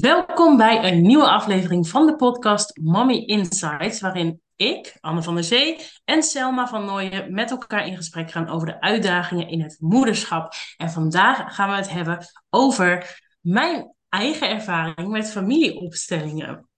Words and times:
Welkom 0.00 0.56
bij 0.56 0.92
een 0.92 1.02
nieuwe 1.02 1.28
aflevering 1.28 1.88
van 1.88 2.06
de 2.06 2.16
podcast 2.16 2.78
Mommy 2.82 3.16
Insights, 3.16 4.00
waarin 4.00 4.40
ik, 4.56 4.96
Anne 5.00 5.22
van 5.22 5.34
der 5.34 5.44
Zee 5.44 5.78
en 6.04 6.22
Selma 6.22 6.68
van 6.68 6.84
Nooijen 6.84 7.34
met 7.34 7.50
elkaar 7.50 7.86
in 7.86 7.96
gesprek 7.96 8.30
gaan 8.30 8.48
over 8.48 8.66
de 8.66 8.80
uitdagingen 8.80 9.48
in 9.48 9.60
het 9.62 9.76
moederschap. 9.80 10.52
En 10.76 10.90
vandaag 10.90 11.54
gaan 11.54 11.70
we 11.70 11.76
het 11.76 11.90
hebben 11.90 12.26
over 12.50 13.20
mijn 13.40 13.94
eigen 14.08 14.50
ervaring 14.50 15.08
met 15.08 15.30
familieopstellingen. 15.30 16.68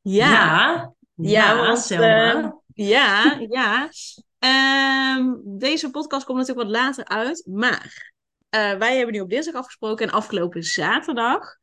Ja, 0.00 0.30
Ja, 0.30 0.92
ja, 1.14 1.54
ja, 1.54 1.56
want, 1.56 1.78
Selma. 1.78 2.60
ja, 2.74 3.38
ja. 3.48 3.88
Ehm, 4.38 5.32
deze 5.44 5.90
podcast 5.90 6.24
komt 6.24 6.38
natuurlijk 6.38 6.66
wat 6.66 6.76
later 6.76 7.04
uit, 7.04 7.46
maar 7.50 8.12
eh, 8.48 8.74
wij 8.74 8.96
hebben 8.96 9.14
nu 9.14 9.20
op 9.20 9.30
dinsdag 9.30 9.54
afgesproken 9.54 10.06
en 10.06 10.12
afgelopen 10.12 10.62
zaterdag 10.62 11.58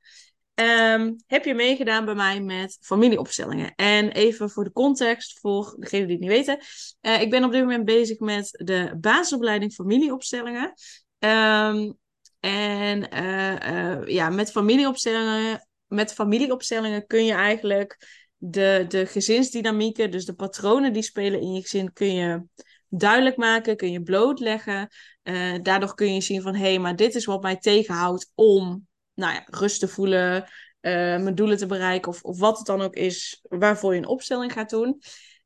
ehm, 0.58 1.14
heb 1.28 1.46
je 1.46 1.54
meegedaan 1.54 2.06
bij 2.06 2.16
mij 2.16 2.42
met 2.42 2.78
familieopstellingen. 2.82 3.74
En 3.76 4.12
even 4.12 4.50
voor 4.50 4.64
de 4.64 4.72
context, 4.72 5.40
voor 5.40 5.76
degenen 5.80 6.08
die 6.08 6.16
het 6.16 6.26
niet 6.26 6.34
weten. 6.34 6.60
eh, 7.02 7.22
ik 7.22 7.30
ben 7.30 7.44
op 7.44 7.52
dit 7.52 7.62
moment 7.62 7.86
bezig 7.86 8.20
met 8.20 8.50
de 8.52 8.98
basisopleiding 9.00 9.74
familieopstellingen. 9.74 10.74
Ehm, 11.20 11.92
en 12.40 13.10
eh, 13.10 13.92
eh, 13.94 14.08
ja, 14.08 14.30
met 14.30 14.52
familieopstellingen, 14.52 15.68
met 15.88 16.14
familieopstellingen 16.14 17.08
kun 17.08 17.26
je 17.26 17.34
eigenlijk 17.34 17.98
de, 18.38 18.86
de 18.88 19.06
gezinsdynamieken, 19.06 20.12
dus 20.12 20.26
de 20.26 20.34
patronen 20.34 20.94
die 20.94 21.04
spelen 21.04 21.42
in 21.42 21.54
je 21.54 21.62
gezin, 21.62 21.94
kun 21.94 22.14
je 22.14 22.44
duidelijk 22.90 23.38
maken, 23.38 23.78
kun 23.78 23.92
je 23.92 24.04
blootleggen. 24.04 24.90
Daardoor 25.62 25.96
kun 25.96 26.14
je 26.14 26.22
zien 26.22 26.42
van, 26.42 26.56
hé, 26.56 26.62
hey, 26.62 26.80
maar 26.80 26.96
dit 26.96 27.16
is 27.16 27.26
wat 27.26 27.42
mij 27.42 27.58
tegenhoudt 27.58 28.32
om 28.36 28.87
nou 29.18 29.34
ja, 29.34 29.44
rust 29.46 29.80
te 29.80 29.88
voelen, 29.88 30.44
eh, 30.80 30.94
mijn 30.94 31.36
doelen 31.36 31.58
te 31.58 31.66
bereiken 31.66 32.12
of, 32.12 32.22
of 32.22 32.40
wat 32.40 32.58
het 32.58 32.68
dan 32.68 32.82
ook 32.82 32.96
is 32.96 33.40
waarvoor 33.42 33.94
je 33.94 34.00
een 34.00 34.08
opstelling 34.08 34.54
gaat 34.54 34.70
doen. 34.70 35.02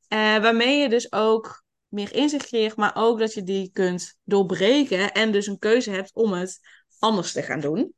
Eh, 0.08 0.18
waarmee 0.18 0.80
je 0.80 0.90
dus 0.90 1.12
ook 1.12 1.64
meer 1.88 2.14
inzicht 2.14 2.48
creëert, 2.48 2.76
maar 2.76 2.96
ook 2.96 3.20
dat 3.20 3.34
je 3.34 3.44
die 3.44 3.70
kunt 3.74 4.18
doorbreken 4.24 5.12
en 5.12 5.32
dus 5.32 5.48
een 5.48 5.60
keuze 5.60 5.92
hebt 5.92 6.14
om 6.14 6.34
het 6.34 6.60
anders 7.00 7.32
te 7.32 7.42
gaan 7.42 7.60
doen. 7.60 7.94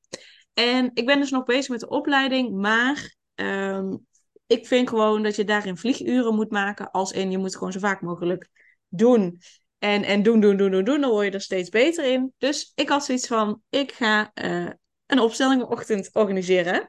En 0.53 0.91
ik 0.93 1.05
ben 1.05 1.19
dus 1.19 1.31
nog 1.31 1.43
bezig 1.43 1.69
met 1.69 1.79
de 1.79 1.89
opleiding, 1.89 2.51
maar 2.51 3.15
ehm, 3.35 3.95
ik 4.47 4.67
vind 4.67 4.89
gewoon 4.89 5.23
dat 5.23 5.35
je 5.35 5.43
daarin 5.43 5.77
vlieguren 5.77 6.35
moet 6.35 6.51
maken. 6.51 6.91
Als 6.91 7.11
in, 7.11 7.31
je 7.31 7.37
moet 7.37 7.55
gewoon 7.55 7.71
zo 7.71 7.79
vaak 7.79 8.01
mogelijk 8.01 8.49
doen. 8.87 9.39
En, 9.79 10.03
en 10.03 10.23
doen, 10.23 10.39
doen, 10.39 10.57
doen, 10.57 10.71
doen, 10.71 10.83
doen. 10.83 11.01
Dan 11.01 11.09
word 11.09 11.25
je 11.25 11.31
er 11.31 11.41
steeds 11.41 11.69
beter 11.69 12.05
in. 12.05 12.33
Dus 12.37 12.71
ik 12.75 12.89
had 12.89 13.05
zoiets 13.05 13.27
van, 13.27 13.61
ik 13.69 13.91
ga 13.91 14.31
eh, 14.33 14.69
een 15.13 15.23
opstellingenochtend 15.23 16.09
organiseren. 16.13 16.87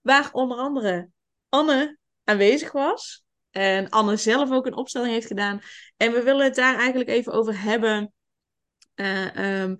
Waar 0.00 0.28
onder 0.32 0.56
andere 0.58 1.08
Anne 1.48 1.98
aanwezig 2.24 2.72
was. 2.72 3.24
En 3.50 3.88
Anne 3.88 4.16
zelf 4.16 4.50
ook 4.50 4.66
een 4.66 4.76
opstelling 4.76 5.12
heeft 5.12 5.26
gedaan. 5.26 5.60
En 5.96 6.12
we 6.12 6.22
willen 6.22 6.44
het 6.44 6.54
daar 6.54 6.78
eigenlijk 6.78 7.08
even 7.08 7.32
over 7.32 7.62
hebben. 7.62 8.12
Eh, 8.94 9.60
ehm, 9.62 9.76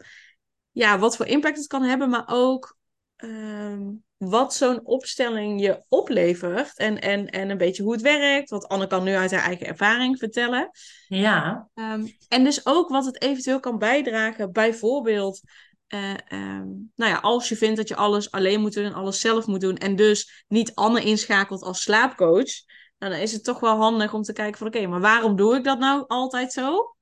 ja, 0.71 0.99
wat 0.99 1.17
voor 1.17 1.27
impact 1.27 1.57
het 1.57 1.67
kan 1.67 1.83
hebben, 1.83 2.11
maar 2.11 2.25
ook 2.27 2.77
ehm, 3.17 3.83
wat 4.17 4.55
zo'n 4.55 4.85
opstelling 4.85 5.61
je 5.61 5.85
oplevert. 5.89 6.77
En, 6.77 7.01
en, 7.01 7.31
en 7.31 7.51
een 7.51 7.59
beetje 7.59 7.83
hoe 7.83 7.93
het 7.93 8.03
werkt. 8.03 8.51
Want 8.51 8.69
Anne 8.69 8.87
kan 8.87 9.05
nu 9.05 9.15
uit 9.15 9.31
haar 9.31 9.43
eigen 9.43 9.67
ervaring 9.67 10.19
vertellen. 10.19 10.71
Ja, 11.09 11.69
Ehm, 11.75 12.07
en 12.29 12.45
dus 12.45 12.67
ook 12.67 12.89
wat 12.89 13.05
het 13.05 13.23
eventueel 13.23 13.61
kan 13.61 13.79
bijdragen, 13.79 14.53
bijvoorbeeld. 14.53 15.41
Eh, 15.87 16.11
ehm, 16.29 16.67
nou 16.95 17.11
ja, 17.11 17.19
als 17.19 17.49
je 17.49 17.57
vindt 17.57 17.77
dat 17.77 17.89
je 17.89 17.97
alles 17.97 18.31
alleen 18.31 18.61
moet 18.61 18.75
doen 18.75 18.85
en 18.85 18.95
alles 18.95 19.21
zelf 19.21 19.47
moet 19.47 19.61
doen. 19.61 19.77
En 19.77 19.97
dus 19.97 20.45
niet 20.49 20.75
Anne 20.75 21.03
inschakelt 21.03 21.63
als 21.63 21.83
slaapcoach. 21.83 22.65
Nou, 22.99 23.13
dan 23.13 23.21
is 23.21 23.33
het 23.33 23.45
toch 23.45 23.61
wel 23.61 23.77
handig 23.77 24.15
om 24.15 24.23
te 24.23 24.33
kijken 24.33 24.59
van 24.59 24.67
oké, 24.67 24.87
maar 24.87 25.01
waarom 25.01 25.37
doe 25.37 25.57
ik 25.57 25.65
dat 25.65 25.79
nou 25.79 26.05
altijd 26.07 26.53
zo? 26.53 26.97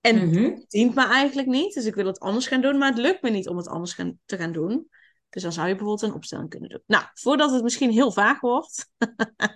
En 0.00 0.28
mhm. 0.28 0.42
het 0.42 0.64
dient 0.68 0.94
me 0.94 1.06
eigenlijk 1.06 1.48
niet. 1.48 1.74
Dus 1.74 1.84
ik 1.84 1.94
wil 1.94 2.06
het 2.06 2.20
anders 2.20 2.46
gaan 2.46 2.60
doen, 2.60 2.78
maar 2.78 2.88
het 2.88 2.98
lukt 2.98 3.22
me 3.22 3.30
niet 3.30 3.48
om 3.48 3.56
het 3.56 3.68
anders 3.68 3.92
gaan, 3.92 4.18
te 4.24 4.36
gaan 4.36 4.52
doen. 4.52 4.88
Dus 5.28 5.42
dan 5.42 5.52
zou 5.52 5.68
je 5.68 5.74
bijvoorbeeld 5.74 6.10
een 6.10 6.16
opstelling 6.16 6.48
kunnen 6.48 6.68
doen. 6.68 6.82
Nou, 6.86 7.04
voordat 7.14 7.50
het 7.50 7.62
misschien 7.62 7.90
heel 7.90 8.12
vaag 8.12 8.40
wordt. 8.40 8.88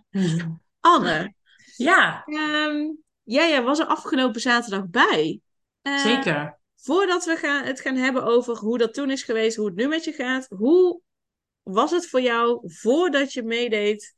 Anne, 0.81 1.35
ja, 1.77 2.25
ehm, 2.25 2.91
jij 3.23 3.49
jij 3.49 3.63
was 3.63 3.79
er 3.79 3.87
afgelopen 3.87 4.41
zaterdag 4.41 4.87
bij. 4.87 5.41
Eh, 5.83 5.99
zeker. 5.99 6.58
Voordat 6.81 7.25
we 7.25 7.37
gaan, 7.37 7.65
het 7.65 7.81
gaan 7.81 7.97
hebben 7.97 8.25
over 8.25 8.57
hoe 8.57 8.79
dat 8.79 8.95
toen 8.95 9.11
is 9.11 9.23
geweest, 9.23 9.57
hoe 9.57 9.67
het 9.67 9.77
nu 9.77 9.89
met 9.89 10.05
je 10.05 10.13
gaat. 10.13 10.47
Hoe 10.49 11.01
was 11.63 11.91
het 11.91 12.09
voor 12.09 12.21
jou 12.21 12.61
voordat 12.65 13.33
je 13.33 13.43
meedeed 13.43 14.15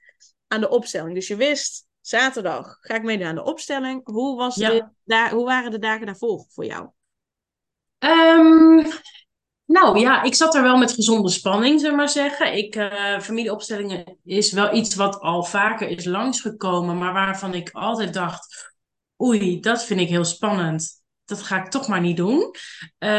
aan 0.49 0.61
de 0.61 0.69
opstelling? 0.69 1.15
Dus 1.15 1.29
je 1.29 1.37
wist, 1.37 1.87
zaterdag 2.01 2.79
ga 2.81 2.95
ik 2.95 3.03
meedoen 3.03 3.27
aan 3.27 3.35
de 3.35 3.45
opstelling. 3.45 4.01
Hoe, 4.05 4.37
was 4.37 4.57
Ja. 4.57 4.93
daar, 5.05 5.31
hoe 5.31 5.45
waren 5.45 5.71
de 5.71 5.79
dagen 5.79 6.07
daarvoor 6.07 6.45
voor 6.49 6.65
jou? 6.65 6.89
Ehm, 7.99 8.89
nou 9.65 9.99
ja, 9.99 10.23
ik 10.23 10.35
zat 10.35 10.55
er 10.55 10.63
wel 10.63 10.77
met 10.77 10.93
gezonde 10.93 11.31
spanning, 11.31 11.81
zullen 11.81 11.95
we 11.95 12.01
maar 12.01 12.09
zeggen. 12.09 12.57
Ik, 12.57 12.75
eh, 12.75 13.21
familieopstellingen 13.21 14.19
is 14.25 14.53
wel 14.53 14.75
iets 14.75 14.95
wat 14.95 15.21
al 15.21 15.45
vaker 15.45 15.89
is 15.89 16.05
langsgekomen, 16.05 16.99
maar 16.99 17.13
waarvan 17.13 17.55
ik 17.55 17.71
altijd 17.73 18.15
dacht, 18.15 18.73
oei, 19.23 19.61
dat 19.61 19.85
vind 19.85 20.01
ik 20.01 20.09
heel 20.09 20.25
spannend. 20.25 21.00
Dat 21.31 21.43
ga 21.43 21.65
ik 21.65 21.71
toch 21.71 21.89
maar 21.89 22.01
niet 22.01 22.17
doen. 22.17 22.55
Eh, 22.99 23.11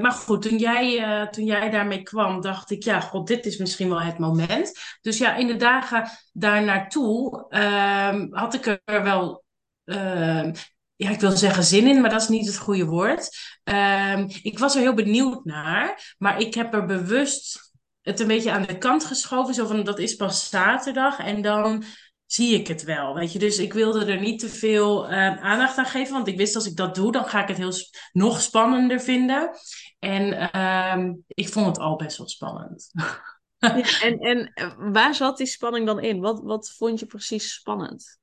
maar 0.00 0.12
goed, 0.12 0.42
toen 0.42 0.58
jij, 0.58 0.98
eh, 0.98 1.28
toen 1.28 1.44
jij 1.44 1.70
daarmee 1.70 2.02
kwam, 2.02 2.40
dacht 2.40 2.70
ik, 2.70 2.82
ja, 2.82 3.00
god, 3.00 3.26
dit 3.26 3.46
is 3.46 3.56
misschien 3.56 3.88
wel 3.88 4.00
het 4.00 4.18
moment. 4.18 4.72
Dus 5.00 5.18
ja, 5.18 5.36
in 5.36 5.46
de 5.46 5.56
dagen 5.56 6.08
daar 6.32 6.64
naartoe 6.64 7.46
ehm, 7.48 8.26
had 8.30 8.54
ik 8.54 8.80
er 8.84 9.02
wel, 9.02 9.44
ehm, 9.84 10.52
ja, 10.96 11.10
ik 11.10 11.20
wil 11.20 11.30
zeggen 11.30 11.64
zin 11.64 11.86
in, 11.86 12.00
maar 12.00 12.10
dat 12.10 12.22
is 12.22 12.28
niet 12.28 12.46
het 12.46 12.58
goede 12.58 12.84
woord. 12.84 13.28
Ehm, 13.64 14.28
ik 14.42 14.58
was 14.58 14.74
er 14.74 14.80
heel 14.80 14.94
benieuwd 14.94 15.44
naar, 15.44 16.14
maar 16.18 16.40
ik 16.40 16.54
heb 16.54 16.74
er 16.74 16.86
bewust 16.86 17.70
het 18.02 18.20
een 18.20 18.26
beetje 18.26 18.50
aan 18.50 18.62
de 18.62 18.78
kant 18.78 19.04
geschoven. 19.04 19.54
Zo 19.54 19.66
van, 19.66 19.84
dat 19.84 19.98
is 19.98 20.14
pas 20.14 20.48
zaterdag 20.48 21.18
en 21.18 21.42
dan 21.42 21.84
zie 22.32 22.54
ik 22.54 22.68
het 22.68 22.82
wel, 22.82 23.14
weet 23.14 23.32
je. 23.32 23.38
Dus 23.38 23.58
ik 23.58 23.72
wilde 23.72 24.04
er 24.04 24.20
niet 24.20 24.38
te 24.40 24.48
veel 24.48 25.08
ehm, 25.08 25.38
aandacht 25.38 25.76
aan 25.76 25.84
geven, 25.84 26.12
want 26.12 26.28
ik 26.28 26.36
wist 26.36 26.54
als 26.54 26.66
ik 26.66 26.76
dat 26.76 26.94
doe, 26.94 27.12
dan 27.12 27.24
ga 27.24 27.42
ik 27.42 27.48
het 27.48 27.56
heel 27.56 27.72
sp- 27.72 27.96
nog 28.12 28.40
spannender 28.40 29.00
vinden. 29.00 29.50
En 29.98 30.50
ehm, 30.52 31.14
ik 31.26 31.48
vond 31.48 31.66
het 31.66 31.78
al 31.78 31.96
best 31.96 32.18
wel 32.18 32.28
spannend. 32.28 32.90
Ja, 33.58 34.00
en, 34.00 34.18
en 34.18 34.50
eh, 34.54 34.72
waar 34.76 35.14
zat 35.14 35.36
die 35.36 35.46
spanning 35.46 35.86
dan 35.86 36.00
in? 36.00 36.20
Wat, 36.20 36.40
wat 36.42 36.74
vond 36.76 37.00
je 37.00 37.06
precies 37.06 37.54
spannend? 37.54 38.18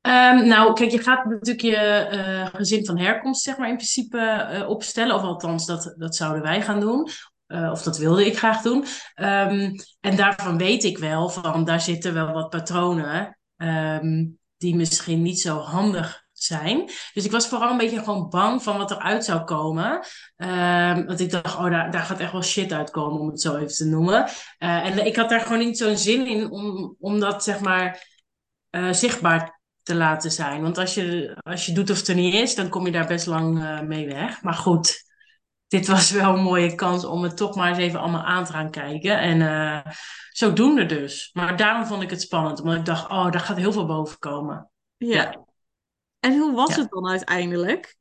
Ehm, 0.00 0.46
nou, 0.46 0.72
kijk, 0.72 0.90
je 0.90 1.02
gaat 1.02 1.24
natuurlijk 1.24 1.60
je 1.60 1.76
eh, 1.76 2.46
gezin 2.46 2.86
van 2.86 2.98
herkomst, 2.98 3.42
zeg 3.42 3.58
maar, 3.58 3.68
in 3.68 3.76
principe 3.76 4.18
eh, 4.18 4.68
opstellen. 4.68 5.14
Of 5.14 5.22
althans, 5.22 5.66
dat, 5.66 5.94
dat 5.98 6.16
zouden 6.16 6.42
wij 6.42 6.62
gaan 6.62 6.80
doen. 6.80 7.08
Eh, 7.46 7.70
of 7.70 7.82
dat 7.82 7.98
wilde 7.98 8.26
ik 8.26 8.38
graag 8.38 8.62
doen. 8.62 8.84
Ehm, 9.14 9.70
en 10.00 10.16
daarvan 10.16 10.58
weet 10.58 10.84
ik 10.84 10.98
wel 10.98 11.28
van, 11.28 11.64
daar 11.64 11.80
zitten 11.80 12.14
wel 12.14 12.32
wat 12.32 12.50
patronen 12.50 13.38
ehm, 13.56 14.26
die 14.56 14.76
misschien 14.76 15.22
niet 15.22 15.40
zo 15.40 15.58
handig 15.58 16.24
zijn. 16.32 16.84
Dus 17.12 17.24
ik 17.24 17.30
was 17.30 17.48
vooral 17.48 17.70
een 17.70 17.76
beetje 17.76 17.98
gewoon 17.98 18.28
bang 18.28 18.62
van 18.62 18.78
wat 18.78 18.90
eruit 18.90 19.24
zou 19.24 19.44
komen. 19.44 20.00
Ehm, 20.36 21.06
want 21.06 21.20
ik 21.20 21.30
dacht, 21.30 21.56
oh, 21.56 21.70
daar, 21.70 21.90
daar 21.90 22.02
gaat 22.02 22.20
echt 22.20 22.32
wel 22.32 22.42
shit 22.42 22.72
uitkomen, 22.72 23.20
om 23.20 23.28
het 23.28 23.40
zo 23.40 23.56
even 23.56 23.74
te 23.74 23.84
noemen. 23.84 24.28
Eh, 24.58 24.86
en 24.86 25.06
ik 25.06 25.16
had 25.16 25.28
daar 25.28 25.40
gewoon 25.40 25.58
niet 25.58 25.78
zo'n 25.78 25.96
zin 25.96 26.26
in 26.26 26.50
om, 26.50 26.96
om 26.98 27.20
dat, 27.20 27.44
zeg 27.44 27.60
maar, 27.60 28.06
eh, 28.70 28.92
zichtbaar 28.92 29.60
te 29.82 29.94
laten 29.94 30.32
zijn. 30.32 30.62
Want 30.62 30.78
als 30.78 30.94
je, 30.94 31.36
als 31.42 31.66
je 31.66 31.72
doet 31.72 31.90
of 31.90 31.98
het 31.98 32.08
er 32.08 32.14
niet 32.14 32.34
is, 32.34 32.54
dan 32.54 32.68
kom 32.68 32.86
je 32.86 32.92
daar 32.92 33.06
best 33.06 33.26
lang 33.26 33.80
mee 33.86 34.06
weg. 34.06 34.42
Maar 34.42 34.54
goed, 34.54 35.05
dit 35.68 35.86
was 35.86 36.10
wel 36.10 36.34
een 36.34 36.42
mooie 36.42 36.74
kans 36.74 37.04
om 37.04 37.22
het 37.22 37.36
toch 37.36 37.54
maar 37.56 37.68
eens 37.68 37.78
even 37.78 38.00
allemaal 38.00 38.24
aan 38.24 38.44
te 38.44 38.52
gaan 38.52 38.70
kijken. 38.70 39.18
En 39.18 39.42
eh 39.42 39.92
zodoende 40.30 40.86
dus. 40.86 41.30
Maar 41.32 41.56
daarom 41.56 41.86
vond 41.86 42.02
ik 42.02 42.10
het 42.10 42.20
spannend, 42.20 42.60
omdat 42.60 42.76
ik 42.76 42.84
dacht, 42.84 43.10
oh, 43.10 43.30
daar 43.30 43.40
gaat 43.40 43.56
heel 43.56 43.72
veel 43.72 43.86
boven 43.86 44.18
komen. 44.18 44.70
Ja. 44.96 45.44
En 46.20 46.38
hoe 46.38 46.52
was 46.54 46.74
Ja. 46.74 46.80
het 46.80 46.90
dan 46.90 47.08
uiteindelijk? 47.08 47.96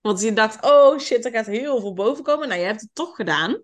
Want 0.00 0.20
je 0.20 0.32
dacht, 0.32 0.64
oh 0.64 0.98
shit, 0.98 1.24
er 1.24 1.30
gaat 1.30 1.46
heel 1.46 1.80
veel 1.80 1.94
boven 1.94 2.24
komen. 2.24 2.48
Nou, 2.48 2.60
je 2.60 2.66
hebt 2.66 2.80
het 2.80 2.90
toch 2.92 3.16
gedaan. 3.16 3.62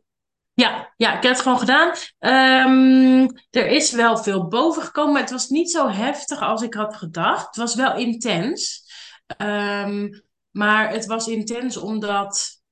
Ja, 0.54 0.92
ja, 0.96 1.16
ik 1.16 1.22
heb 1.22 1.32
het 1.32 1.40
gewoon 1.40 1.58
gedaan. 1.58 1.92
Ehm, 2.18 3.28
er 3.50 3.66
is 3.66 3.92
wel 3.92 4.16
veel 4.18 4.48
boven 4.48 4.82
gekomen, 4.82 5.12
maar 5.12 5.22
het 5.22 5.30
was 5.30 5.48
niet 5.48 5.70
zo 5.70 5.88
heftig 5.88 6.40
als 6.40 6.62
ik 6.62 6.74
had 6.74 6.96
gedacht. 6.96 7.46
Het 7.46 7.56
was 7.56 7.74
wel 7.74 7.96
intens. 7.96 8.84
Ehm, 9.26 10.08
maar 10.50 10.90
het 10.90 11.06
was 11.06 11.26
intens 11.28 11.76
omdat 11.76 12.62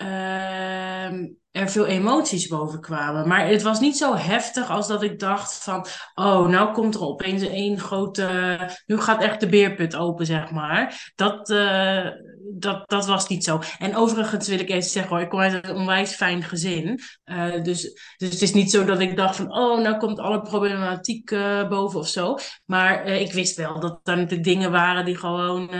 um, 0.00 1.36
er 1.56 1.70
veel 1.70 1.86
emoties 1.86 2.46
boven 2.46 2.80
kwamen. 2.80 3.28
Maar 3.28 3.48
het 3.48 3.62
was 3.62 3.80
niet 3.80 3.96
zo 3.96 4.14
heftig 4.14 4.70
als 4.70 4.88
dat 4.88 5.02
ik 5.02 5.18
dacht 5.18 5.54
van, 5.62 5.86
oh, 6.14 6.48
nou 6.48 6.72
komt 6.72 6.94
er 6.94 7.00
opeens 7.00 7.42
één 7.42 7.78
grote, 7.78 8.58
nu 8.86 9.00
gaat 9.00 9.22
echt 9.22 9.40
de 9.40 9.48
beerput 9.48 9.96
open, 9.96 10.26
zeg 10.26 10.50
maar. 10.50 11.12
Dat, 11.14 11.50
uh, 11.50 12.06
dat, 12.52 12.88
dat 12.90 13.06
was 13.06 13.28
niet 13.28 13.44
zo. 13.44 13.60
En 13.78 13.96
overigens 13.96 14.48
wil 14.48 14.58
ik 14.58 14.70
even 14.70 14.90
zeggen 14.90 15.10
hoor, 15.12 15.20
ik 15.20 15.28
kom 15.28 15.40
uit 15.40 15.64
een 15.64 15.76
onwijs 15.76 16.14
fijn 16.14 16.42
gezin. 16.42 17.00
Uh, 17.24 17.62
dus, 17.62 17.82
dus 18.16 18.30
het 18.30 18.42
is 18.42 18.52
niet 18.52 18.70
zo 18.70 18.84
dat 18.84 19.00
ik 19.00 19.16
dacht 19.16 19.36
van, 19.36 19.52
oh, 19.52 19.80
nou 19.80 19.96
komt 19.96 20.18
alle 20.18 20.42
problematiek 20.42 21.30
uh, 21.30 21.68
boven 21.68 22.00
of 22.00 22.08
zo. 22.08 22.36
Maar 22.64 23.06
ik 23.06 23.32
wist 23.32 23.56
wel 23.56 23.80
dat 23.80 24.00
er 24.02 24.16
natuurlijk 24.16 24.44
dingen 24.44 24.70
waren 24.70 25.04
die 25.04 25.16
gewoon 25.16 25.70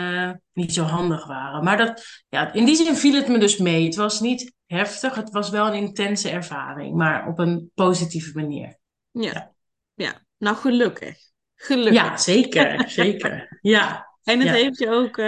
niet 0.53 0.75
zo 0.75 0.83
handig 0.83 1.27
waren. 1.27 1.65
Maar 1.65 1.77
dat, 1.77 2.03
ja, 2.29 2.53
in 2.53 2.65
die 2.65 2.77
zin 2.77 2.97
viel 2.97 3.15
het 3.15 3.29
me 3.29 3.39
dus 3.39 3.57
mee. 3.57 3.85
Het 3.85 3.97
was 3.97 4.21
niet 4.21 4.55
heftig, 4.67 5.15
het 5.15 5.31
was 5.31 5.51
wel 5.51 5.67
een 5.67 5.75
intense 5.75 6.31
ervaring, 6.31 6.95
maar 6.95 7.27
op 7.27 7.39
een 7.39 7.71
positieve 7.75 8.33
manier. 8.35 8.79
Ja, 9.11 9.31
ja. 9.31 9.55
ja. 9.95 10.23
nou 10.37 10.57
gelukkig. 10.57 11.19
Gelukkig. 11.55 11.95
Ja, 11.95 12.17
zeker, 12.17 12.85
zeker. 12.91 13.59
Ja. 13.61 14.15
En 14.23 14.41
het 14.41 14.49
heeft 14.49 14.79
je 14.79 14.91
ook, 14.91 15.17
uh, 15.17 15.27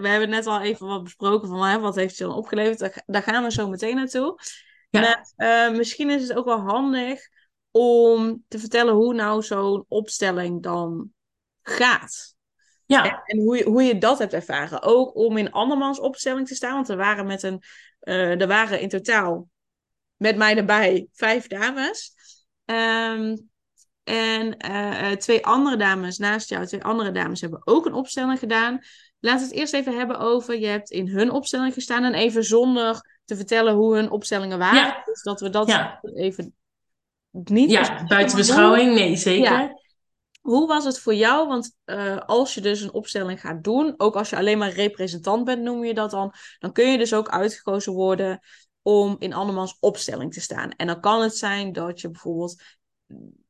we 0.00 0.08
hebben 0.08 0.28
net 0.28 0.46
al 0.46 0.60
even 0.60 0.86
wat 0.86 1.02
besproken 1.02 1.48
van 1.48 1.64
hè, 1.64 1.78
wat 1.78 1.94
heeft 1.94 2.16
je 2.16 2.24
dan 2.24 2.34
opgeleverd. 2.34 3.02
Daar, 3.06 3.22
gaan 3.22 3.42
we 3.42 3.52
zo 3.52 3.68
meteen 3.68 3.96
naartoe. 3.96 4.38
Ja. 4.90 5.00
Maar, 5.00 5.32
uh, 5.70 5.76
misschien 5.76 6.10
is 6.10 6.28
het 6.28 6.36
ook 6.36 6.44
wel 6.44 6.60
handig 6.60 7.28
om 7.70 8.44
te 8.48 8.58
vertellen 8.58 8.94
hoe 8.94 9.14
nou 9.14 9.42
zo'n 9.42 9.84
opstelling 9.88 10.62
dan 10.62 11.10
gaat. 11.62 12.34
Ja. 12.86 13.04
En, 13.04 13.22
en, 13.24 13.38
hoe, 13.38 13.56
je, 13.56 13.64
hoe 13.64 13.82
je 13.82 13.98
dat 13.98 14.18
hebt 14.18 14.32
ervaren. 14.32 14.82
Ook 14.82 15.16
om 15.16 15.36
in 15.36 15.52
andermans 15.52 16.00
opstelling 16.00 16.46
te 16.46 16.54
staan. 16.54 16.74
Want 16.74 16.88
er 16.88 16.96
waren, 16.96 17.26
met 17.26 17.42
een, 17.42 17.62
er 18.00 18.46
waren 18.46 18.80
in 18.80 18.88
totaal 18.88 19.48
met 20.16 20.36
mij 20.36 20.56
erbij 20.56 21.06
vijf 21.12 21.46
dames. 21.46 22.12
Um, 22.64 23.48
en 24.04 24.56
uh, 24.70 25.10
twee 25.10 25.46
andere 25.46 25.76
dames 25.76 26.18
naast 26.18 26.48
jou, 26.48 26.66
twee 26.66 26.84
andere 26.84 27.10
dames 27.10 27.40
hebben 27.40 27.62
ook 27.64 27.86
een 27.86 27.94
opstelling 27.94 28.38
gedaan. 28.38 28.80
Laten 29.20 29.40
we 29.40 29.46
het 29.46 29.54
eerst 29.54 29.74
even 29.74 29.96
hebben 29.96 30.18
over, 30.18 30.58
je 30.58 30.66
hebt 30.66 30.90
in 30.90 31.08
hun 31.08 31.30
opstelling 31.30 31.74
gestaan 31.74 32.04
en 32.04 32.14
even 32.14 32.44
zonder 32.44 33.18
te 33.24 33.36
vertellen 33.36 33.74
hoe 33.74 33.94
hun 33.94 34.10
opstellingen 34.10 34.58
waren. 34.58 34.76
Ja. 34.76 35.02
Dus 35.04 35.22
dat 35.22 35.40
we 35.40 35.50
dat 35.50 35.68
ja. 35.68 36.00
even 36.14 36.54
niet... 37.30 37.70
Ja, 37.70 38.04
buiten 38.06 38.36
beschouwing, 38.36 38.94
nee, 38.94 39.16
zeker. 39.16 39.52
Ja. 39.52 39.79
Hoe 40.50 40.66
was 40.66 40.84
het 40.84 40.98
voor 40.98 41.14
jou? 41.14 41.48
Want 41.48 41.76
uh, 41.84 42.16
als 42.16 42.54
je 42.54 42.60
dus 42.60 42.80
een 42.80 42.92
opstelling 42.92 43.40
gaat 43.40 43.64
doen, 43.64 43.94
ook 43.96 44.16
als 44.16 44.30
je 44.30 44.36
alleen 44.36 44.58
maar 44.58 44.72
representant 44.72 45.44
bent, 45.44 45.62
noem 45.62 45.84
je 45.84 45.94
dat 45.94 46.10
dan, 46.10 46.32
dan 46.58 46.72
kun 46.72 46.90
je 46.90 46.98
dus 46.98 47.14
ook 47.14 47.28
uitgekozen 47.28 47.92
worden 47.92 48.40
om 48.82 49.16
in 49.18 49.32
andermans 49.32 49.76
opstelling 49.80 50.32
te 50.32 50.40
staan. 50.40 50.70
En 50.70 50.86
dan 50.86 51.00
kan 51.00 51.22
het 51.22 51.36
zijn 51.36 51.72
dat 51.72 52.00
je 52.00 52.10
bijvoorbeeld 52.10 52.62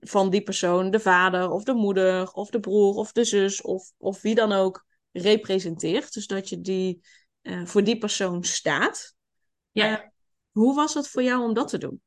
van 0.01 0.31
die 0.31 0.43
persoon 0.43 0.91
de 0.91 1.01
vader 1.01 1.51
of 1.51 1.63
de 1.65 1.75
moeder 1.75 2.33
of 2.33 2.51
de 2.51 2.61
broer 2.61 2.95
of 2.95 3.13
de 3.13 3.25
zus 3.25 3.63
of, 3.63 3.93
of 3.97 4.21
wie 4.21 4.35
dan 4.35 4.53
ook 4.53 4.87
representeert. 5.13 6.13
Dus 6.13 6.27
dat 6.27 6.49
je 6.49 6.61
die 6.61 7.01
uh, 7.43 7.67
voor 7.67 7.85
die 7.85 7.99
persoon 7.99 8.45
staat. 8.45 9.15
Ja. 9.71 9.91
Uh, 9.91 10.07
hoe 10.51 10.75
was 10.75 10.95
het 10.95 11.09
voor 11.09 11.23
jou 11.23 11.43
om 11.43 11.55
dat 11.55 11.69
te 11.69 11.79
doen? 11.79 12.03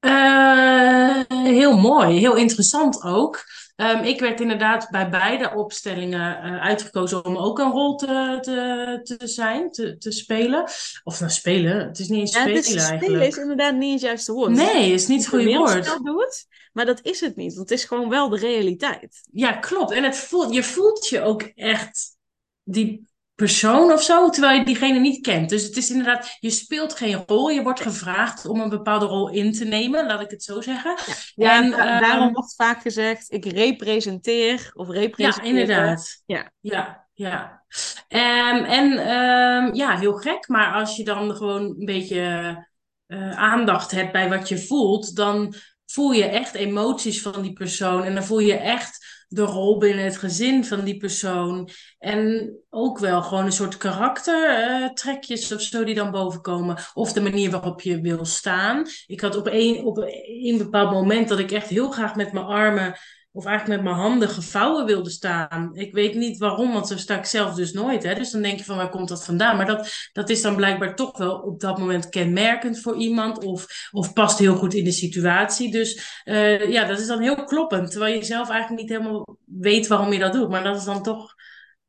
Uh, 0.00 1.20
heel 1.28 1.76
mooi, 1.76 2.18
heel 2.18 2.36
interessant 2.36 3.02
ook. 3.02 3.44
Um, 3.76 4.02
ik 4.02 4.20
werd 4.20 4.40
inderdaad 4.40 4.90
bij 4.90 5.10
beide 5.10 5.54
opstellingen 5.54 6.46
uh, 6.46 6.60
uitgekozen 6.60 7.24
om 7.24 7.36
ook 7.36 7.58
een 7.58 7.70
rol 7.70 7.96
te, 7.96 8.38
te, 8.40 9.16
te 9.16 9.26
zijn, 9.26 9.70
te, 9.70 9.98
te 9.98 10.10
spelen. 10.10 10.64
Of 11.04 11.20
nou 11.20 11.32
spelen, 11.32 11.86
het 11.86 11.98
is 11.98 12.08
niet 12.08 12.20
eens 12.20 12.34
ja, 12.34 12.40
spelen 12.40 12.62
eigenlijk. 12.62 13.02
Spelen 13.02 13.26
is 13.26 13.36
inderdaad 13.36 13.74
niet 13.74 13.92
het 13.92 14.00
juiste 14.00 14.32
woord. 14.32 14.50
Nee, 14.50 14.90
het 14.90 15.00
is 15.00 15.06
niet 15.06 15.20
het 15.20 15.28
goede 15.28 15.56
woord. 15.56 15.98
Doet, 16.04 16.46
maar 16.72 16.86
dat 16.86 17.00
is 17.02 17.20
het 17.20 17.36
niet, 17.36 17.54
want 17.54 17.68
het 17.68 17.78
is 17.78 17.84
gewoon 17.84 18.08
wel 18.08 18.28
de 18.28 18.38
realiteit. 18.38 19.20
Ja, 19.32 19.52
klopt. 19.52 19.90
En 19.90 20.04
het 20.04 20.16
voelt, 20.16 20.54
je 20.54 20.62
voelt 20.62 21.08
je 21.08 21.20
ook 21.20 21.42
echt 21.42 22.16
die 22.62 23.08
persoon 23.40 23.92
of 23.92 24.02
zo, 24.02 24.28
terwijl 24.28 24.58
je 24.58 24.64
diegene 24.64 24.98
niet 24.98 25.26
kent. 25.26 25.48
Dus 25.48 25.62
het 25.62 25.76
is 25.76 25.90
inderdaad, 25.90 26.36
je 26.40 26.50
speelt 26.50 26.94
geen 26.94 27.22
rol. 27.26 27.48
Je 27.48 27.62
wordt 27.62 27.80
gevraagd 27.80 28.46
om 28.46 28.60
een 28.60 28.68
bepaalde 28.68 29.06
rol 29.06 29.30
in 29.30 29.52
te 29.52 29.64
nemen, 29.64 30.06
laat 30.06 30.20
ik 30.20 30.30
het 30.30 30.42
zo 30.42 30.60
zeggen. 30.60 30.96
Ja, 31.34 31.62
en, 31.62 31.70
da 31.70 32.00
daarom 32.00 32.32
wordt 32.32 32.54
vaak 32.54 32.80
gezegd, 32.80 33.32
ik 33.32 33.44
representeer 33.44 34.70
of 34.74 34.88
representeer. 34.88 35.52
Ja, 35.54 35.60
inderdaad. 35.60 36.22
Ja, 36.26 36.52
ja. 36.60 37.06
ja. 37.14 37.62
Um, 38.08 38.64
en 38.64 38.92
um, 38.92 39.74
ja, 39.74 39.98
heel 39.98 40.14
gek, 40.14 40.48
maar 40.48 40.72
als 40.72 40.96
je 40.96 41.04
dan 41.04 41.36
gewoon 41.36 41.62
een 41.62 41.84
beetje 41.84 42.56
uh, 43.06 43.38
aandacht 43.38 43.90
hebt 43.90 44.12
bij 44.12 44.28
wat 44.28 44.48
je 44.48 44.58
voelt, 44.66 45.16
dan 45.16 45.54
voel 45.86 46.10
je 46.10 46.24
echt 46.24 46.54
emoties 46.54 47.22
van 47.22 47.42
die 47.42 47.52
persoon 47.52 48.04
en 48.04 48.14
dan 48.14 48.24
voel 48.24 48.38
je 48.38 48.56
echt 48.56 48.99
de 49.32 49.42
rol 49.42 49.78
binnen 49.78 50.04
het 50.04 50.16
gezin 50.16 50.64
van 50.64 50.84
die 50.84 50.96
persoon. 50.96 51.68
En 51.98 52.52
ook 52.70 52.98
wel 52.98 53.22
gewoon 53.22 53.44
een 53.44 53.52
soort 53.52 53.76
karaktertrekjes 53.76 55.50
uh, 55.50 55.56
of 55.56 55.62
zo 55.62 55.84
die 55.84 55.94
dan 55.94 56.10
bovenkomen. 56.10 56.76
Of 56.94 57.12
de 57.12 57.20
manier 57.20 57.50
waarop 57.50 57.80
je 57.80 58.00
wil 58.00 58.24
staan. 58.24 58.86
Ik 59.06 59.20
had 59.20 59.36
op 59.36 59.48
een, 59.50 59.84
op 59.84 59.96
een 60.42 60.58
bepaald 60.58 60.90
moment 60.90 61.28
dat 61.28 61.38
ik 61.38 61.50
echt 61.50 61.68
heel 61.68 61.90
graag 61.90 62.14
met 62.14 62.32
mijn 62.32 62.46
armen 62.46 62.98
of 63.32 63.44
eigenlijk 63.44 63.82
met 63.82 63.92
mijn 63.92 64.02
handen 64.02 64.28
gevouwen 64.28 64.86
wilde 64.86 65.10
staan. 65.10 65.70
Ik 65.72 65.94
weet 65.94 66.14
niet 66.14 66.38
waarom, 66.38 66.72
want 66.72 66.88
zo 66.88 66.96
sta 66.96 67.18
ik 67.18 67.24
zelf 67.24 67.54
dus 67.54 67.72
nooit. 67.72 68.02
Hè? 68.02 68.14
Dus 68.14 68.30
dan 68.30 68.42
denk 68.42 68.58
je 68.58 68.64
van 68.64 68.76
waar 68.76 68.90
komt 68.90 69.08
dat 69.08 69.24
vandaan? 69.24 69.56
Maar 69.56 69.66
dat, 69.66 70.08
dat 70.12 70.28
is 70.28 70.42
dan 70.42 70.56
blijkbaar 70.56 70.94
toch 70.94 71.18
wel 71.18 71.36
op 71.36 71.60
dat 71.60 71.78
moment 71.78 72.08
kenmerkend 72.08 72.80
voor 72.80 72.96
iemand. 72.96 73.44
Of, 73.44 73.88
of 73.90 74.12
past 74.12 74.38
heel 74.38 74.56
goed 74.56 74.74
in 74.74 74.84
de 74.84 74.92
situatie. 74.92 75.70
Dus 75.70 76.22
uh, 76.24 76.70
ja, 76.70 76.84
dat 76.84 76.98
is 76.98 77.06
dan 77.06 77.20
heel 77.20 77.44
kloppend. 77.44 77.90
Terwijl 77.90 78.14
je 78.14 78.24
zelf 78.24 78.50
eigenlijk 78.50 78.80
niet 78.80 78.90
helemaal 78.90 79.38
weet 79.44 79.86
waarom 79.86 80.12
je 80.12 80.18
dat 80.18 80.32
doet. 80.32 80.48
Maar 80.48 80.64
dat 80.64 80.76
is 80.76 80.84
dan 80.84 81.02
toch 81.02 81.34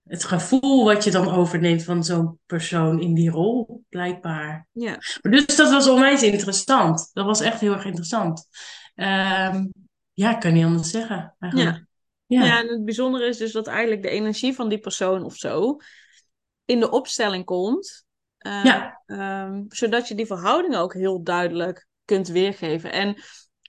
het 0.03 0.23
gevoel 0.23 0.85
wat 0.85 1.03
je 1.03 1.11
dan 1.11 1.31
overneemt 1.31 1.83
van 1.83 2.03
zo'n 2.03 2.39
persoon 2.45 3.01
in 3.01 3.13
die 3.13 3.29
rol, 3.29 3.83
blijkbaar. 3.89 4.67
Ja. 4.71 4.97
Maar 5.21 5.31
dus 5.31 5.45
dat 5.45 5.71
was 5.71 5.87
onwijs 5.87 6.23
interessant. 6.23 7.09
Dat 7.13 7.25
was 7.25 7.41
echt 7.41 7.59
heel 7.59 7.73
erg 7.73 7.85
interessant. 7.85 8.47
Um, 8.95 9.71
ja, 10.13 10.33
ik 10.33 10.39
kan 10.39 10.53
niet 10.53 10.65
anders 10.65 10.89
zeggen. 10.89 11.35
Ja. 11.39 11.85
Ja. 12.25 12.43
ja, 12.45 12.59
en 12.59 12.67
het 12.67 12.85
bijzondere 12.85 13.25
is 13.25 13.37
dus 13.37 13.51
dat 13.51 13.67
eigenlijk 13.67 14.01
de 14.01 14.09
energie 14.09 14.53
van 14.53 14.69
die 14.69 14.79
persoon 14.79 15.23
of 15.23 15.35
zo 15.35 15.77
in 16.65 16.79
de 16.79 16.89
opstelling 16.89 17.45
komt. 17.45 18.05
Uh, 18.47 18.63
ja. 18.63 19.01
Um, 19.05 19.65
zodat 19.69 20.07
je 20.07 20.15
die 20.15 20.25
verhouding 20.25 20.75
ook 20.75 20.93
heel 20.93 21.23
duidelijk 21.23 21.87
kunt 22.05 22.27
weergeven. 22.27 22.91
En 22.91 23.15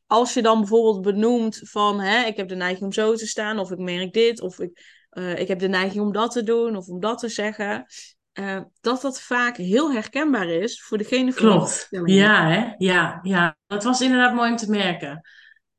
als 0.06 0.34
je 0.34 0.42
dan 0.42 0.58
bijvoorbeeld 0.58 1.02
benoemt 1.02 1.60
van 1.62 2.00
hè, 2.00 2.26
ik 2.26 2.36
heb 2.36 2.48
de 2.48 2.54
neiging 2.54 2.82
om 2.82 2.92
zo 2.92 3.14
te 3.14 3.26
staan, 3.26 3.58
of 3.58 3.70
ik 3.70 3.78
merk 3.78 4.12
dit, 4.12 4.40
of 4.40 4.58
ik, 4.58 5.06
uh, 5.12 5.38
ik 5.38 5.48
heb 5.48 5.58
de 5.58 5.68
neiging 5.68 6.04
om 6.04 6.12
dat 6.12 6.32
te 6.32 6.42
doen, 6.42 6.76
of 6.76 6.86
om 6.86 7.00
dat 7.00 7.18
te 7.18 7.28
zeggen. 7.28 7.86
Uh, 8.32 8.60
dat 8.80 9.00
dat 9.00 9.20
vaak 9.20 9.56
heel 9.56 9.92
herkenbaar 9.92 10.48
is 10.48 10.82
voor 10.82 10.98
degene 10.98 11.32
van 11.32 11.46
Klopt. 11.46 11.86
Ja, 12.04 12.48
hè? 12.48 12.74
Ja, 12.76 13.18
ja, 13.22 13.56
dat 13.66 13.84
was 13.84 14.00
inderdaad 14.00 14.34
mooi 14.34 14.50
om 14.50 14.56
te 14.56 14.70
merken. 14.70 15.20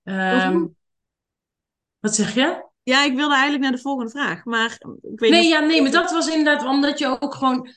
Um, 0.04 0.76
wat 2.00 2.16
zeg 2.16 2.34
je? 2.34 2.70
Ja, 2.84 3.04
ik 3.04 3.16
wilde 3.16 3.34
eigenlijk 3.34 3.64
naar 3.64 3.72
de 3.72 3.82
volgende 3.82 4.12
vraag. 4.12 4.46
Maar 4.46 4.72
ik 5.02 5.20
weet 5.20 5.32
nee, 5.32 5.42
niet... 5.42 5.50
ja, 5.50 5.60
nee, 5.60 5.82
maar 5.82 5.92
dat 5.92 6.12
was 6.12 6.28
inderdaad 6.28 6.66
omdat 6.66 7.00
je 7.00 7.22
ook 7.22 7.34
gewoon 7.34 7.70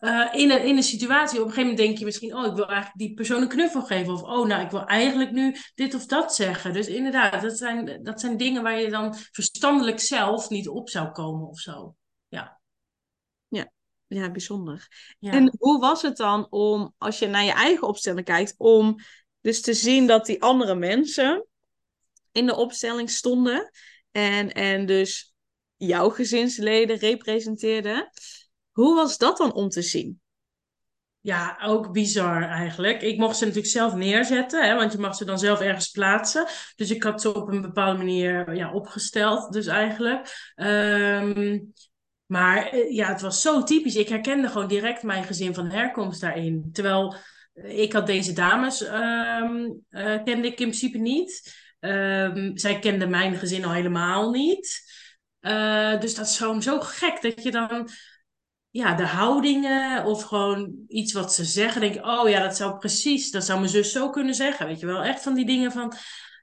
uh, 0.00 0.28
in, 0.32 0.50
een, 0.50 0.64
in 0.64 0.76
een 0.76 0.82
situatie, 0.82 1.38
op 1.38 1.46
een 1.46 1.52
gegeven 1.52 1.70
moment 1.70 1.78
denk 1.78 1.98
je 1.98 2.04
misschien, 2.04 2.34
oh, 2.34 2.46
ik 2.46 2.54
wil 2.54 2.66
eigenlijk 2.66 2.98
die 2.98 3.14
persoon 3.14 3.42
een 3.42 3.48
knuffel 3.48 3.82
geven. 3.82 4.12
Of, 4.12 4.22
oh, 4.22 4.46
nou, 4.46 4.64
ik 4.64 4.70
wil 4.70 4.84
eigenlijk 4.84 5.30
nu 5.30 5.56
dit 5.74 5.94
of 5.94 6.06
dat 6.06 6.34
zeggen. 6.34 6.72
Dus 6.72 6.86
inderdaad, 6.86 7.42
dat 7.42 7.58
zijn, 7.58 8.02
dat 8.02 8.20
zijn 8.20 8.36
dingen 8.36 8.62
waar 8.62 8.80
je 8.80 8.90
dan 8.90 9.14
verstandelijk 9.14 10.00
zelf 10.00 10.48
niet 10.48 10.68
op 10.68 10.88
zou 10.88 11.10
komen 11.10 11.48
of 11.48 11.58
zo. 11.58 11.94
Ja. 12.28 12.60
Ja, 13.48 13.70
ja 14.06 14.30
bijzonder. 14.30 14.88
Ja. 15.18 15.32
En 15.32 15.54
hoe 15.58 15.80
was 15.80 16.02
het 16.02 16.16
dan 16.16 16.46
om, 16.50 16.94
als 16.98 17.18
je 17.18 17.26
naar 17.26 17.44
je 17.44 17.52
eigen 17.52 17.88
opstelling 17.88 18.24
kijkt, 18.24 18.54
om 18.56 18.96
dus 19.40 19.60
te 19.60 19.74
zien 19.74 20.06
dat 20.06 20.26
die 20.26 20.42
andere 20.42 20.74
mensen 20.74 21.46
in 22.32 22.46
de 22.46 22.56
opstelling 22.56 23.10
stonden. 23.10 23.70
En, 24.10 24.52
en 24.52 24.86
dus 24.86 25.34
jouw 25.76 26.08
gezinsleden 26.08 26.96
representeerden. 26.96 28.10
Hoe 28.70 28.94
was 28.94 29.18
dat 29.18 29.36
dan 29.36 29.52
om 29.52 29.68
te 29.68 29.82
zien? 29.82 30.20
Ja, 31.22 31.58
ook 31.62 31.92
bizar 31.92 32.42
eigenlijk. 32.42 33.02
Ik 33.02 33.18
mocht 33.18 33.36
ze 33.36 33.44
natuurlijk 33.44 33.72
zelf 33.72 33.94
neerzetten, 33.94 34.68
hè, 34.68 34.74
want 34.74 34.92
je 34.92 34.98
mag 34.98 35.14
ze 35.14 35.24
dan 35.24 35.38
zelf 35.38 35.60
ergens 35.60 35.90
plaatsen. 35.90 36.46
Dus 36.76 36.90
ik 36.90 37.02
had 37.02 37.20
ze 37.20 37.34
op 37.34 37.48
een 37.48 37.60
bepaalde 37.60 37.98
manier 37.98 38.54
ja, 38.54 38.72
opgesteld, 38.72 39.52
dus 39.52 39.66
eigenlijk. 39.66 40.52
Um, 40.56 41.72
maar 42.26 42.66
eh, 42.66 42.94
ja, 42.94 43.08
het 43.08 43.20
was 43.20 43.40
zo 43.40 43.62
typisch. 43.62 43.96
Ik 43.96 44.08
herkende 44.08 44.48
gewoon 44.48 44.68
direct 44.68 45.02
mijn 45.02 45.24
gezin 45.24 45.54
van 45.54 45.70
herkomst 45.70 46.20
daarin. 46.20 46.68
Terwijl 46.72 47.14
ik 47.54 47.92
had 47.92 48.06
deze 48.06 48.32
dames, 48.32 48.80
um, 48.80 49.84
uh, 49.90 50.22
kende 50.24 50.46
ik 50.46 50.60
in 50.60 50.68
principe 50.68 50.98
niet. 50.98 51.58
Um, 51.80 52.56
zij 52.58 52.78
kende 52.78 53.06
mijn 53.06 53.36
gezin 53.36 53.64
al 53.64 53.72
helemaal 53.72 54.30
niet. 54.30 54.82
Uh, 55.40 56.00
dus 56.00 56.14
dat 56.14 56.26
is 56.26 56.36
gewoon 56.36 56.62
zo 56.62 56.80
gek 56.80 57.22
dat 57.22 57.42
je 57.42 57.50
dan 57.50 57.88
ja, 58.70 58.94
de 58.94 59.06
houdingen 59.06 60.04
of 60.04 60.22
gewoon 60.22 60.84
iets 60.88 61.12
wat 61.12 61.34
ze 61.34 61.44
zeggen. 61.44 61.80
Denk 61.80 61.94
ik, 61.94 62.06
oh 62.06 62.28
ja, 62.28 62.42
dat 62.42 62.56
zou 62.56 62.78
precies, 62.78 63.30
dat 63.30 63.44
zou 63.44 63.58
mijn 63.58 63.70
zus 63.70 63.92
zo 63.92 64.10
kunnen 64.10 64.34
zeggen. 64.34 64.66
Weet 64.66 64.80
je 64.80 64.86
wel, 64.86 65.02
echt 65.02 65.22
van 65.22 65.34
die 65.34 65.46
dingen 65.46 65.72
van 65.72 65.92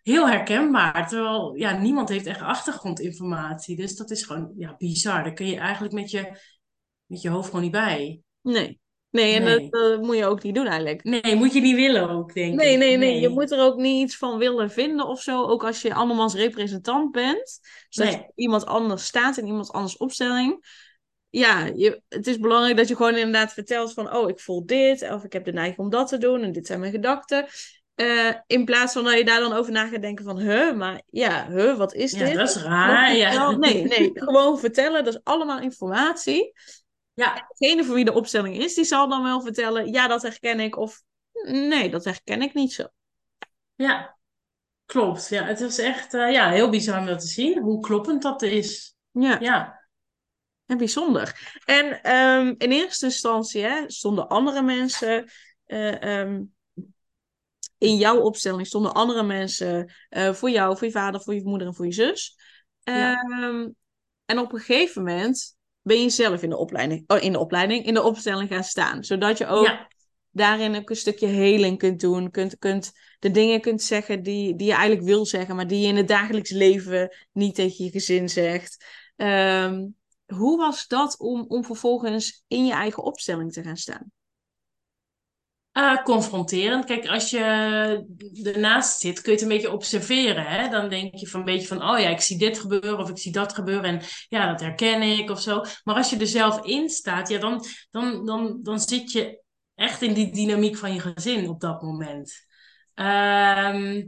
heel 0.02 0.28
herkenbaar. 0.28 1.08
Terwijl 1.08 1.56
ja, 1.56 1.78
niemand 1.78 2.10
heeft 2.10 2.26
echt 2.26 2.42
achtergrondinformatie. 2.42 3.76
Dus 3.76 3.96
dat 3.96 4.12
is 4.12 4.24
gewoon 4.24 4.54
ja, 4.58 4.76
bizar. 4.78 5.24
Daar 5.24 5.34
kun 5.34 5.48
je 5.48 5.58
eigenlijk 5.58 5.94
met 5.94 6.12
je, 6.12 6.38
met 7.06 7.22
je 7.22 7.30
hoofd 7.30 7.46
gewoon 7.46 7.62
niet 7.62 7.72
bij. 7.72 8.22
Nee. 8.42 8.80
Nee, 9.10 9.36
en 9.36 9.44
Nee. 9.44 9.60
Dat, 9.60 9.72
dat 9.72 10.02
moet 10.02 10.16
je 10.18 10.26
ook 10.26 10.44
niet 10.44 10.56
doen 10.56 10.66
eigenlijk. 10.68 11.04
Nee, 11.04 11.36
moet 11.36 11.54
je 11.54 11.62
niet 11.62 11.76
willen 11.76 12.10
ook, 12.10 12.34
denk 12.34 12.56
Nee, 12.56 12.72
ik. 12.74 12.78
nee, 12.80 12.98
nee. 12.98 13.20
Je 13.20 13.30
moet 13.30 13.52
er 13.52 13.60
ook 13.60 13.78
niet 13.78 14.04
iets 14.04 14.18
van 14.18 14.38
willen 14.38 14.72
vinden 14.72 15.08
of 15.08 15.22
zo. 15.22 15.46
Ook 15.46 15.64
als 15.66 15.82
je 15.82 15.94
andermans 15.94 16.34
representant 16.36 17.12
bent. 17.12 17.60
Zodat 17.90 18.12
Nee. 18.12 18.22
je 18.22 18.32
iemand 18.36 18.66
anders 18.66 19.06
staat 19.06 19.38
in 19.38 19.46
iemand 19.48 19.72
anders 19.72 19.98
opstelling. 19.98 20.66
Ja, 21.30 21.66
je, 21.76 22.02
het 22.10 22.28
is 22.28 22.40
belangrijk 22.40 22.78
dat 22.78 22.88
je 22.88 22.96
gewoon 22.96 23.16
inderdaad 23.16 23.54
vertelt 23.54 23.94
van... 23.94 24.16
Oh, 24.16 24.30
ik 24.30 24.40
voel 24.40 24.66
dit. 24.66 25.12
Of 25.12 25.24
ik 25.24 25.34
heb 25.34 25.46
de 25.46 25.52
neiging 25.54 25.78
om 25.78 25.90
dat 25.90 26.08
te 26.08 26.18
doen. 26.18 26.42
En 26.44 26.52
dit 26.52 26.68
zijn 26.68 26.80
mijn 26.80 26.92
gedachten. 26.92 27.46
Eh, 27.96 28.30
in 28.48 28.66
plaats 28.66 28.94
van 28.94 29.04
dat 29.04 29.18
je 29.18 29.26
daar 29.26 29.40
dan 29.40 29.54
over 29.54 29.72
na 29.72 29.88
gaat 29.88 30.02
denken 30.02 30.26
van... 30.26 30.40
Huh, 30.40 30.74
maar 30.74 31.02
ja, 31.10 31.48
huh, 31.50 31.78
wat 31.78 31.94
is 31.94 32.12
Ja, 32.12 32.26
dit? 32.26 32.36
dat 32.36 32.50
is 32.50 32.64
raar. 32.64 33.16
Ja. 33.16 33.52
Nee, 33.52 33.84
nee. 33.84 34.12
Gewoon 34.24 34.60
vertellen. 34.60 35.04
Dat 35.04 35.14
is 35.14 35.20
allemaal 35.24 35.60
informatie. 35.60 36.54
Ja, 37.18 37.48
Degene 37.58 37.84
voor 37.84 37.96
wie 37.96 38.06
de 38.06 38.14
opstelling 38.14 38.58
is, 38.58 38.74
die 38.74 38.86
zal 38.86 39.10
dan 39.10 39.24
wel 39.24 39.42
vertellen... 39.42 39.92
Ja, 39.92 40.08
dat 40.08 40.22
herken 40.22 40.60
ik. 40.60 40.78
Of 40.78 41.04
nee, 41.44 41.90
dat 41.90 42.04
herken 42.04 42.42
ik 42.42 42.54
niet 42.54 42.74
zo. 42.74 42.88
ja, 43.76 44.18
klopt. 44.86 45.30
Ja, 45.30 45.44
het 45.44 45.60
is 45.60 45.80
echt 45.80 46.14
eh, 46.14 46.32
ja, 46.32 46.50
heel 46.50 46.70
bizar 46.70 47.00
om 47.00 47.06
dat 47.06 47.20
te 47.20 47.28
zien. 47.28 47.62
Hoe 47.62 47.82
kloppend 47.82 48.22
dat 48.22 48.42
is. 48.42 48.96
Ja. 49.12 49.40
Ja, 49.40 49.90
Ja, 50.66 50.76
bijzonder. 50.76 51.60
En 51.66 52.04
ehm, 52.04 52.54
in 52.58 52.72
eerste 52.72 53.06
instantie 53.06 53.64
hè, 53.64 53.84
stonden 53.88 54.28
andere 54.28 54.62
mensen 54.62 55.32
eh, 55.66 56.20
ehm, 56.20 56.44
in 57.78 57.98
jouw 57.98 58.20
opstelling, 58.20 58.68
stonden 58.68 58.94
andere 58.94 59.24
mensen 59.24 59.94
eh, 60.10 60.34
voor 60.34 60.50
jou, 60.50 60.78
voor 60.78 60.88
je 60.88 60.94
vader, 60.94 61.22
voor 61.22 61.34
je 61.34 61.44
moeder 61.44 61.68
en 61.68 61.76
voor 61.76 61.86
je 61.86 61.94
zus. 61.94 62.38
Ja. 62.80 63.22
Ehm, 63.22 63.70
en 64.26 64.40
op 64.40 64.54
een 64.54 64.60
gegeven 64.60 65.04
moment 65.04 65.57
ben 65.88 66.02
je 66.02 66.10
zelf 66.10 66.44
in 66.44 66.50
de 66.50 66.58
opleiding, 66.58 67.04
oh, 67.08 67.24
in 67.24 67.32
de 67.32 67.40
opleiding, 67.40 67.86
in 67.86 67.94
de 67.94 68.04
opstelling 68.04 68.50
gaan 68.50 68.64
staan. 68.64 69.04
Zodat 69.04 69.38
je 69.38 69.48
ook 69.48 69.66
ja, 69.66 69.88
daarin 70.32 70.76
ook 70.76 70.90
een 70.90 70.96
stukje 70.96 71.28
heling 71.28 71.78
kunt 71.78 72.00
doen. 72.00 72.32
Kunt, 72.32 72.58
kunt 72.58 72.92
de 73.20 73.32
dingen 73.32 73.62
kunt 73.62 73.82
zeggen 73.82 74.24
die, 74.24 74.56
die 74.56 74.68
je 74.68 74.74
eigenlijk 74.74 75.08
wil 75.08 75.26
zeggen, 75.26 75.56
maar 75.56 75.68
die 75.68 75.80
je 75.80 75.88
in 75.88 75.96
het 75.96 76.08
dagelijks 76.08 76.52
leven 76.52 77.16
niet 77.32 77.56
tegen 77.56 77.86
je 77.86 77.92
gezin 77.92 78.30
zegt. 78.30 78.86
Ehm, 79.16 79.86
hoe 80.26 80.58
was 80.58 80.88
dat 80.88 81.20
om, 81.20 81.46
om 81.48 81.64
vervolgens 81.64 82.44
in 82.48 82.66
je 82.66 82.74
eigen 82.74 83.04
opstelling 83.04 83.54
te 83.54 83.64
gaan 83.64 83.78
staan? 83.78 84.12
Eh, 85.78 86.04
confronterend. 86.04 86.86
Kijk, 86.86 87.08
als 87.08 87.30
je 87.30 87.40
ernaast 88.44 89.00
zit, 89.00 89.22
kun 89.22 89.32
je 89.32 89.38
het 89.38 89.42
een 89.42 89.56
beetje 89.56 89.72
observeren. 89.72 90.46
Hè? 90.46 90.70
Dan 90.70 90.90
denk 90.90 91.16
je 91.16 91.28
van 91.28 91.40
een 91.40 91.46
beetje 91.46 91.68
van, 91.68 91.90
oh 91.90 92.00
ja, 92.00 92.10
ik 92.10 92.20
zie 92.20 92.38
dit 92.38 92.60
gebeuren 92.60 92.98
of 92.98 93.10
ik 93.10 93.18
zie 93.18 93.32
dat 93.32 93.54
gebeuren. 93.54 93.84
En 93.84 94.02
ja, 94.30 94.52
dat 94.52 94.60
herken 94.60 95.02
ik 95.02 95.30
of 95.30 95.42
zo. 95.42 95.64
Maar 95.84 95.96
als 95.96 96.10
je 96.10 96.18
er 96.18 96.28
zelf 96.28 96.66
in 96.66 96.90
staat, 96.90 97.30
ja, 97.30 97.40
dan, 97.40 97.66
dan, 97.92 98.26
dan, 98.26 98.60
dan 98.62 98.80
zit 98.80 99.12
je 99.12 99.42
echt 99.76 100.02
in 100.02 100.14
die 100.14 100.32
dynamiek 100.32 100.78
van 100.78 100.94
je 100.94 101.00
gezin 101.00 101.50
op 101.50 101.60
dat 101.60 101.82
moment. 101.82 102.48
Ehm, 102.94 104.06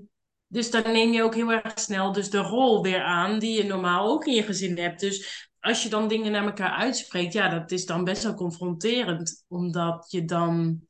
dus 0.47 0.71
dan 0.71 0.83
neem 0.83 1.11
je 1.11 1.23
ook 1.23 1.35
heel 1.35 1.51
erg 1.51 1.79
snel 1.79 2.11
dus 2.11 2.29
de 2.29 2.41
rol 2.41 2.83
weer 2.83 3.03
aan 3.03 3.39
die 3.39 3.63
je 3.63 3.69
normaal 3.69 4.07
ook 4.07 4.25
in 4.25 4.33
je 4.33 4.43
gezin 4.43 4.77
hebt. 4.77 4.99
Dus 4.99 5.47
als 5.59 5.83
je 5.83 5.89
dan 5.89 6.07
dingen 6.07 6.31
naar 6.31 6.45
elkaar 6.45 6.71
uitspreekt, 6.71 7.33
ja, 7.33 7.49
dat 7.59 7.71
is 7.71 7.85
dan 7.85 8.03
best 8.03 8.23
wel 8.23 8.33
confronterend. 8.33 9.45
Omdat 9.47 10.11
je 10.11 10.25
dan 10.25 10.87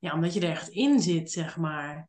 ja, 0.00 0.12
omdat 0.12 0.34
je 0.34 0.40
er 0.40 0.50
echt 0.50 0.68
in 0.68 1.00
zit, 1.00 1.32
zeg 1.32 1.56
maar. 1.56 2.08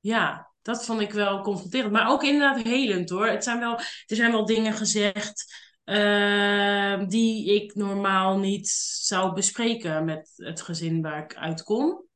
Ja, 0.00 0.52
dat 0.62 0.84
vond 0.84 1.00
ik 1.00 1.12
wel 1.12 1.40
confronterend. 1.40 1.92
Maar 1.92 2.08
ook 2.08 2.22
inderdaad 2.22 2.62
helend 2.62 3.10
hoor. 3.10 3.26
Het 3.26 3.44
zijn 3.44 3.58
wel, 3.58 3.78
er 4.06 4.16
zijn 4.16 4.32
wel 4.32 4.44
dingen 4.44 4.72
gezegd 4.72 5.54
ehm, 5.84 7.06
die 7.06 7.54
ik 7.54 7.74
normaal 7.74 8.38
niet 8.38 8.68
zou 9.00 9.34
bespreken 9.34 10.04
met 10.04 10.32
het 10.36 10.62
gezin 10.62 11.02
waar 11.02 11.24
ik 11.24 11.34
uitkom. 11.34 12.06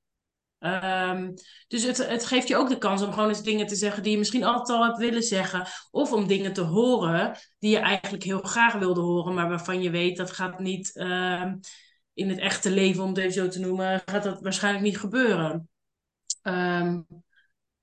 Ehm, 0.59 1.33
dus 1.69 1.83
het, 1.83 2.09
het 2.09 2.27
geeft 2.27 2.49
je 2.49 2.57
ook 2.57 2.69
de 2.69 2.79
kans 2.79 3.03
om 3.03 3.13
gewoon 3.13 3.29
eens 3.29 3.43
dingen 3.43 3.67
te 3.67 3.77
zeggen 3.77 4.03
die 4.03 4.13
je 4.13 4.19
misschien 4.19 4.45
altijd 4.45 4.79
al 4.79 4.85
hebt 4.85 4.99
willen 4.99 5.23
zeggen. 5.23 5.67
Of 5.91 6.13
om 6.13 6.27
dingen 6.27 6.53
te 6.53 6.61
horen 6.61 7.37
die 7.59 7.71
je 7.71 7.79
eigenlijk 7.79 8.23
heel 8.23 8.41
graag 8.41 8.73
wilde 8.75 9.01
horen, 9.01 9.35
maar 9.35 9.49
waarvan 9.49 9.83
je 9.83 9.91
weet 9.91 10.17
dat 10.17 10.33
gaat 10.33 10.59
niet 10.59 10.97
ehm, 10.97 11.55
in 12.19 12.29
het 12.29 12.39
echte 12.39 12.71
leven, 12.71 13.03
om 13.03 13.09
het 13.09 13.19
even 13.19 13.33
zo 13.33 13.49
te 13.49 13.61
noemen, 13.61 14.03
gaat 14.07 14.23
dat 14.23 14.41
waarschijnlijk 14.41 14.85
niet 14.85 14.99
gebeuren. 14.99 15.69
Ehm, 16.43 17.01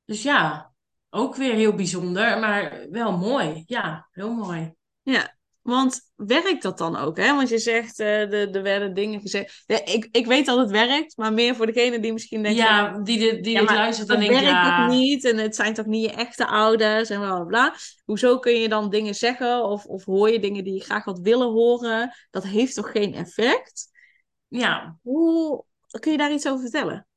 dus 0.05 0.23
ja, 0.23 0.71
ook 1.09 1.35
weer 1.35 1.53
heel 1.53 1.73
bijzonder, 1.75 2.39
maar 2.39 2.87
wel 2.89 3.17
mooi. 3.17 3.63
Ja, 3.65 4.07
heel 4.11 4.33
mooi. 4.33 4.73
Ja, 5.01 5.35
want 5.61 6.11
werkt 6.15 6.61
dat 6.63 6.77
dan 6.77 6.95
ook? 6.95 7.17
Hè? 7.17 7.35
Want 7.35 7.49
je 7.49 7.57
zegt, 7.57 7.99
eh 7.99 8.29
de, 8.29 8.49
er 8.51 8.61
werden 8.63 8.93
dingen 8.93 9.21
gezegd. 9.21 9.63
Ja, 9.65 9.85
ik, 9.85 10.07
ik 10.11 10.25
weet 10.25 10.45
dat 10.45 10.57
het 10.57 10.71
werkt, 10.71 11.17
maar 11.17 11.33
meer 11.33 11.55
voor 11.55 11.65
degene 11.65 11.99
die 11.99 12.13
misschien 12.13 12.43
denkt... 12.43 12.59
van, 12.59 12.67
Ja, 12.67 12.99
die, 12.99 13.19
dit- 13.19 13.43
die 13.43 13.53
Ja, 13.53 13.63
luistert 13.63 14.07
dat 14.07 14.17
en 14.17 14.23
denkt, 14.23 14.41
werkt 14.41 14.49
ja... 14.57 14.83
ook 14.83 14.91
niet 14.91 15.25
en 15.25 15.37
het 15.37 15.55
zijn 15.55 15.73
toch 15.73 15.85
niet 15.85 16.03
je 16.09 16.11
echte 16.15 16.47
ouders 16.47 17.09
en 17.09 17.19
bla 17.19 17.35
bla 17.35 17.43
bla. 17.45 17.75
Hoezo 18.05 18.39
kun 18.39 18.59
je 18.59 18.69
dan 18.69 18.89
dingen 18.89 19.15
zeggen 19.15 19.63
of, 19.63 19.85
of 19.85 20.05
hoor 20.05 20.29
je 20.29 20.39
dingen 20.39 20.63
die 20.63 20.73
je 20.73 20.83
graag 20.83 21.03
had 21.03 21.19
willen 21.19 21.51
horen? 21.51 22.15
Dat 22.31 22.43
heeft 22.43 22.75
toch 22.75 22.91
geen 22.91 23.13
effect? 23.13 23.93
Ja, 24.57 24.97
Hoe 25.01 25.63
kun 25.99 26.11
je 26.11 26.17
daar 26.17 26.31
iets 26.31 26.47
over 26.47 26.61
vertellen? 26.61 27.07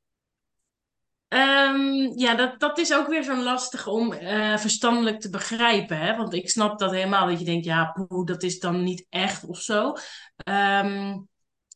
Ehm, 1.27 2.19
ja, 2.19 2.35
dat, 2.35 2.59
dat 2.59 2.77
is 2.77 2.93
ook 2.93 3.07
weer 3.07 3.23
zo'n 3.23 3.43
lastig 3.43 3.87
om 3.87 4.13
eh, 4.13 4.57
verstandelijk 4.57 5.19
te 5.19 5.29
begrijpen. 5.29 5.97
Hè? 5.97 6.15
Want 6.15 6.33
ik 6.33 6.49
snap 6.49 6.79
dat 6.79 6.91
helemaal, 6.91 7.27
dat 7.27 7.39
je 7.39 7.45
denkt, 7.45 7.65
ja, 7.65 7.85
poeh, 7.91 8.25
dat 8.25 8.43
is 8.43 8.59
dan 8.59 8.83
niet 8.83 9.05
echt 9.09 9.45
of 9.45 9.59
zo. 9.59 9.93
Ehm, 10.35 11.17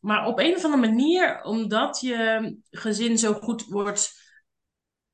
maar 0.02 0.26
op 0.26 0.40
een 0.40 0.56
of 0.56 0.64
andere 0.64 0.88
manier, 0.88 1.44
omdat 1.44 2.00
je 2.00 2.56
gezin 2.70 3.18
zo 3.18 3.34
goed 3.34 3.66
wordt 3.66 4.22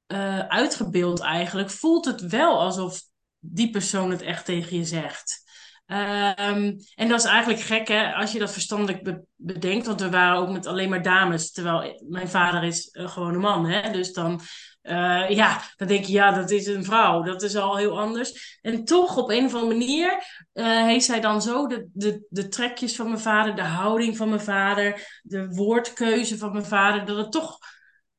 eh, 0.05 0.39
uitgebeeld 0.39 1.19
eigenlijk, 1.19 1.69
voelt 1.69 2.05
het 2.05 2.21
wel 2.21 2.59
alsof 2.59 3.01
die 3.39 3.69
persoon 3.69 4.11
het 4.11 4.21
echt 4.21 4.45
tegen 4.45 4.77
je 4.77 4.85
zegt. 4.85 5.48
Ehm, 5.89 6.73
en 6.95 7.07
dat 7.07 7.19
is 7.19 7.25
eigenlijk 7.25 7.61
gek, 7.61 7.87
hè, 7.87 8.13
als 8.13 8.31
je 8.31 8.39
dat 8.39 8.51
verstandelijk 8.51 9.03
be- 9.03 9.23
bedenkt. 9.35 9.85
Want 9.87 10.01
we 10.01 10.09
waren 10.09 10.39
ook 10.39 10.49
met 10.49 10.65
alleen 10.65 10.89
maar 10.89 11.01
dames, 11.01 11.51
terwijl 11.51 12.05
mijn 12.07 12.29
vader 12.29 12.63
is 12.63 12.89
uh, 12.91 13.09
gewoon 13.09 13.33
een 13.33 13.39
man. 13.39 13.65
Hè? 13.65 13.91
Dus 13.91 14.13
dan, 14.13 14.41
uh, 14.83 15.29
ja, 15.29 15.61
dan 15.75 15.87
denk 15.87 16.05
je, 16.05 16.11
ja, 16.11 16.31
dat 16.31 16.51
is 16.51 16.67
een 16.67 16.83
vrouw. 16.83 17.23
Dat 17.23 17.41
is 17.41 17.55
al 17.55 17.77
heel 17.77 17.99
anders. 17.99 18.59
En 18.61 18.83
toch, 18.85 19.17
op 19.17 19.29
een 19.29 19.45
of 19.45 19.53
andere 19.53 19.73
manier, 19.77 20.11
uh, 20.53 20.83
heeft 20.83 21.05
zij 21.05 21.19
dan 21.19 21.41
zo 21.41 21.67
de, 21.67 21.89
de, 21.93 22.25
de 22.29 22.47
trekjes 22.47 22.95
van 22.95 23.07
mijn 23.07 23.19
vader, 23.19 23.55
de 23.55 23.61
houding 23.61 24.17
van 24.17 24.29
mijn 24.29 24.41
vader, 24.41 25.19
de 25.23 25.47
woordkeuze 25.47 26.37
van 26.37 26.51
mijn 26.51 26.65
vader, 26.65 27.05
dat 27.05 27.17
het 27.17 27.31
toch 27.31 27.57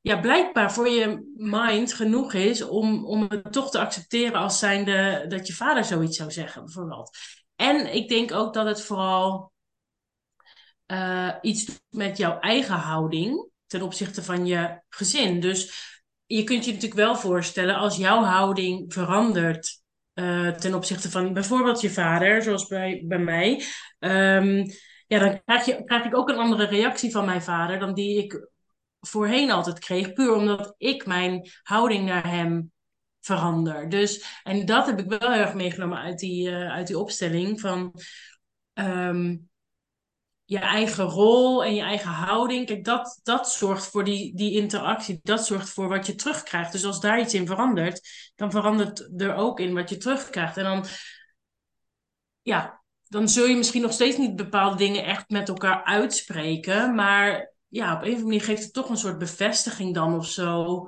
ja, 0.00 0.20
blijkbaar 0.20 0.72
voor 0.72 0.88
je 0.88 1.32
mind 1.36 1.92
genoeg 1.92 2.32
is 2.32 2.62
om, 2.62 3.06
om 3.06 3.26
het 3.28 3.52
toch 3.52 3.70
te 3.70 3.78
accepteren 3.78 4.40
als 4.40 4.58
zijnde 4.58 5.24
dat 5.28 5.46
je 5.46 5.52
vader 5.52 5.84
zoiets 5.84 6.16
zou 6.16 6.30
zeggen, 6.30 6.64
bijvoorbeeld. 6.64 7.18
En 7.60 7.94
ik 7.94 8.08
denk 8.08 8.32
ook 8.32 8.54
dat 8.54 8.66
het 8.66 8.82
vooral 8.82 9.52
uh, 10.86 11.34
iets 11.40 11.64
doet 11.64 11.82
met 11.88 12.16
jouw 12.16 12.38
eigen 12.38 12.74
houding 12.74 13.48
ten 13.66 13.82
opzichte 13.82 14.22
van 14.22 14.46
je 14.46 14.82
gezin. 14.88 15.40
Dus 15.40 15.88
je 16.26 16.44
kunt 16.44 16.64
je 16.64 16.72
natuurlijk 16.72 17.00
wel 17.00 17.16
voorstellen 17.16 17.76
als 17.76 17.96
jouw 17.96 18.22
houding 18.22 18.92
verandert 18.92 19.82
uh, 20.14 20.50
ten 20.50 20.74
opzichte 20.74 21.10
van 21.10 21.32
bijvoorbeeld 21.32 21.80
je 21.80 21.90
vader, 21.90 22.42
zoals 22.42 22.66
bij, 22.66 23.04
bij 23.06 23.18
mij. 23.18 23.64
Um, 23.98 24.66
ja, 25.06 25.18
dan 25.18 25.42
krijg, 25.44 25.64
je, 25.64 25.84
krijg 25.84 26.04
ik 26.04 26.16
ook 26.16 26.28
een 26.28 26.38
andere 26.38 26.66
reactie 26.66 27.10
van 27.10 27.24
mijn 27.24 27.42
vader 27.42 27.78
dan 27.78 27.94
die 27.94 28.24
ik 28.24 28.48
voorheen 29.00 29.50
altijd 29.50 29.78
kreeg, 29.78 30.12
puur 30.12 30.34
omdat 30.34 30.74
ik 30.78 31.06
mijn 31.06 31.50
houding 31.62 32.06
naar 32.06 32.30
hem 32.30 32.72
verander. 33.20 33.88
Dus, 33.88 34.40
en 34.42 34.66
dat 34.66 34.86
heb 34.86 34.98
ik 34.98 35.08
wel 35.08 35.32
heel 35.32 35.40
erg 35.40 35.54
meegenomen 35.54 35.98
uit 35.98 36.18
die, 36.18 36.50
uh, 36.50 36.70
uit 36.70 36.86
die 36.86 36.98
opstelling 36.98 37.60
van 37.60 37.94
um, 38.74 39.50
je 40.50 40.58
eigen 40.58 41.04
rol 41.04 41.64
en 41.64 41.74
je 41.74 41.82
eigen 41.82 42.10
houding. 42.10 42.66
Kijk, 42.66 42.84
dat, 42.84 43.20
dat 43.22 43.50
zorgt 43.50 43.86
voor 43.86 44.04
die, 44.04 44.36
die 44.36 44.56
interactie. 44.56 45.20
Dat 45.22 45.46
zorgt 45.46 45.68
voor 45.70 45.88
wat 45.88 46.06
je 46.06 46.14
terugkrijgt. 46.14 46.72
Dus 46.72 46.84
als 46.84 47.00
daar 47.00 47.20
iets 47.20 47.34
in 47.34 47.46
verandert, 47.46 48.32
dan 48.36 48.50
verandert 48.50 49.20
er 49.20 49.34
ook 49.34 49.60
in 49.60 49.74
wat 49.74 49.90
je 49.90 49.96
terugkrijgt. 49.96 50.56
En 50.56 50.64
dan, 50.64 50.84
ja, 52.42 52.82
dan 53.08 53.28
zul 53.28 53.46
je 53.46 53.56
misschien 53.56 53.82
nog 53.82 53.92
steeds 53.92 54.16
niet 54.16 54.36
bepaalde 54.36 54.76
dingen 54.76 55.04
echt 55.04 55.28
met 55.28 55.48
elkaar 55.48 55.84
uitspreken. 55.84 56.94
Maar 56.94 57.54
ja, 57.68 57.94
op 57.94 57.98
een 58.02 58.06
of 58.06 58.06
andere 58.06 58.22
manier 58.22 58.42
geeft 58.42 58.62
het 58.62 58.72
toch 58.72 58.88
een 58.88 58.96
soort 58.96 59.18
bevestiging 59.18 59.94
dan 59.94 60.14
of 60.14 60.26
zo. 60.26 60.84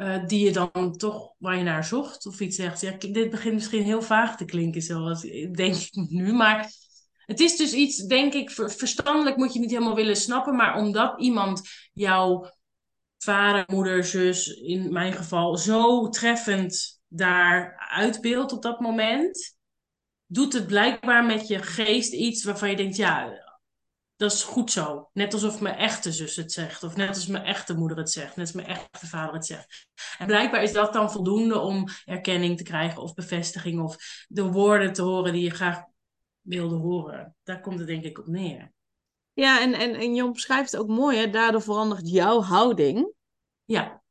Uh, 0.00 0.26
die 0.26 0.44
je 0.44 0.52
dan 0.52 0.96
toch 0.96 1.34
waar 1.38 1.56
je 1.56 1.62
naar 1.62 1.84
zocht 1.84 2.26
of 2.26 2.40
iets 2.40 2.56
zegt. 2.56 2.80
Ja, 2.80 2.92
dit 2.98 3.30
begint 3.30 3.54
misschien 3.54 3.82
heel 3.82 4.02
vaag 4.02 4.36
te 4.36 4.44
klinken, 4.44 4.82
zoals 4.82 5.20
denk 5.52 5.74
ik 5.74 5.90
nu. 6.10 6.32
Maar 6.32 6.70
Het 7.26 7.40
is 7.40 7.56
dus 7.56 7.72
iets, 7.72 7.96
denk 7.96 8.34
ik, 8.34 8.50
verstandelijk 8.50 9.36
moet 9.36 9.52
je 9.52 9.60
niet 9.60 9.70
helemaal 9.70 9.94
willen 9.94 10.16
snappen, 10.16 10.56
maar 10.56 10.76
omdat 10.76 11.20
iemand 11.20 11.62
jouw 11.92 12.50
vader, 13.18 13.64
moeder, 13.66 14.04
zus, 14.04 14.46
in 14.46 14.92
mijn 14.92 15.12
geval, 15.12 15.56
zo 15.56 16.08
treffend 16.08 17.00
daar 17.08 17.86
uitbeeldt 17.90 18.52
op 18.52 18.62
dat 18.62 18.80
moment, 18.80 19.56
doet 20.26 20.52
het 20.52 20.66
blijkbaar 20.66 21.24
met 21.24 21.48
je 21.48 21.62
geest 21.62 22.12
iets 22.12 22.44
waarvan 22.44 22.70
je 22.70 22.76
denkt, 22.76 22.96
ja, 22.96 23.32
dat 24.20 24.32
is 24.32 24.42
goed 24.42 24.70
zo. 24.70 25.08
Net 25.12 25.32
alsof 25.32 25.60
mijn 25.60 25.76
echte 25.76 26.12
zus 26.12 26.36
het 26.36 26.52
zegt. 26.52 26.82
Of 26.82 26.96
net 26.96 27.08
als 27.08 27.26
mijn 27.26 27.44
echte 27.44 27.74
moeder 27.74 27.96
het 27.96 28.10
zegt. 28.10 28.36
Net 28.36 28.46
als 28.46 28.54
mijn 28.54 28.66
echte 28.66 29.06
vader 29.06 29.34
het 29.34 29.46
zegt. 29.46 29.88
En 30.18 30.26
blijkbaar 30.26 30.62
is 30.62 30.72
dat 30.72 30.92
dan 30.92 31.10
voldoende 31.10 31.58
om 31.58 31.88
erkenning 32.04 32.56
te 32.56 32.62
krijgen 32.62 33.02
of 33.02 33.14
bevestiging. 33.14 33.80
Of 33.80 33.96
de 34.28 34.42
woorden 34.42 34.92
te 34.92 35.02
horen 35.02 35.32
die 35.32 35.42
je 35.42 35.50
graag 35.50 35.82
wilde 36.40 36.74
horen. 36.74 37.36
Daar 37.42 37.60
komt 37.60 37.78
het 37.78 37.88
denk 37.88 38.04
ik 38.04 38.18
op 38.18 38.26
neer. 38.26 38.72
Ja, 39.32 39.60
en, 39.60 39.74
en, 39.74 39.94
en 39.94 40.14
Jon 40.14 40.32
beschrijft 40.32 40.72
het 40.72 40.80
ook 40.80 40.88
mooi. 40.88 41.18
Hè? 41.18 41.30
Daardoor 41.30 41.62
verandert 41.62 42.10
jouw 42.10 42.42
houding. 42.42 43.12
Ja. 43.64 44.02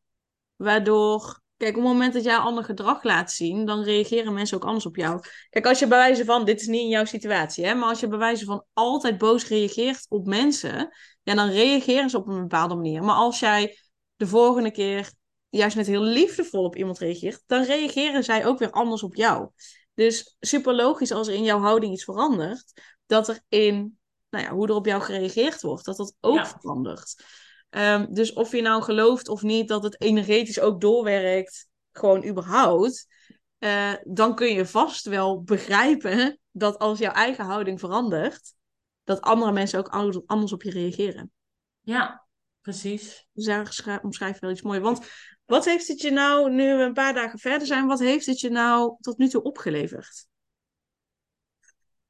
Waardoor 0.56 1.42
Kijk, 1.60 1.78
op 1.78 1.84
het 1.84 1.92
moment 1.92 2.14
dat 2.14 2.24
jij 2.24 2.38
ander 2.38 2.64
gedrag 2.64 3.04
laat 3.04 3.32
zien, 3.32 3.66
dan 3.66 3.84
reageren 3.84 4.34
mensen 4.34 4.58
ook 4.58 4.66
anders 4.66 4.86
op 4.86 4.96
jou. 4.96 5.22
Kijk, 5.50 5.66
als 5.66 5.80
je 5.80 5.88
bij 5.88 5.98
wijze 5.98 6.26
van, 6.26 6.46
dit 6.46 6.62
is 6.62 6.68
niet 6.68 6.82
in 6.82 6.88
jouw 6.88 7.06
situatie, 7.06 7.66
hè, 7.66 7.74
maar 7.74 7.90
als 7.90 8.00
je 8.00 8.08
bij 8.08 8.18
wijze 8.18 8.46
van 8.46 8.66
altijd 8.74 9.18
boos 9.18 9.48
reageert 9.48 10.06
op 10.10 10.26
mensen, 10.26 10.90
ja, 11.24 11.36
dan 11.36 11.50
reageren 11.50 12.10
ze 12.10 12.18
op 12.18 12.28
een 12.28 12.42
bepaalde 12.42 12.76
manier. 12.76 13.04
Maar 13.04 13.16
als 13.16 13.40
jij 13.40 13.78
de 14.16 14.28
volgende 14.28 14.72
keer 14.72 15.12
juist 15.50 15.76
net 15.76 15.88
heel 15.88 16.02
liefdevol 16.02 16.64
op 16.64 16.76
iemand 16.76 16.98
reageert, 16.98 17.44
dan 17.46 17.64
reageren 17.64 18.24
zij 18.24 18.46
ook 18.46 18.60
weer 18.60 18.72
anders 18.72 19.04
op 19.04 19.16
jou. 19.16 19.50
Dus 19.94 20.36
super 20.40 20.76
logisch 20.76 21.12
als 21.12 21.28
er 21.28 21.34
in 21.34 21.44
jouw 21.44 21.60
houding 21.60 21.94
iets 21.94 22.04
verandert, 22.04 22.82
dat 23.06 23.28
er 23.28 23.40
in 23.48 24.00
nou 24.30 24.44
ja, 24.44 24.52
hoe 24.52 24.68
er 24.68 24.76
op 24.76 24.86
jou 24.86 25.02
gereageerd 25.02 25.62
wordt, 25.62 25.86
dat 25.86 25.98
dat 25.98 26.16
ook 26.20 26.46
verandert. 26.46 27.24
Ehm, 27.70 28.14
dus 28.14 28.34
of 28.34 28.52
je 28.52 28.62
nou 28.62 28.82
gelooft 28.82 29.28
of 29.28 29.42
niet 29.42 29.68
dat 29.68 29.84
het 29.84 30.02
energetisch 30.02 30.60
ook 30.60 30.82
doorwerkt, 30.82 31.68
gewoon 31.92 32.26
überhaupt, 32.26 33.08
uh, 33.60 33.94
dan 34.04 34.36
kun 34.36 34.54
je 34.54 34.66
vast 34.66 35.06
wel 35.06 35.44
begrijpen 35.44 36.40
dat 36.52 36.78
als 36.78 37.00
jouw 37.00 37.12
eigen 37.12 37.46
houding 37.46 37.80
verandert, 37.80 38.54
dat 39.04 39.22
andere 39.22 39.52
mensen 39.52 39.80
ook 39.80 39.88
anders 40.26 40.54
op 40.54 40.64
je 40.64 40.72
reageren. 40.72 41.32
Ja, 41.82 42.26
precies. 42.62 43.28
Dus 43.34 43.46
daar 43.46 44.00
omschrijf 44.02 44.34
je 44.34 44.40
wel 44.40 44.52
iets 44.52 44.62
moois. 44.62 44.80
Want 44.80 45.08
wat 45.46 45.66
heeft 45.66 45.88
het 45.88 46.02
je 46.02 46.12
nou, 46.12 46.52
nu 46.52 46.78
we 46.78 46.84
een 46.84 46.94
paar 46.94 47.14
dagen 47.14 47.40
verder 47.40 47.68
zijn, 47.68 47.88
wat 47.88 48.00
heeft 48.00 48.26
het 48.26 48.40
je 48.40 48.50
nou 48.50 48.96
tot 49.00 49.18
nu 49.18 49.28
toe 49.28 49.42
opgeleverd? 49.42 50.28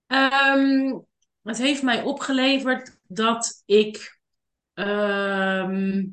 Um, 0.07 1.05
het 1.41 1.57
heeft 1.57 1.81
mij 1.81 2.03
opgeleverd 2.03 2.97
dat 3.07 3.63
ik 3.65 4.18
Ehm, 4.79 6.05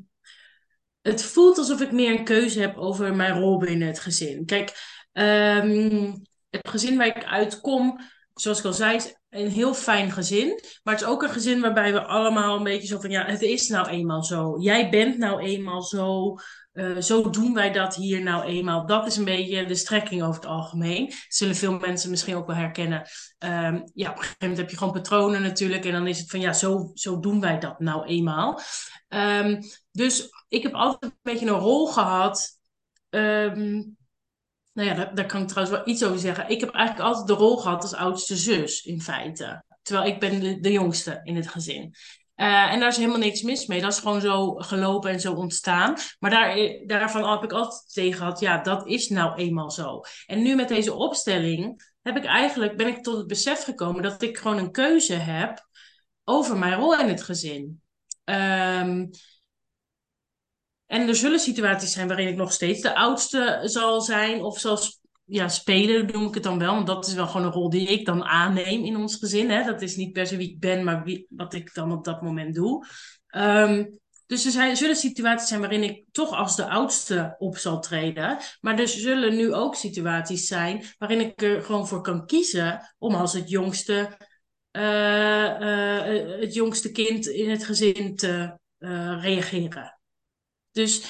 het 1.03 1.23
voelt 1.23 1.59
alsof 1.59 1.81
ik 1.81 1.93
meer 1.93 2.11
een 2.11 2.25
keuze 2.25 2.61
heb 2.61 2.77
over 2.77 3.15
mijn 3.15 3.39
rol 3.39 3.59
binnen 3.59 3.89
het 3.89 3.99
gezin. 3.99 4.45
Kijk, 4.45 4.73
ehm, 5.13 6.13
het 6.51 6.69
gezin 6.69 6.97
waar 6.97 7.07
ik 7.07 7.25
uitkom, 7.25 8.01
zoals 8.35 8.59
ik 8.59 8.65
al 8.65 8.73
zei, 8.73 8.97
is 8.97 9.17
een 9.29 9.51
heel 9.51 9.75
fijn 9.75 10.11
gezin. 10.11 10.61
Maar 10.83 10.95
het 10.95 11.03
is 11.03 11.09
ook 11.09 11.23
een 11.23 11.31
gezin 11.31 11.61
waarbij 11.61 11.93
we 11.93 12.05
allemaal 12.05 12.57
een 12.57 12.63
beetje 12.63 12.87
zo 12.87 13.01
van, 13.01 13.11
ja, 13.11 13.25
het 13.25 13.43
is 13.43 13.69
nou 13.69 13.89
eenmaal 13.89 14.23
zo. 14.23 14.59
Jij 14.59 14.91
bent 14.91 15.19
nou 15.19 15.41
eenmaal 15.41 15.83
zo. 15.83 16.35
Uh, 16.77 17.01
zo 17.01 17.31
doen 17.31 17.55
wij 17.55 17.73
dat 17.73 17.95
hier 17.95 18.23
nou 18.23 18.45
eenmaal. 18.45 18.87
Dat 18.87 19.07
is 19.07 19.17
een 19.17 19.25
beetje 19.25 19.67
de 19.67 19.75
strekking 19.75 20.23
over 20.23 20.35
het 20.35 20.47
algemeen. 20.51 21.07
Dat 21.07 21.17
zullen 21.29 21.55
veel 21.55 21.79
mensen 21.79 22.11
misschien 22.11 22.35
ook 22.35 22.47
wel 22.47 22.57
herkennen. 22.57 22.99
Um, 23.39 23.91
ja, 23.95 24.11
op 24.11 24.17
een 24.17 24.23
gegeven 24.23 24.37
moment 24.41 24.59
heb 24.59 24.71
je 24.71 24.77
gewoon 24.77 24.93
patronen 24.93 25.43
natuurlijk. 25.43 25.85
En 25.85 25.93
dan 25.93 26.07
is 26.07 26.19
het 26.19 26.31
van 26.31 26.41
ja, 26.41 26.53
zo, 26.53 26.91
zo 26.95 27.21
doen 27.21 27.41
wij 27.41 27.59
dat 27.59 27.81
nou 27.81 28.07
eenmaal. 28.07 28.61
Um, 29.09 29.61
dus 29.91 30.29
ik 30.49 30.63
heb 30.63 30.73
altijd 30.73 31.13
een 31.13 31.19
beetje 31.23 31.47
een 31.47 31.53
rol 31.53 31.87
gehad. 31.87 32.59
Um, 33.11 33.97
nou 34.73 34.89
ja, 34.89 34.95
daar, 34.95 35.15
daar, 35.15 35.27
kan 35.27 35.43
ik 35.43 35.49
trouwens 35.49 35.77
wel 35.77 35.89
iets 35.89 36.05
over 36.05 36.19
zeggen. 36.19 36.49
Ik 36.49 36.61
heb 36.61 36.71
eigenlijk 36.71 37.09
altijd 37.09 37.27
de 37.27 37.45
rol 37.45 37.57
gehad 37.57 37.83
als 37.83 37.95
oudste 37.95 38.37
zus, 38.37 38.83
in 38.83 39.01
feite. 39.03 39.65
Terwijl 39.83 40.07
ik 40.07 40.21
ben 40.21 40.41
de, 40.41 40.61
de 40.61 40.73
jongste 40.73 41.21
in 41.23 41.37
het 41.37 41.49
gezin. 41.49 41.95
Uh, 42.37 42.73
en 42.73 42.81
daar 42.81 42.89
is 42.89 42.97
helemaal 42.97 43.19
niks 43.19 43.43
mis 43.43 43.67
mee. 43.67 43.81
Dat 43.81 43.93
is 43.93 43.99
gewoon 43.99 44.21
zo 44.21 44.55
gelopen 44.55 45.11
en 45.11 45.21
zo 45.21 45.33
ontstaan. 45.33 45.97
Maar 46.19 46.31
daar, 46.31 46.57
daarvan 46.87 47.31
heb 47.31 47.43
ik 47.43 47.53
altijd 47.53 47.93
tegen 47.93 48.19
gehad, 48.19 48.41
ja, 48.41 48.63
dat 48.63 48.87
is 48.87 49.09
nou 49.09 49.37
eenmaal 49.37 49.71
zo. 49.71 50.01
En 50.27 50.43
nu 50.43 50.55
met 50.55 50.69
deze 50.69 50.95
opstelling 50.95 51.93
heb 52.03 52.17
ik 52.17 52.25
eigenlijk, 52.25 52.77
ben 52.77 52.87
ik 52.87 53.03
tot 53.03 53.17
het 53.17 53.27
besef 53.27 53.65
gekomen 53.65 54.03
dat 54.03 54.23
ik 54.23 54.39
gewoon 54.39 54.59
een 54.59 54.71
keuze 54.71 55.15
heb 55.15 55.69
over 56.25 56.57
mijn 56.57 56.79
rol 56.79 56.99
in 56.99 57.09
het 57.09 57.23
gezin. 57.23 57.83
Um, 58.25 59.11
en 60.87 61.09
er 61.09 61.17
zullen 61.17 61.39
situaties 61.39 61.93
zijn 61.93 62.09
waarin 62.09 62.29
ik 62.29 62.37
nog 62.37 62.53
steeds 62.53 62.81
de 62.81 62.95
oudste 62.95 63.61
zal 63.65 64.01
zijn 64.01 64.43
of 64.43 64.59
zal 64.59 64.79
ja, 65.27 65.49
spelen, 65.49 66.07
noem 66.07 66.27
ik 66.27 66.35
het 66.35 66.43
dan 66.43 66.59
wel. 66.59 66.75
Want 66.75 66.87
dat 66.87 67.07
is 67.07 67.15
wel 67.15 67.27
gewoon 67.27 67.47
een 67.47 67.53
rol 67.53 67.71
die 67.71 67.89
ik 67.89 68.07
dan 68.07 68.25
aanneem 68.25 68.85
in 68.85 68.97
ons 68.97 69.17
gezin. 69.17 69.51
Hè? 69.51 69.65
Dat 69.65 69.83
is 69.83 69.97
niet 69.97 70.13
per 70.13 70.27
se 70.27 70.37
wie 70.37 70.51
ik 70.51 70.61
ben, 70.61 70.85
maar 70.85 71.05
wie, 71.05 71.27
wat 71.29 71.55
ik 71.55 71.75
dan 71.75 71.93
op 71.93 72.05
dat 72.05 72.23
moment 72.23 72.55
doe. 72.55 72.87
Um, 73.37 73.99
dus 74.27 74.45
er 74.45 74.51
zijn, 74.51 74.77
zullen 74.77 74.97
situaties 74.97 75.49
zijn 75.49 75.61
waarin 75.61 75.83
ik 75.83 76.05
toch 76.13 76.33
als 76.33 76.57
de 76.57 76.69
oudste 76.69 77.35
op 77.39 77.57
zal 77.57 77.81
treden. 77.81 78.39
Maar 78.61 78.79
er 78.79 78.89
zullen 78.89 79.37
nu 79.37 79.55
ook 79.55 79.75
situaties 79.75 80.47
zijn 80.47 80.85
waarin 80.99 81.21
ik 81.21 81.43
er 81.43 81.63
gewoon 81.63 81.89
voor 81.89 82.01
kan 82.01 82.27
kiezen 82.27 82.95
om 82.99 83.15
als 83.15 83.33
het 83.33 83.51
jongste, 83.51 84.17
uh, 84.73 85.61
uh, 85.61 86.41
het 86.41 86.55
jongste 86.55 86.91
kind 86.93 87.27
in 87.27 87.51
het 87.51 87.65
gezin 87.65 88.17
te 88.17 88.59
reageren. 89.21 89.99
Dus 90.71 91.03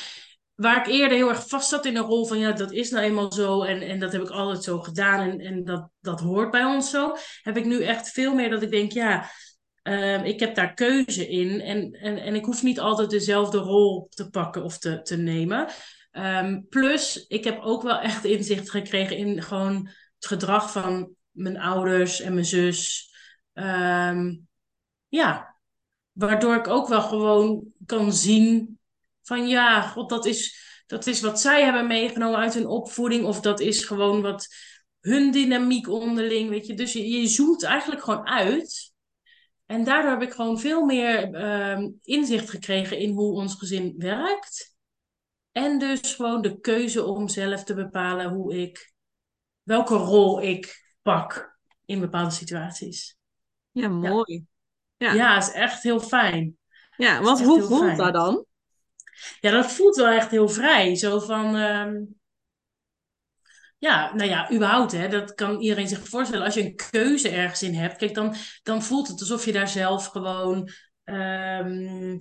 waar 0.57 0.77
ik 0.77 0.93
eerder 0.93 1.17
heel 1.17 1.29
erg 1.29 1.49
vast 1.49 1.69
zat 1.69 1.87
in 1.87 1.97
een 1.97 2.03
rol 2.03 2.27
van 2.27 2.39
ja, 2.39 2.53
dat 2.53 2.73
is 2.73 2.91
nou 2.91 3.05
eenmaal 3.05 3.33
zo 3.33 3.63
en, 3.63 3.83
en 3.83 3.99
dat 3.99 4.13
heb 4.13 4.23
ik 4.23 4.31
altijd 4.31 4.65
zo 4.65 4.81
gedaan 4.81 5.31
en, 5.31 5.41
en 5.41 5.65
dat, 5.65 5.89
dat 6.01 6.21
hoort 6.21 6.51
bij 6.51 6.65
ons 6.65 6.91
zo, 6.91 7.17
heb 7.43 7.57
ik 7.57 7.65
nu 7.65 7.83
echt 7.83 8.09
veel 8.09 8.35
meer 8.35 8.51
dat 8.51 8.63
ik 8.63 8.71
denk, 8.71 8.93
ja, 8.93 9.31
um, 9.83 10.25
ik 10.25 10.41
heb 10.41 10.55
daar 10.55 10.75
keuze 10.75 11.29
in 11.29 11.61
en, 11.61 11.93
en, 11.93 12.19
en 12.19 12.35
ik 12.35 12.45
hoef 12.45 12.63
niet 12.63 12.81
altijd 12.81 13.11
dezelfde 13.11 13.59
rol 13.59 14.07
te 14.11 14.31
pakken 14.31 14.65
of 14.65 14.79
te, 14.79 15.03
te 15.03 15.17
nemen. 15.17 15.69
Um, 16.13 16.67
plus, 16.69 17.27
ik 17.27 17.45
heb 17.45 17.63
ook 17.63 17.83
wel 17.83 17.99
echt 17.99 18.25
inzicht 18.25 18.71
gekregen 18.71 19.17
in 19.17 19.43
gewoon 19.43 19.89
het 20.15 20.27
gedrag 20.27 20.73
van 20.73 21.15
mijn 21.31 21.59
ouders 21.59 22.21
en 22.21 22.35
mijn 22.35 22.47
zus. 22.47 23.11
Um, 23.53 24.49
ja, 25.09 25.57
waardoor 26.13 26.55
ik 26.55 26.69
ook 26.69 26.89
wel 26.89 27.03
gewoon 27.03 27.65
kan 27.87 28.13
zien 28.13 28.76
van 29.27 29.49
ja, 29.49 29.81
god, 29.81 30.09
dat 30.09 30.27
is, 30.27 30.65
dat 30.87 31.07
is 31.07 31.21
wat 31.21 31.41
zij 31.41 31.65
hebben 31.65 31.87
meegenomen 31.87 32.39
uit 32.39 32.55
hun 32.55 32.67
opvoeding. 32.67 33.25
Of 33.25 33.41
dat 33.41 33.61
is 33.61 33.85
gewoon 33.85 34.23
wat 34.23 34.47
hun 35.01 35.31
dynamiek 35.31 35.89
onderling, 35.89 36.49
weet 36.49 36.67
je. 36.67 36.75
Dus 36.75 36.93
je, 36.93 37.11
je 37.11 37.27
zoomt 37.27 37.63
eigenlijk 37.63 38.03
gewoon 38.03 38.27
uit. 38.27 38.95
En 39.67 39.85
daardoor 39.85 40.11
heb 40.11 40.23
ik 40.23 40.33
gewoon 40.33 40.59
veel 40.59 40.85
meer 40.85 41.35
uh, 41.35 41.89
inzicht 42.03 42.51
gekregen 42.51 42.99
in 42.99 43.11
hoe 43.11 43.33
ons 43.33 43.55
gezin 43.55 43.95
werkt. 43.99 44.75
En 45.53 45.79
dus 45.79 46.15
gewoon 46.15 46.43
de 46.43 46.61
keuze 46.61 47.05
om 47.05 47.29
zelf 47.29 47.65
te 47.65 47.75
bepalen 47.75 48.31
hoe 48.31 48.61
ik, 48.61 48.93
welke 49.63 49.95
rol 49.95 50.43
ik 50.43 50.95
pak 51.03 51.59
in 51.85 52.01
bepaalde 52.01 52.31
situaties. 52.31 53.17
Ja, 53.71 53.89
mooi. 53.89 54.45
Ja, 54.97 55.13
ja. 55.13 55.37
is 55.37 55.53
echt 55.53 55.83
heel 55.83 56.01
fijn. 56.01 56.59
Ja, 56.97 57.23
want 57.23 57.43
hoe 57.43 57.63
voelt 57.63 57.97
dat 57.97 58.13
dan? 58.13 58.45
Ja, 59.41 59.51
dat 59.51 59.73
voelt 59.73 59.97
wel 59.97 60.09
echt 60.09 60.31
heel 60.31 60.49
vrij. 60.49 60.95
Zo 60.95 61.19
van. 61.19 61.57
Ehm, 61.57 61.95
ja, 63.79 64.15
nou 64.15 64.31
ja, 64.31 64.53
überhaupt, 64.53 64.93
hè, 64.93 65.09
dat 65.09 65.35
kan 65.35 65.61
iedereen 65.61 65.89
zich 65.89 66.09
voorstellen. 66.09 66.45
Als 66.45 66.55
je 66.55 66.65
een 66.65 66.77
keuze 66.91 67.29
ergens 67.29 67.63
in 67.63 67.75
hebt, 67.75 67.97
kijk, 67.97 68.15
dan, 68.15 68.35
dan 68.63 68.83
voelt 68.83 69.09
het 69.09 69.21
alsof 69.21 69.45
je 69.45 69.53
daar 69.53 69.69
zelf 69.69 70.07
gewoon 70.07 70.71
um, 71.05 72.19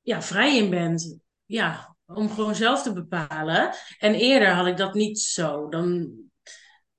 ja, 0.00 0.22
vrij 0.22 0.56
in 0.56 0.70
bent. 0.70 1.18
Ja, 1.44 1.96
om 2.06 2.30
gewoon 2.30 2.54
zelf 2.54 2.82
te 2.82 2.92
bepalen. 2.92 3.74
En 3.98 4.14
eerder 4.14 4.48
had 4.48 4.66
ik 4.66 4.76
dat 4.76 4.94
niet 4.94 5.18
zo. 5.20 5.68
Dan, 5.68 6.10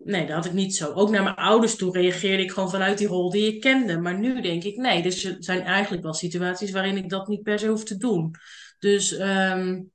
Nee, 0.03 0.25
dat 0.25 0.35
had 0.35 0.45
ik 0.45 0.53
niet 0.53 0.75
zo. 0.75 0.93
Ook 0.93 1.09
naar 1.09 1.23
mijn 1.23 1.35
ouders 1.35 1.75
toe 1.75 1.91
reageerde 1.91 2.43
ik 2.43 2.51
gewoon 2.51 2.69
vanuit 2.69 2.97
die 2.97 3.07
rol 3.07 3.29
die 3.29 3.53
ik 3.53 3.61
kende. 3.61 3.99
Maar 3.99 4.19
nu 4.19 4.41
denk 4.41 4.63
ik, 4.63 4.77
nee, 4.77 5.01
dus 5.01 5.23
er 5.23 5.35
zijn 5.39 5.61
eigenlijk 5.61 6.03
wel 6.03 6.13
situaties 6.13 6.71
waarin 6.71 6.97
ik 6.97 7.09
dat 7.09 7.27
niet 7.27 7.43
per 7.43 7.59
se 7.59 7.67
hoef 7.67 7.83
te 7.83 7.97
doen. 7.97 8.35
Dus 8.79 9.19
um, 9.19 9.91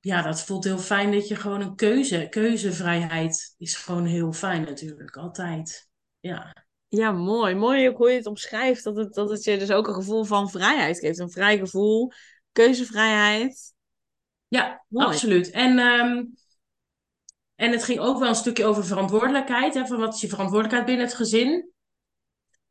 ja, 0.00 0.22
dat 0.22 0.42
voelt 0.42 0.64
heel 0.64 0.78
fijn 0.78 1.12
dat 1.12 1.28
je 1.28 1.36
gewoon 1.36 1.60
een 1.60 1.74
keuze, 1.74 2.26
keuzevrijheid 2.30 3.54
is 3.58 3.76
gewoon 3.76 4.04
heel 4.04 4.32
fijn 4.32 4.62
natuurlijk, 4.62 5.16
altijd. 5.16 5.88
Ja. 6.20 6.54
Ja, 6.88 7.12
mooi. 7.12 7.54
Mooi 7.54 7.88
ook 7.88 7.96
hoe 7.96 8.10
je 8.10 8.16
het 8.16 8.26
omschrijft. 8.26 8.84
Dat 8.84 8.96
het, 8.96 9.14
dat 9.14 9.30
het 9.30 9.44
je 9.44 9.58
dus 9.58 9.70
ook 9.70 9.88
een 9.88 9.94
gevoel 9.94 10.24
van 10.24 10.50
vrijheid 10.50 10.98
geeft. 10.98 11.18
Een 11.18 11.30
vrij 11.30 11.58
gevoel, 11.58 12.12
keuzevrijheid. 12.52 13.74
Ja, 14.48 14.84
absoluut. 14.92 15.50
En 15.50 15.78
um, 15.78 16.34
En 17.60 17.72
het 17.72 17.84
ging 17.84 17.98
ook 17.98 18.18
wel 18.18 18.28
een 18.28 18.34
stukje 18.34 18.64
over 18.64 18.84
verantwoordelijkheid. 18.84 19.74
Hè, 19.74 19.86
van 19.86 19.98
wat 19.98 20.14
is 20.14 20.20
je 20.20 20.28
verantwoordelijkheid 20.28 20.86
binnen 20.86 21.06
het 21.06 21.14
gezin? 21.14 21.70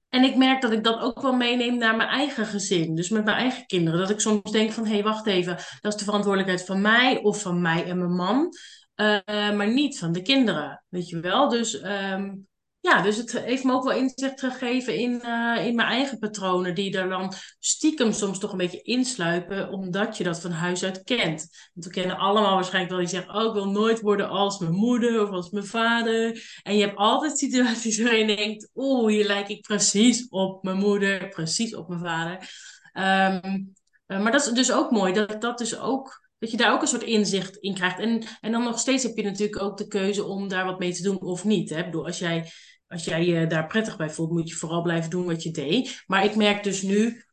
En 0.09 0.23
ik 0.23 0.35
merk 0.35 0.61
dat 0.61 0.71
ik 0.71 0.83
dat 0.83 0.99
ook 0.99 1.21
wel 1.21 1.33
meeneem 1.33 1.77
naar 1.77 1.95
mijn 1.95 2.09
eigen 2.09 2.45
gezin. 2.45 2.95
Dus 2.95 3.09
met 3.09 3.25
mijn 3.25 3.37
eigen 3.37 3.65
kinderen. 3.65 3.99
Dat 3.99 4.09
ik 4.09 4.19
soms 4.19 4.51
denk 4.51 4.71
van, 4.71 4.85
hé, 4.85 4.93
hey, 4.93 5.03
wacht 5.03 5.25
even. 5.25 5.55
Dat 5.79 5.93
is 5.93 5.99
de 5.99 6.05
verantwoordelijkheid 6.05 6.65
van 6.65 6.81
mij 6.81 7.21
of 7.21 7.41
van 7.41 7.61
mij 7.61 7.85
en 7.85 7.97
mijn 7.97 8.15
man. 8.15 8.49
Uh, 8.95 9.19
maar 9.25 9.73
niet 9.73 9.99
van 9.99 10.11
de 10.11 10.21
kinderen, 10.21 10.83
weet 10.87 11.09
je 11.09 11.19
wel. 11.19 11.49
Dus 11.49 11.83
um, 11.83 12.47
ja, 12.81 13.01
dus 13.01 13.17
het 13.17 13.31
heeft 13.31 13.63
me 13.63 13.73
ook 13.73 13.83
wel 13.83 13.97
inzicht 13.97 14.39
gegeven 14.39 14.95
in, 14.95 15.21
uh, 15.25 15.65
in 15.65 15.75
mijn 15.75 15.87
eigen 15.87 16.19
patronen, 16.19 16.75
die 16.75 16.97
er 16.97 17.09
dan 17.09 17.33
stiekem 17.59 18.11
soms 18.11 18.39
toch 18.39 18.51
een 18.51 18.57
beetje 18.57 18.81
insluipen, 18.81 19.69
omdat 19.69 20.17
je 20.17 20.23
dat 20.23 20.39
van 20.39 20.51
huis 20.51 20.83
uit 20.83 21.03
kent. 21.03 21.47
Want 21.73 21.85
we 21.85 21.91
kennen 21.91 22.17
allemaal 22.17 22.55
waarschijnlijk 22.55 22.91
wel 22.91 22.99
die 22.99 23.09
zeggen, 23.09 23.35
oh, 23.35 23.45
ik 23.45 23.53
wil 23.53 23.69
nooit 23.69 24.01
worden 24.01 24.29
als 24.29 24.59
mijn 24.59 24.73
moeder 24.73 25.21
of 25.21 25.29
als 25.29 25.49
mijn 25.49 25.65
vader. 25.65 26.43
En 26.63 26.75
je 26.75 26.85
hebt 26.85 26.97
altijd 26.97 27.37
situaties 27.37 27.99
waarin 28.01 28.27
je 28.27 28.35
denkt, 28.35 28.69
oeh, 28.75 29.11
hier 29.11 29.25
lijk 29.25 29.47
ik 29.47 29.61
precies 29.61 30.27
op 30.29 30.63
mijn 30.63 30.77
moeder, 30.77 31.29
precies 31.29 31.75
op 31.75 31.87
mijn 31.87 32.01
vader. 32.01 32.49
Um, 32.93 33.73
uh, 34.07 34.21
maar 34.21 34.31
dat 34.31 34.45
is 34.45 34.51
dus 34.51 34.71
ook 34.71 34.91
mooi, 34.91 35.13
dat 35.13 35.41
dat 35.41 35.57
dus 35.57 35.79
ook 35.79 36.28
dat 36.39 36.51
je 36.51 36.57
daar 36.57 36.73
ook 36.73 36.81
een 36.81 36.87
soort 36.87 37.03
inzicht 37.03 37.55
in 37.55 37.73
krijgt. 37.73 37.99
En, 37.99 38.23
en 38.41 38.51
dan 38.51 38.63
nog 38.63 38.79
steeds 38.79 39.03
heb 39.03 39.15
je 39.15 39.23
natuurlijk 39.23 39.61
ook 39.61 39.77
de 39.77 39.87
keuze 39.87 40.23
om 40.23 40.47
daar 40.47 40.65
wat 40.65 40.79
mee 40.79 40.93
te 40.93 41.03
doen 41.03 41.21
of 41.21 41.43
niet. 41.43 41.69
Hè? 41.69 41.77
Ik 41.77 41.85
bedoel, 41.85 42.05
als 42.05 42.19
jij 42.19 42.51
als 42.89 43.05
jij 43.05 43.25
je 43.25 43.47
daar 43.47 43.67
prettig 43.67 43.97
bij 43.97 44.09
voelt, 44.09 44.31
moet 44.31 44.49
je 44.49 44.55
vooral 44.55 44.81
blijven 44.81 45.09
doen 45.09 45.25
wat 45.25 45.43
je 45.43 45.51
deed. 45.51 46.03
Maar 46.07 46.23
ik 46.23 46.35
merk 46.35 46.63
dus 46.63 46.81
nu 46.81 47.23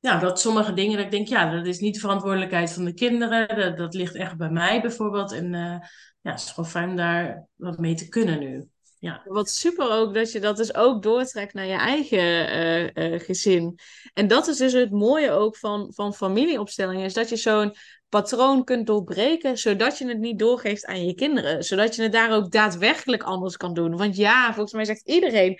ja, 0.00 0.18
dat 0.18 0.40
sommige 0.40 0.72
dingen, 0.72 0.96
dat 0.96 1.04
ik 1.04 1.10
denk, 1.10 1.28
ja, 1.28 1.50
dat 1.50 1.66
is 1.66 1.78
niet 1.78 1.94
de 1.94 2.00
verantwoordelijkheid 2.00 2.72
van 2.72 2.84
de 2.84 2.94
kinderen. 2.94 3.56
Dat, 3.56 3.76
dat 3.76 3.94
ligt 3.94 4.14
echt 4.14 4.36
bij 4.36 4.50
mij 4.50 4.80
bijvoorbeeld. 4.80 5.32
En 5.32 5.44
uh, 5.44 5.76
ja, 6.20 6.30
het 6.30 6.40
is 6.40 6.50
gewoon 6.50 6.70
fijn 6.70 6.96
daar 6.96 7.48
wat 7.54 7.78
mee 7.78 7.94
te 7.94 8.08
kunnen 8.08 8.38
nu. 8.38 8.68
Ja. 8.98 9.22
Wat 9.24 9.50
super 9.50 9.90
ook 9.90 10.14
dat 10.14 10.32
je 10.32 10.40
dat 10.40 10.56
dus 10.56 10.74
ook 10.74 11.02
doortrekt 11.02 11.54
naar 11.54 11.66
je 11.66 11.76
eigen 11.76 12.18
uh, 12.18 13.12
uh, 13.12 13.20
gezin. 13.20 13.78
En 14.12 14.26
dat 14.26 14.48
is 14.48 14.56
dus 14.56 14.72
het 14.72 14.90
mooie 14.90 15.30
ook 15.30 15.56
van, 15.56 15.92
van 15.94 16.14
familieopstellingen, 16.14 17.04
is 17.04 17.14
dat 17.14 17.28
je 17.28 17.36
zo'n 17.36 17.74
patroon 18.20 18.64
kunt 18.64 18.86
doorbreken, 18.86 19.58
zodat 19.58 19.98
je 19.98 20.06
het 20.06 20.18
niet 20.18 20.38
doorgeeft 20.38 20.86
aan 20.86 21.06
je 21.06 21.14
kinderen. 21.14 21.64
Zodat 21.64 21.94
je 21.94 22.02
het 22.02 22.12
daar 22.12 22.32
ook 22.32 22.50
daadwerkelijk 22.50 23.22
anders 23.22 23.56
kan 23.56 23.74
doen. 23.74 23.96
Want 23.96 24.16
ja, 24.16 24.52
volgens 24.52 24.72
mij 24.72 24.84
zegt 24.84 25.08
iedereen. 25.08 25.58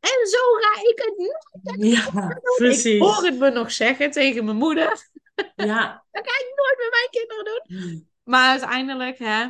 En 0.00 0.26
zo 0.26 0.38
ga 0.60 0.80
ik 0.80 1.02
het 1.04 1.16
nooit. 1.16 1.92
Ja, 1.92 2.40
precies. 2.56 2.94
Ik 2.94 3.02
hoor 3.02 3.24
het 3.24 3.38
me 3.38 3.50
nog 3.50 3.72
zeggen 3.72 4.10
tegen 4.10 4.44
mijn 4.44 4.56
moeder. 4.56 5.08
Ja. 5.56 6.04
dat 6.12 6.24
ga 6.26 6.40
ik 6.40 6.52
nooit 6.56 6.76
met 6.78 6.90
mijn 6.90 7.10
kinderen 7.10 7.44
doen. 7.44 7.78
Hmm. 7.78 8.08
Maar 8.22 8.50
uiteindelijk, 8.50 9.18
hè. 9.18 9.44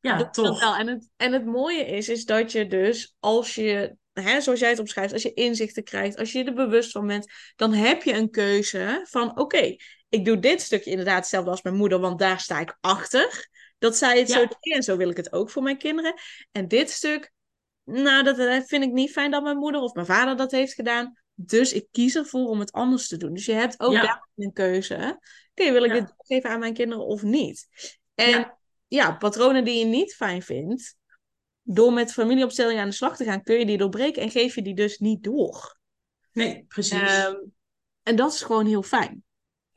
Ja, 0.00 0.30
toch. 0.30 0.60
Wel. 0.60 0.74
En, 0.74 0.86
het, 0.86 1.08
en 1.16 1.32
het 1.32 1.44
mooie 1.44 1.86
is, 1.86 2.08
is 2.08 2.24
dat 2.24 2.52
je 2.52 2.66
dus, 2.66 3.14
als 3.20 3.54
je, 3.54 3.96
hè, 4.12 4.40
zoals 4.40 4.60
jij 4.60 4.70
het 4.70 4.78
omschrijft, 4.78 5.12
als 5.12 5.22
je 5.22 5.34
inzichten 5.34 5.84
krijgt, 5.84 6.18
als 6.18 6.32
je 6.32 6.44
er 6.44 6.54
bewust 6.54 6.92
van 6.92 7.06
bent, 7.06 7.32
dan 7.56 7.72
heb 7.72 8.02
je 8.02 8.12
een 8.12 8.30
keuze 8.30 9.00
van, 9.08 9.38
oké, 9.38 9.76
ik 10.08 10.24
doe 10.24 10.38
dit 10.38 10.60
stukje 10.60 10.90
inderdaad 10.90 11.16
hetzelfde 11.16 11.50
als 11.50 11.62
mijn 11.62 11.76
moeder, 11.76 11.98
want 11.98 12.18
daar 12.18 12.40
sta 12.40 12.60
ik 12.60 12.76
achter. 12.80 13.48
Dat 13.78 13.96
zij 13.96 14.18
het 14.18 14.30
zo 14.30 14.40
deed 14.40 14.74
en 14.74 14.82
zo 14.82 14.96
wil 14.96 15.10
ik 15.10 15.16
het 15.16 15.32
ook 15.32 15.50
voor 15.50 15.62
mijn 15.62 15.78
kinderen. 15.78 16.14
En 16.52 16.68
dit 16.68 16.90
stuk, 16.90 17.32
nou, 17.84 18.24
dat 18.24 18.66
vind 18.66 18.84
ik 18.84 18.92
niet 18.92 19.12
fijn 19.12 19.30
dat 19.30 19.42
mijn 19.42 19.56
moeder 19.56 19.80
of 19.80 19.94
mijn 19.94 20.06
vader 20.06 20.36
dat 20.36 20.50
heeft 20.50 20.74
gedaan. 20.74 21.18
Dus 21.34 21.72
ik 21.72 21.88
kies 21.90 22.14
ervoor 22.14 22.48
om 22.48 22.60
het 22.60 22.72
anders 22.72 23.08
te 23.08 23.16
doen. 23.16 23.34
Dus 23.34 23.44
je 23.44 23.52
hebt 23.52 23.80
ook 23.80 23.92
daar 23.92 24.28
een 24.36 24.52
keuze. 24.52 25.20
Oké, 25.54 25.72
wil 25.72 25.84
ik 25.84 25.92
dit 25.92 26.14
geven 26.18 26.50
aan 26.50 26.58
mijn 26.58 26.74
kinderen 26.74 27.04
of 27.04 27.22
niet? 27.22 27.68
En 28.14 28.56
ja. 28.86 29.12
patronen 29.12 29.64
die 29.64 29.78
je 29.78 29.84
niet 29.84 30.14
fijn 30.14 30.42
vindt, 30.42 30.96
door 31.62 31.92
met 31.92 32.12
familieopstelling 32.12 32.80
aan 32.80 32.88
de 32.88 32.94
slag 32.94 33.16
te 33.16 33.24
gaan, 33.24 33.42
kun 33.42 33.58
je 33.58 33.66
die 33.66 33.78
doorbreken 33.78 34.22
en 34.22 34.30
geef 34.30 34.54
je 34.54 34.62
die 34.62 34.74
dus 34.74 34.98
niet 34.98 35.22
door. 35.22 35.78
Nee, 36.32 36.64
precies. 36.68 37.24
Um, 37.24 37.52
en 38.02 38.16
dat 38.16 38.32
is 38.32 38.42
gewoon 38.42 38.66
heel 38.66 38.82
fijn. 38.82 39.24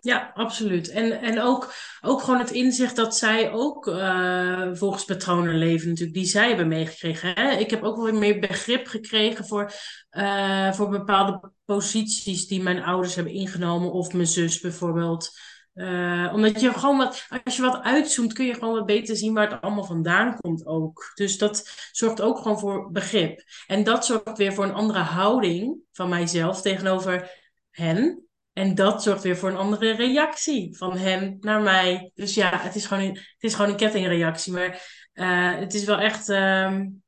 Ja, 0.01 0.31
absoluut. 0.33 0.89
En, 0.89 1.21
en 1.21 1.41
ook, 1.41 1.73
ook 2.01 2.21
gewoon 2.21 2.39
het 2.39 2.51
inzicht 2.51 2.95
dat 2.95 3.17
zij 3.17 3.51
ook 3.51 3.87
uh, 3.87 4.69
volgens 4.73 5.05
patronen 5.05 5.57
leven, 5.57 5.87
natuurlijk, 5.87 6.17
die 6.17 6.25
zij 6.25 6.47
hebben 6.47 6.67
meegekregen. 6.67 7.31
Hè? 7.33 7.51
Ik 7.51 7.69
heb 7.69 7.83
ook 7.83 7.97
wel 7.97 8.13
meer 8.13 8.39
begrip 8.39 8.87
gekregen 8.87 9.45
voor, 9.45 9.71
uh, 10.11 10.73
voor 10.73 10.89
bepaalde 10.89 11.51
posities 11.65 12.47
die 12.47 12.61
mijn 12.61 12.83
ouders 12.83 13.15
hebben 13.15 13.33
ingenomen, 13.33 13.91
of 13.91 14.13
mijn 14.13 14.27
zus 14.27 14.59
bijvoorbeeld. 14.59 15.29
Uh, 15.73 16.31
omdat 16.33 16.61
je 16.61 16.73
gewoon 16.73 16.97
wat, 16.97 17.25
als 17.43 17.55
je 17.55 17.61
wat 17.61 17.81
uitzoomt, 17.81 18.33
kun 18.33 18.45
je 18.45 18.53
gewoon 18.53 18.73
wat 18.73 18.85
beter 18.85 19.15
zien 19.15 19.33
waar 19.33 19.51
het 19.51 19.61
allemaal 19.61 19.83
vandaan 19.83 20.37
komt 20.39 20.65
ook. 20.65 21.11
Dus 21.15 21.37
dat 21.37 21.89
zorgt 21.91 22.21
ook 22.21 22.37
gewoon 22.37 22.59
voor 22.59 22.91
begrip. 22.91 23.43
En 23.67 23.83
dat 23.83 24.05
zorgt 24.05 24.37
weer 24.37 24.53
voor 24.53 24.63
een 24.63 24.73
andere 24.73 24.99
houding 24.99 25.77
van 25.91 26.09
mijzelf 26.09 26.61
tegenover 26.61 27.31
hen. 27.69 28.28
En 28.59 28.75
dat 28.75 29.03
zorgt 29.03 29.23
weer 29.23 29.37
voor 29.37 29.49
een 29.49 29.57
andere 29.57 29.91
reactie 29.91 30.77
van 30.77 30.97
hen 30.97 31.37
naar 31.39 31.61
mij. 31.61 32.11
Dus 32.15 32.33
ja, 32.33 32.57
het 32.57 32.75
is 32.75 32.85
gewoon 32.85 33.03
een, 33.03 33.15
het 33.15 33.43
is 33.43 33.53
gewoon 33.53 33.71
een 33.71 33.77
kettingreactie. 33.77 34.53
Maar 34.53 35.07
uh, 35.13 35.59
het 35.59 35.73
is 35.73 35.83
wel 35.83 35.99
echt. 35.99 36.29
Um, 36.29 37.03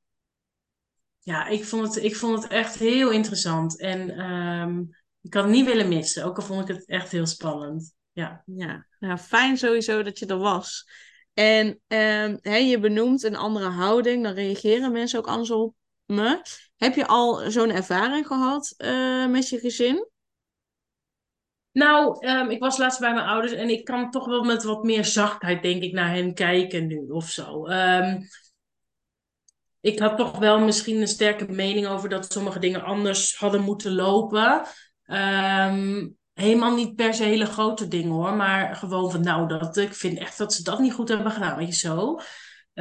ja, 1.19 1.47
ik 1.47 1.65
vond, 1.65 1.95
het, 1.95 2.03
ik 2.03 2.15
vond 2.15 2.43
het 2.43 2.51
echt 2.51 2.75
heel 2.75 3.11
interessant. 3.11 3.79
En 3.79 4.29
um, 4.29 4.89
ik 5.21 5.33
had 5.33 5.43
het 5.43 5.51
niet 5.51 5.65
willen 5.65 5.87
missen. 5.87 6.25
Ook 6.25 6.37
al 6.37 6.43
vond 6.43 6.69
ik 6.69 6.75
het 6.75 6.87
echt 6.87 7.11
heel 7.11 7.25
spannend. 7.25 7.93
Ja, 8.11 8.43
ja 8.45 8.85
nou, 8.99 9.17
fijn 9.17 9.57
sowieso 9.57 10.03
dat 10.03 10.19
je 10.19 10.25
er 10.25 10.37
was. 10.37 10.89
En 11.33 11.81
hè, 12.41 12.55
je 12.55 12.79
benoemt 12.79 13.23
een 13.23 13.35
andere 13.35 13.69
houding. 13.69 14.23
Dan 14.23 14.33
reageren 14.33 14.91
mensen 14.91 15.19
ook 15.19 15.27
anders 15.27 15.51
op 15.51 15.75
me. 16.05 16.41
Heb 16.75 16.95
je 16.95 17.07
al 17.07 17.51
zo'n 17.51 17.71
ervaring 17.71 18.27
gehad 18.27 18.73
uh, 18.77 19.27
met 19.27 19.49
je 19.49 19.59
gezin? 19.59 20.10
Nou, 21.71 22.27
um, 22.27 22.49
ik 22.49 22.59
was 22.59 22.77
laatst 22.77 22.99
bij 22.99 23.13
mijn 23.13 23.25
ouders 23.25 23.53
en 23.53 23.69
ik 23.69 23.85
kan 23.85 24.11
toch 24.11 24.25
wel 24.25 24.43
met 24.43 24.63
wat 24.63 24.83
meer 24.83 25.05
zachtheid, 25.05 25.61
denk 25.61 25.83
ik, 25.83 25.93
naar 25.93 26.13
hen 26.13 26.33
kijken 26.33 26.87
nu 26.87 27.07
of 27.09 27.29
zo. 27.29 27.67
Um, 27.67 28.27
ik 29.81 29.99
had 29.99 30.17
toch 30.17 30.39
wel 30.39 30.59
misschien 30.59 31.01
een 31.01 31.07
sterke 31.07 31.51
mening 31.51 31.87
over 31.87 32.09
dat 32.09 32.31
sommige 32.31 32.59
dingen 32.59 32.83
anders 32.83 33.37
hadden 33.37 33.61
moeten 33.61 33.93
lopen. 33.93 34.65
Um, 35.05 36.17
helemaal 36.33 36.75
niet 36.75 36.95
per 36.95 37.13
se 37.13 37.23
hele 37.23 37.45
grote 37.45 37.87
dingen 37.87 38.11
hoor, 38.11 38.33
maar 38.33 38.75
gewoon 38.75 39.11
van 39.11 39.21
nou, 39.21 39.47
dat, 39.47 39.77
ik 39.77 39.93
vind 39.93 40.17
echt 40.17 40.37
dat 40.37 40.53
ze 40.53 40.63
dat 40.63 40.79
niet 40.79 40.93
goed 40.93 41.09
hebben 41.09 41.31
gedaan, 41.31 41.57
weet 41.57 41.67
je 41.67 41.87
zo. 41.87 42.19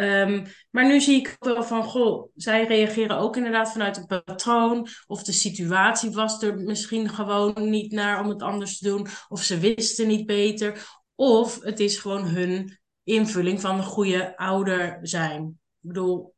Um, 0.00 0.46
maar 0.70 0.86
nu 0.86 1.00
zie 1.00 1.18
ik 1.18 1.36
wel 1.38 1.62
van, 1.62 1.84
goh, 1.84 2.30
zij 2.34 2.66
reageren 2.66 3.18
ook 3.18 3.36
inderdaad 3.36 3.72
vanuit 3.72 3.96
een 3.96 4.06
patroon. 4.06 4.88
Of 5.06 5.22
de 5.22 5.32
situatie 5.32 6.10
was 6.10 6.42
er 6.42 6.56
misschien 6.58 7.08
gewoon 7.08 7.70
niet 7.70 7.92
naar 7.92 8.20
om 8.20 8.28
het 8.28 8.42
anders 8.42 8.78
te 8.78 8.88
doen. 8.88 9.06
Of 9.28 9.42
ze 9.42 9.58
wisten 9.58 10.06
niet 10.06 10.26
beter. 10.26 10.88
Of 11.14 11.62
het 11.62 11.80
is 11.80 11.98
gewoon 11.98 12.24
hun 12.24 12.78
invulling 13.02 13.60
van 13.60 13.76
een 13.76 13.84
goede 13.84 14.36
ouder 14.36 14.98
zijn. 15.02 15.44
Ik 15.82 15.88
bedoel, 15.88 16.34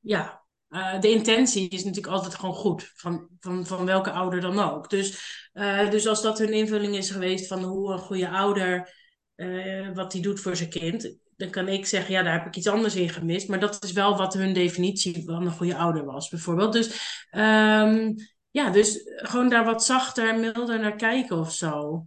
ja, 0.00 0.44
uh, 0.68 1.00
de 1.00 1.10
intentie 1.10 1.68
is 1.68 1.84
natuurlijk 1.84 2.14
altijd 2.14 2.34
gewoon 2.34 2.54
goed. 2.54 2.92
Van, 2.94 3.28
van, 3.38 3.66
van 3.66 3.84
welke 3.84 4.10
ouder 4.10 4.40
dan 4.40 4.58
ook. 4.58 4.90
Dus, 4.90 5.48
uh, 5.54 5.90
dus 5.90 6.06
als 6.06 6.22
dat 6.22 6.38
hun 6.38 6.52
invulling 6.52 6.96
is 6.96 7.10
geweest 7.10 7.46
van 7.46 7.62
hoe 7.62 7.92
een 7.92 7.98
goede 7.98 8.28
ouder, 8.28 8.94
uh, 9.36 9.94
wat 9.94 10.12
hij 10.12 10.22
doet 10.22 10.40
voor 10.40 10.56
zijn 10.56 10.70
kind 10.70 11.22
dan 11.36 11.50
kan 11.50 11.68
ik 11.68 11.86
zeggen, 11.86 12.14
ja, 12.14 12.22
daar 12.22 12.32
heb 12.32 12.46
ik 12.46 12.56
iets 12.56 12.68
anders 12.68 12.96
in 12.96 13.08
gemist. 13.08 13.48
Maar 13.48 13.60
dat 13.60 13.84
is 13.84 13.92
wel 13.92 14.16
wat 14.16 14.34
hun 14.34 14.52
definitie 14.52 15.24
van 15.24 15.46
een 15.46 15.52
goede 15.52 15.76
ouder 15.76 16.04
was, 16.04 16.28
bijvoorbeeld. 16.28 16.72
Dus 16.72 16.86
um, 17.32 18.14
ja, 18.50 18.70
dus 18.70 19.00
gewoon 19.04 19.48
daar 19.48 19.64
wat 19.64 19.84
zachter 19.84 20.28
en 20.28 20.40
milder 20.40 20.80
naar 20.80 20.96
kijken 20.96 21.38
of 21.38 21.52
zo. 21.52 22.06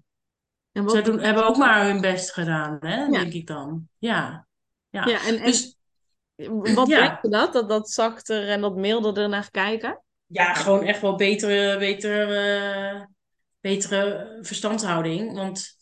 En 0.72 0.84
wat... 0.84 0.92
Zij 0.92 1.02
doen, 1.02 1.20
hebben 1.20 1.48
ook 1.48 1.58
maar 1.58 1.86
hun 1.86 2.02
best 2.02 2.34
gedaan, 2.34 2.78
hè, 2.80 2.96
ja. 2.96 3.10
denk 3.10 3.34
ik 3.34 3.48
dan. 3.48 3.88
Ja, 3.98 4.48
ja. 4.90 5.06
ja 5.06 5.26
en, 5.26 5.44
dus, 5.44 5.78
wat 6.74 6.88
ja. 6.88 7.00
denk 7.00 7.22
je 7.22 7.30
dat? 7.30 7.54
dat? 7.54 7.70
Dat 7.70 7.90
zachter 7.90 8.50
en 8.50 8.62
dat 8.62 8.76
milder 8.76 9.18
er 9.18 9.30
naar 9.30 9.52
kijken? 9.52 10.02
Ja, 10.26 10.54
gewoon 10.54 10.84
echt 10.84 11.02
wel 11.02 11.16
betere, 11.16 11.78
betere, 11.78 12.94
uh, 12.94 13.06
betere 13.60 14.38
verstandshouding. 14.42 15.34
Want 15.34 15.77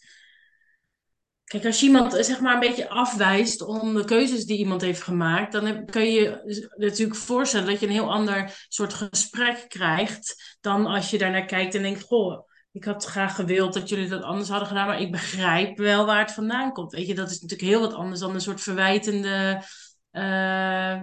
Kijk, 1.45 1.65
als 1.65 1.79
je 1.79 1.85
iemand 1.85 2.13
zeg 2.13 2.39
maar 2.39 2.53
een 2.53 2.59
beetje 2.59 2.89
afwijst 2.89 3.61
om 3.61 3.93
de 3.93 4.05
keuzes 4.05 4.45
die 4.45 4.57
iemand 4.57 4.81
heeft 4.81 5.01
gemaakt, 5.01 5.51
dan 5.51 5.85
kun 5.85 6.01
je 6.01 6.11
je 6.11 6.69
natuurlijk 6.75 7.19
voorstellen 7.19 7.67
dat 7.67 7.79
je 7.79 7.85
een 7.85 7.91
heel 7.91 8.13
ander 8.13 8.65
soort 8.67 8.93
gesprek 8.93 9.65
krijgt 9.67 10.57
dan 10.61 10.85
als 10.85 11.09
je 11.09 11.17
daarnaar 11.17 11.45
kijkt 11.45 11.75
en 11.75 11.81
denkt, 11.81 12.01
goh, 12.01 12.47
ik 12.71 12.83
had 12.83 13.05
graag 13.05 13.35
gewild 13.35 13.73
dat 13.73 13.89
jullie 13.89 14.09
dat 14.09 14.21
anders 14.21 14.49
hadden 14.49 14.67
gedaan, 14.67 14.87
maar 14.87 15.01
ik 15.01 15.11
begrijp 15.11 15.77
wel 15.77 16.05
waar 16.05 16.19
het 16.19 16.31
vandaan 16.31 16.71
komt. 16.71 16.91
Weet 16.91 17.07
je, 17.07 17.15
dat 17.15 17.31
is 17.31 17.41
natuurlijk 17.41 17.69
heel 17.69 17.79
wat 17.79 17.93
anders 17.93 18.19
dan 18.19 18.33
een 18.33 18.41
soort 18.41 18.61
verwijtende, 18.61 19.63
uh, 20.11 21.01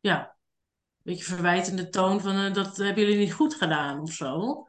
ja, 0.00 0.20
een 0.20 1.02
beetje 1.02 1.24
verwijtende 1.24 1.88
toon 1.88 2.20
van 2.20 2.36
uh, 2.36 2.54
dat 2.54 2.76
hebben 2.76 3.04
jullie 3.04 3.18
niet 3.18 3.32
goed 3.32 3.54
gedaan 3.54 4.00
of 4.00 4.12
zo. 4.12 4.64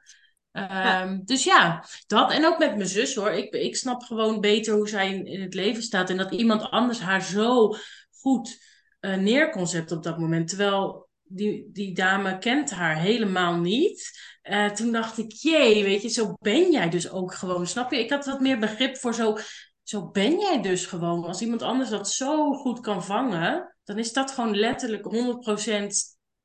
Um, 0.53 1.21
dus 1.25 1.43
ja, 1.43 1.85
dat. 2.07 2.31
En 2.31 2.45
ook 2.45 2.57
met 2.57 2.75
mijn 2.75 2.89
zus 2.89 3.15
hoor. 3.15 3.31
Ik, 3.31 3.53
ik 3.53 3.75
snap 3.75 4.01
gewoon 4.01 4.39
beter 4.39 4.73
hoe 4.73 4.89
zij 4.89 5.13
in, 5.13 5.41
het 5.41 5.53
leven 5.53 5.83
staat. 5.83 6.09
En 6.09 6.17
dat 6.17 6.31
iemand 6.31 6.69
anders 6.69 6.99
haar 6.99 7.21
zo 7.21 7.75
goed 8.11 8.59
uh, 9.01 9.15
neerconcept 9.15 9.91
op 9.91 10.03
dat 10.03 10.17
moment. 10.17 10.47
Terwijl 10.47 11.09
die, 11.23 11.69
die 11.71 11.93
dame 11.93 12.37
kent 12.37 12.71
haar 12.71 12.97
helemaal 12.97 13.55
niet. 13.55 14.19
Uh, 14.43 14.69
toen 14.69 14.91
dacht 14.91 15.17
ik, 15.17 15.31
jee, 15.31 15.83
weet 15.83 16.01
je, 16.01 16.09
zo 16.09 16.33
ben 16.39 16.71
jij 16.71 16.89
dus 16.89 17.09
ook 17.09 17.33
gewoon. 17.33 17.67
Snap 17.67 17.91
je? 17.91 17.99
Ik 17.99 18.09
had 18.09 18.25
wat 18.25 18.39
meer 18.39 18.59
begrip 18.59 18.97
voor 18.97 19.13
zo, 19.13 19.37
zo 19.83 20.09
ben 20.09 20.39
jij 20.39 20.61
dus 20.61 20.85
gewoon. 20.85 21.23
Als 21.23 21.41
iemand 21.41 21.61
anders 21.61 21.89
dat 21.89 22.09
zo 22.09 22.53
goed 22.53 22.79
kan 22.79 23.03
vangen, 23.03 23.75
dan 23.83 23.97
is 23.97 24.13
dat 24.13 24.31
gewoon 24.31 24.55
letterlijk 24.55 25.03
100% 25.03 25.87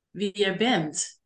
wie 0.09 0.37
jij 0.37 0.57
bent. 0.57 1.16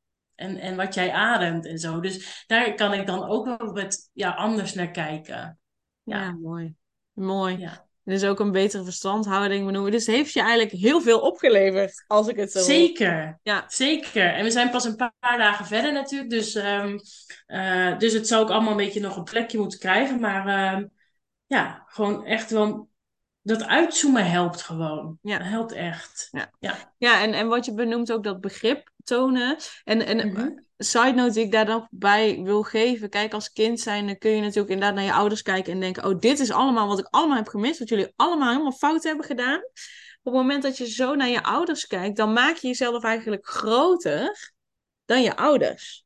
En, 0.41 0.57
en 0.57 0.75
wat 0.75 0.93
jij 0.93 1.11
ademt 1.11 1.65
en 1.65 1.77
zo. 1.77 1.99
Dus 1.99 2.43
daar 2.47 2.73
kan 2.73 2.93
ik 2.93 3.05
dan 3.05 3.29
ook 3.29 3.45
wel 3.45 3.73
wat 3.73 4.09
ja, 4.13 4.29
anders 4.29 4.73
naar 4.73 4.91
kijken. 4.91 5.59
Ja, 6.03 6.19
ja 6.19 6.31
mooi. 6.31 6.75
Mooi. 7.13 7.57
Ja. 7.57 7.89
Dus 8.03 8.23
ook 8.23 8.39
een 8.39 8.51
betere 8.51 8.83
verstandhouding 8.83 9.65
benoemen. 9.65 9.91
Dus 9.91 10.05
heeft 10.05 10.33
je 10.33 10.41
eigenlijk 10.41 10.71
heel 10.71 11.01
veel 11.01 11.19
opgeleverd, 11.19 12.03
als 12.07 12.27
ik 12.27 12.35
het 12.35 12.51
zo 12.51 12.59
Zeker, 12.59 13.39
ja. 13.43 13.63
zeker. 13.67 14.33
En 14.33 14.43
we 14.43 14.51
zijn 14.51 14.69
pas 14.69 14.85
een 14.85 14.95
paar 14.95 15.37
dagen 15.37 15.65
verder 15.65 15.93
natuurlijk. 15.93 16.29
Dus, 16.29 16.55
um, 16.55 16.99
uh, 17.47 17.97
dus 17.97 18.13
het 18.13 18.27
zou 18.27 18.43
ook 18.43 18.49
allemaal 18.49 18.71
een 18.71 18.77
beetje 18.77 18.99
nog 18.99 19.17
een 19.17 19.23
plekje 19.23 19.57
moeten 19.57 19.79
krijgen. 19.79 20.19
Maar 20.19 20.77
uh, 20.79 20.85
ja, 21.45 21.83
gewoon 21.87 22.25
echt 22.25 22.51
wel... 22.51 22.89
Dat 23.41 23.63
uitzoomen 23.63 24.29
helpt 24.29 24.61
gewoon. 24.61 25.17
Ja. 25.21 25.37
Dat 25.37 25.47
helpt 25.47 25.71
echt. 25.71 26.27
Ja, 26.31 26.51
ja. 26.59 26.93
ja 26.97 27.21
en, 27.21 27.33
en 27.33 27.47
wat 27.47 27.65
je 27.65 27.73
benoemt 27.73 28.11
ook 28.11 28.23
dat 28.23 28.41
begrip 28.41 28.91
tonen. 29.03 29.57
En, 29.83 30.05
en 30.05 30.27
mm 30.27 30.35
-hmm. 30.35 30.65
side 30.77 31.11
note 31.11 31.33
die 31.33 31.43
ik 31.43 31.51
daar 31.51 31.65
nog 31.65 31.87
bij 31.89 32.41
wil 32.43 32.63
geven. 32.63 33.09
Kijk, 33.09 33.33
als 33.33 33.51
kind 33.51 33.79
zijn, 33.79 34.05
dan 34.05 34.17
kun 34.17 34.31
je 34.31 34.41
natuurlijk 34.41 34.69
inderdaad 34.69 34.95
naar 34.95 35.03
je 35.03 35.13
ouders 35.13 35.41
kijken 35.41 35.73
en 35.73 35.79
denken: 35.79 36.05
oh, 36.05 36.19
dit 36.19 36.39
is 36.39 36.51
allemaal 36.51 36.87
wat 36.87 36.99
ik 36.99 37.07
allemaal 37.09 37.37
heb 37.37 37.47
gemist. 37.47 37.79
Wat 37.79 37.89
jullie 37.89 38.13
allemaal 38.15 38.49
helemaal 38.49 38.71
fout 38.71 39.03
hebben 39.03 39.25
gedaan. 39.25 39.59
Op 40.23 40.33
het 40.33 40.41
moment 40.41 40.63
dat 40.63 40.77
je 40.77 40.89
zo 40.89 41.15
naar 41.15 41.29
je 41.29 41.43
ouders 41.43 41.87
kijkt, 41.87 42.17
dan 42.17 42.33
maak 42.33 42.55
je 42.55 42.67
jezelf 42.67 43.03
eigenlijk 43.03 43.47
groter 43.47 44.51
dan 45.05 45.21
je 45.21 45.35
ouders. 45.35 46.05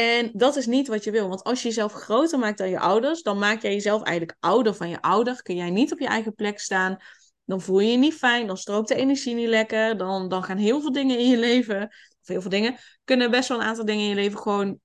En 0.00 0.30
dat 0.32 0.56
is 0.56 0.66
niet 0.66 0.88
wat 0.88 1.04
je 1.04 1.10
wil. 1.10 1.28
Want 1.28 1.42
als 1.42 1.62
je 1.62 1.68
jezelf 1.68 1.92
groter 1.92 2.38
maakt 2.38 2.58
dan 2.58 2.68
je 2.68 2.78
ouders, 2.78 3.22
dan 3.22 3.38
maak 3.38 3.62
jij 3.62 3.72
jezelf 3.72 4.02
eigenlijk 4.02 4.38
ouder 4.40 4.74
van 4.74 4.88
je 4.88 5.02
ouder. 5.02 5.42
Kun 5.42 5.56
jij 5.56 5.70
niet 5.70 5.92
op 5.92 5.98
je 5.98 6.06
eigen 6.06 6.34
plek 6.34 6.58
staan. 6.58 6.96
Dan 7.44 7.60
voel 7.60 7.80
je 7.80 7.90
je 7.90 7.96
niet 7.96 8.14
fijn, 8.14 8.46
dan 8.46 8.56
strookt 8.56 8.88
de 8.88 8.94
energie 8.94 9.34
niet 9.34 9.48
lekker. 9.48 9.96
Dan, 9.96 10.28
dan 10.28 10.42
gaan 10.42 10.56
heel 10.56 10.80
veel 10.80 10.92
dingen 10.92 11.18
in 11.18 11.28
je 11.28 11.36
leven, 11.36 11.82
of 12.20 12.28
heel 12.28 12.40
veel 12.40 12.50
dingen, 12.50 12.76
kunnen 13.04 13.30
best 13.30 13.48
wel 13.48 13.60
een 13.60 13.66
aantal 13.66 13.84
dingen 13.84 14.02
in 14.02 14.08
je 14.08 14.14
leven 14.14 14.38
gewoon 14.38 14.80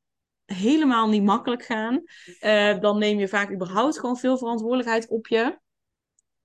helemaal 0.46 1.10
niet 1.10 1.24
makkelijk 1.24 1.64
gaan. 1.64 2.04
Uh, 2.42 2.80
dan 2.80 2.98
neem 2.98 3.20
je 3.20 3.28
vaak 3.28 3.52
überhaupt 3.52 4.00
gewoon 4.00 4.18
veel 4.18 4.38
verantwoordelijkheid 4.38 5.08
op 5.08 5.28
je. 5.28 5.60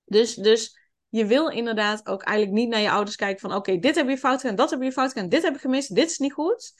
Dus, 0.05 0.35
dus 0.35 0.77
je 1.09 1.25
wil 1.25 1.47
inderdaad 1.49 2.07
ook 2.07 2.23
eigenlijk 2.23 2.57
niet 2.57 2.69
naar 2.69 2.81
je 2.81 2.91
ouders 2.91 3.15
kijken 3.15 3.39
van 3.39 3.55
oké, 3.55 3.77
dit 3.77 3.95
heb 3.95 4.09
je 4.09 4.17
fout 4.17 4.41
gedaan, 4.41 4.55
dat 4.55 4.69
heb 4.69 4.81
je 4.81 4.91
fout 4.91 5.11
gedaan, 5.11 5.29
dit 5.29 5.43
heb 5.43 5.55
ik 5.55 5.61
gemist, 5.61 5.95
dit 5.95 6.09
is 6.09 6.17
niet 6.17 6.33
goed. 6.33 6.73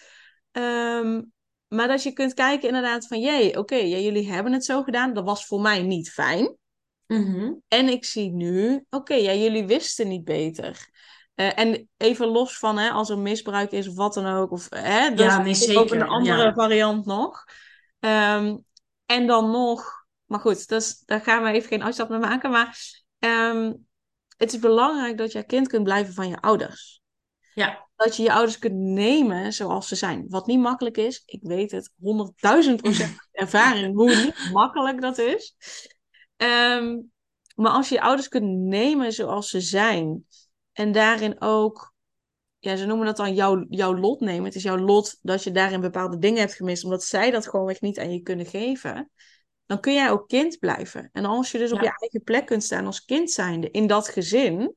Um, 0.51 1.32
maar 1.73 1.88
dat 1.88 2.03
je 2.03 2.13
kunt 2.13 2.34
kijken 2.34 2.67
inderdaad 2.67 3.07
van 3.07 3.19
jee, 3.19 3.57
oké, 3.57 3.75
ja, 3.75 3.97
jullie 3.97 4.31
hebben 4.31 4.53
het 4.53 4.65
zo 4.65 4.84
gedaan, 4.84 5.13
dat 5.13 5.23
was 5.23 5.45
voor 5.45 5.62
mij 5.62 5.81
niet 5.81 6.12
fijn. 6.12 6.57
Mhm. 7.07 7.53
En 7.67 7.89
ik 7.89 8.05
zie 8.05 8.31
nu, 8.31 8.86
oké, 8.89 9.13
ja, 9.13 9.34
jullie 9.34 9.65
wisten 9.65 10.07
niet 10.07 10.23
beter. 10.23 10.89
Uh, 11.36 11.60
en 11.60 11.89
even 11.97 12.27
los 12.27 12.57
van 12.57 12.77
hè, 12.77 12.89
als 12.89 13.10
er 13.10 13.19
misbruik 13.19 13.71
is 13.71 13.88
of 13.88 13.95
wat 13.95 14.13
dan 14.13 14.25
ook. 14.25 14.51
Of, 14.51 14.67
hè, 14.69 15.10
dat 15.10 15.25
ja, 15.25 15.43
is 15.43 15.60
zeker. 15.60 15.81
ook 15.81 15.91
een 15.91 16.07
andere 16.07 16.53
variant 16.53 17.05
nog. 17.05 17.43
Um, 17.99 18.65
en 19.05 19.27
dan 19.27 19.51
nog, 19.51 20.05
maar 20.25 20.39
goed, 20.39 20.67
dus, 20.67 20.99
daar 21.05 21.21
gaan 21.21 21.43
we 21.43 21.51
even 21.51 21.67
geen 21.67 21.84
uitstap 21.84 22.10
naar 22.10 22.19
maken. 22.19 22.51
Maar 22.51 22.77
um, 23.19 23.88
het 24.38 24.53
is 24.53 24.60
belangrijk 24.60 25.17
dat 25.17 25.31
je 25.31 25.45
kind 25.45 25.67
kunt 25.67 25.84
blijven 25.84 26.13
van 26.13 26.27
je 26.29 26.41
ouders. 26.41 27.01
Ja. 27.53 27.89
Dat 28.01 28.15
je 28.15 28.23
je 28.23 28.33
ouders 28.33 28.59
kunt 28.59 28.75
nemen 28.75 29.53
zoals 29.53 29.87
ze 29.87 29.95
zijn. 29.95 30.25
Wat 30.29 30.47
niet 30.47 30.59
makkelijk 30.59 30.97
is, 30.97 31.23
ik 31.25 31.39
weet 31.41 31.71
het, 31.71 31.93
honderdduizend 31.99 32.81
procent 32.81 33.27
ervaring 33.31 33.95
hoe 33.95 34.15
niet 34.15 34.49
makkelijk 34.51 35.01
dat 35.01 35.17
is. 35.17 35.55
Um, 36.37 37.11
maar 37.55 37.71
als 37.71 37.89
je 37.89 37.95
je 37.95 38.01
ouders 38.01 38.27
kunt 38.27 38.57
nemen 38.57 39.13
zoals 39.13 39.49
ze 39.49 39.61
zijn. 39.61 40.25
En 40.71 40.91
daarin 40.91 41.41
ook, 41.41 41.93
ja, 42.59 42.75
ze 42.75 42.85
noemen 42.85 43.05
dat 43.05 43.17
dan 43.17 43.33
jouw, 43.33 43.65
jouw 43.69 43.97
lot 43.97 44.19
nemen. 44.19 44.45
Het 44.45 44.55
is 44.55 44.63
jouw 44.63 44.77
lot 44.77 45.17
dat 45.21 45.43
je 45.43 45.51
daarin 45.51 45.81
bepaalde 45.81 46.17
dingen 46.17 46.39
hebt 46.39 46.53
gemist, 46.53 46.83
omdat 46.83 47.03
zij 47.03 47.31
dat 47.31 47.47
gewoonweg 47.47 47.81
niet 47.81 47.99
aan 47.99 48.13
je 48.13 48.21
kunnen 48.21 48.45
geven. 48.45 49.11
Dan 49.65 49.79
kun 49.79 49.93
jij 49.93 50.11
ook 50.11 50.27
kind 50.27 50.59
blijven. 50.59 51.09
En 51.11 51.25
als 51.25 51.51
je 51.51 51.57
dus 51.57 51.71
op 51.71 51.81
je 51.81 51.97
eigen 51.99 52.23
plek 52.23 52.45
kunt 52.45 52.63
staan 52.63 52.85
als 52.85 53.05
kind 53.05 53.31
zijnde 53.31 53.71
in 53.71 53.87
dat 53.87 54.07
gezin. 54.07 54.75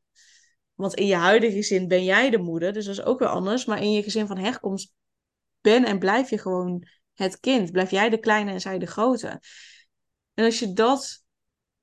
Want 0.74 0.94
in 0.94 1.06
je 1.06 1.14
huidige 1.14 1.56
gezin 1.56 1.88
ben 1.88 2.04
jij 2.04 2.30
de 2.30 2.38
moeder, 2.38 2.72
dus 2.72 2.84
dat 2.84 2.98
is 2.98 3.04
ook 3.04 3.18
weer 3.18 3.28
anders. 3.28 3.64
Maar 3.64 3.82
in 3.82 3.92
je 3.92 4.02
gezin 4.02 4.26
van 4.26 4.38
herkomst 4.38 4.94
ben 5.60 5.84
en 5.84 5.98
blijf 5.98 6.30
je 6.30 6.38
gewoon 6.38 6.86
het 7.14 7.40
kind. 7.40 7.72
Blijf 7.72 7.90
jij 7.90 8.10
de 8.10 8.18
kleine 8.18 8.50
en 8.50 8.60
zij 8.60 8.78
de 8.78 8.86
grote. 8.86 9.40
En 10.34 10.44
als 10.44 10.58
je 10.58 10.72
dat 10.72 11.24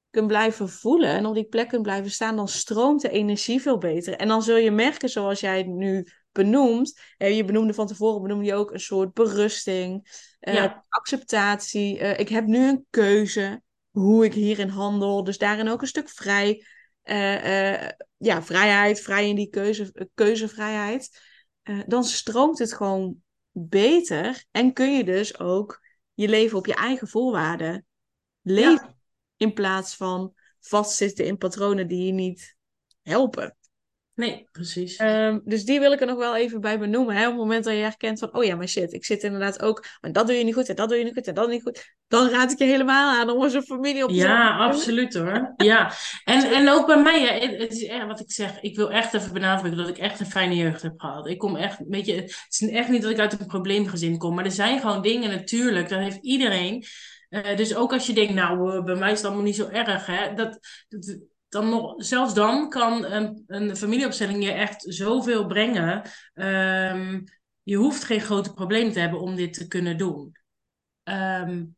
kunt 0.09 0.27
blijven 0.27 0.69
voelen 0.69 1.09
en 1.09 1.25
op 1.25 1.35
die 1.35 1.47
plek 1.47 1.67
kunt 1.67 1.81
blijven 1.81 2.11
staan, 2.11 2.35
dan 2.35 2.47
stroomt 2.47 3.01
de 3.01 3.09
energie 3.09 3.61
veel 3.61 3.77
beter. 3.77 4.15
En 4.15 4.27
dan 4.27 4.43
zul 4.43 4.57
je 4.57 4.71
merken, 4.71 5.09
zoals 5.09 5.39
jij 5.39 5.57
het 5.57 5.67
nu 5.67 6.07
benoemt, 6.31 6.99
je 7.17 7.45
benoemde 7.45 7.73
van 7.73 7.87
tevoren, 7.87 8.21
benoemde 8.21 8.45
je 8.45 8.53
ook 8.53 8.71
een 8.71 8.79
soort 8.79 9.13
berusting, 9.13 10.07
uh, 10.41 10.71
acceptatie. 10.89 11.99
Uh, 11.99 12.19
ik 12.19 12.29
heb 12.29 12.45
nu 12.45 12.67
een 12.67 12.85
keuze 12.89 13.61
hoe 13.89 14.25
ik 14.25 14.33
hierin 14.33 14.69
handel, 14.69 15.23
dus 15.23 15.37
daarin 15.37 15.67
ook 15.67 15.81
een 15.81 15.87
stuk 15.87 16.09
vrij. 16.09 16.65
Uh, 17.03 17.87
ja, 18.17 18.43
vrijheid, 18.43 19.01
vrij 19.01 19.29
in 19.29 19.35
die 19.35 19.49
keuze, 19.49 20.09
keuzevrijheid. 20.13 21.21
dan 21.87 22.03
stroomt 22.03 22.59
het 22.59 22.73
gewoon 22.73 23.21
beter 23.51 24.45
en 24.51 24.73
kun 24.73 24.97
je 24.97 25.03
dus 25.03 25.39
ook 25.39 25.81
je 26.13 26.27
leven 26.27 26.57
op 26.57 26.65
je 26.65 26.75
eigen 26.75 27.07
voorwaarden 27.07 27.85
leven. 28.41 28.99
In 29.37 29.53
plaats 29.53 29.95
van 29.95 30.33
vastzitten 30.59 31.25
in 31.25 31.37
patronen 31.37 31.87
die 31.87 32.05
je 32.05 32.11
niet 32.11 32.55
helpen. 33.01 33.57
Nee, 34.21 34.47
precies. 34.51 34.99
Um, 34.99 35.41
dus 35.45 35.65
die 35.65 35.79
wil 35.79 35.91
ik 35.91 36.01
er 36.01 36.07
nog 36.07 36.17
wel 36.17 36.35
even 36.35 36.61
bij 36.61 36.79
benoemen. 36.79 37.15
Hè? 37.15 37.21
Op 37.23 37.31
het 37.31 37.41
moment 37.41 37.63
dat 37.63 37.73
je 37.73 37.79
herkent 37.79 38.19
van, 38.19 38.35
oh 38.35 38.43
ja, 38.43 38.55
maar 38.55 38.67
shit, 38.67 38.93
ik 38.93 39.05
zit 39.05 39.23
inderdaad 39.23 39.61
ook, 39.61 39.85
maar 40.01 40.11
dat 40.11 40.27
doe 40.27 40.35
je 40.35 40.43
niet 40.43 40.53
goed 40.53 40.69
en 40.69 40.75
dat 40.75 40.89
doe 40.89 40.97
je 40.97 41.03
niet 41.03 41.13
goed 41.13 41.27
en 41.27 41.33
dat 41.33 41.49
niet 41.49 41.61
goed. 41.61 41.95
Dan 42.07 42.29
raad 42.29 42.51
ik 42.51 42.57
je 42.57 42.65
helemaal 42.65 43.19
aan 43.19 43.29
om 43.29 43.43
een 43.43 43.63
familie 43.63 44.03
op 44.03 44.09
te 44.09 44.15
Ja, 44.15 44.57
absoluut 44.57 45.13
hoor. 45.13 45.53
Ja, 45.57 45.91
en, 46.23 46.43
en 46.57 46.69
ook 46.69 46.87
bij 46.87 47.01
mij, 47.01 47.39
het 47.57 47.71
is 47.71 47.85
echt 47.85 48.05
wat 48.05 48.19
ik 48.19 48.31
zeg, 48.31 48.61
ik 48.61 48.75
wil 48.75 48.91
echt 48.91 49.13
even 49.13 49.33
benadrukken 49.33 49.79
dat 49.79 49.89
ik 49.89 49.97
echt 49.97 50.19
een 50.19 50.25
fijne 50.25 50.55
jeugd 50.55 50.81
heb 50.81 50.93
gehad. 50.99 51.27
Ik 51.27 51.37
kom 51.37 51.55
echt, 51.55 51.77
weet 51.87 52.05
je, 52.05 52.13
het 52.13 52.47
is 52.49 52.69
echt 52.69 52.89
niet 52.89 53.01
dat 53.01 53.11
ik 53.11 53.19
uit 53.19 53.39
een 53.39 53.45
probleemgezin 53.45 54.17
kom, 54.17 54.35
maar 54.35 54.45
er 54.45 54.51
zijn 54.51 54.79
gewoon 54.79 55.01
dingen 55.01 55.29
natuurlijk, 55.29 55.89
dat 55.89 55.99
heeft 55.99 56.19
iedereen 56.21 56.85
uh, 57.31 57.55
dus 57.57 57.75
ook 57.75 57.93
als 57.93 58.07
je 58.07 58.13
denkt, 58.13 58.33
nou, 58.33 58.75
uh, 58.75 58.83
bij 58.83 58.95
mij 58.95 59.11
is 59.11 59.17
het 59.17 59.25
allemaal 59.25 59.43
niet 59.43 59.55
zo 59.55 59.67
erg. 59.67 60.05
Hè? 60.05 60.33
Dat, 60.33 60.59
dat, 60.89 61.17
dan 61.51 61.69
nog, 61.69 61.93
zelfs 61.97 62.33
dan 62.33 62.69
kan 62.69 63.05
een, 63.05 63.43
een 63.47 63.75
familieopstelling 63.75 64.43
je 64.43 64.51
echt 64.51 64.83
zoveel 64.87 65.45
brengen. 65.45 66.01
Um, 66.33 67.23
je 67.63 67.75
hoeft 67.75 68.03
geen 68.03 68.21
grote 68.21 68.53
problemen 68.53 68.93
te 68.93 68.99
hebben 68.99 69.19
om 69.19 69.35
dit 69.35 69.53
te 69.53 69.67
kunnen 69.67 69.97
doen. 69.97 70.35
Um, 71.03 71.75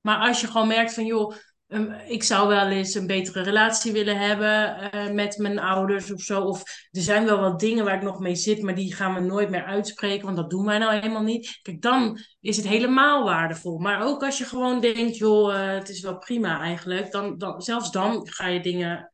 maar 0.00 0.18
als 0.18 0.40
je 0.40 0.46
gewoon 0.46 0.68
merkt 0.68 0.94
van, 0.94 1.04
joh, 1.06 1.34
Ehm, 1.68 1.92
ik 1.92 2.22
zou 2.22 2.48
wel 2.48 2.66
eens 2.66 2.94
een 2.94 3.06
betere 3.06 3.42
relatie 3.42 3.92
willen 3.92 4.18
hebben 4.18 4.90
uh, 4.94 5.10
met 5.10 5.38
mijn 5.38 5.58
ouders 5.58 6.12
of 6.12 6.20
zo. 6.20 6.40
Of 6.42 6.62
er 6.90 7.02
zijn 7.02 7.24
wel 7.24 7.40
wat 7.40 7.60
dingen 7.60 7.84
waar 7.84 7.94
ik 7.94 8.02
nog 8.02 8.18
mee 8.18 8.34
zit, 8.34 8.62
maar 8.62 8.74
die 8.74 8.94
gaan 8.94 9.14
we 9.14 9.20
nooit 9.20 9.50
meer 9.50 9.64
uitspreken, 9.64 10.24
want 10.24 10.36
dat 10.36 10.50
doen 10.50 10.64
wij 10.64 10.78
nou 10.78 10.94
helemaal 10.94 11.22
niet. 11.22 11.58
Kijk, 11.62 11.82
dan 11.82 12.18
is 12.40 12.56
het 12.56 12.66
helemaal 12.66 13.24
waardevol. 13.24 13.78
Maar 13.78 14.02
ook 14.02 14.22
als 14.22 14.38
je 14.38 14.44
gewoon 14.44 14.80
denkt, 14.80 15.16
joh, 15.16 15.52
uh, 15.54 15.72
het 15.72 15.88
is 15.88 16.00
wel 16.00 16.18
prima 16.18 16.60
eigenlijk, 16.60 17.10
dan, 17.10 17.38
dan, 17.38 17.60
zelfs 17.60 17.90
dan 17.90 18.28
ga 18.28 18.46
je 18.46 18.60
dingen 18.60 19.12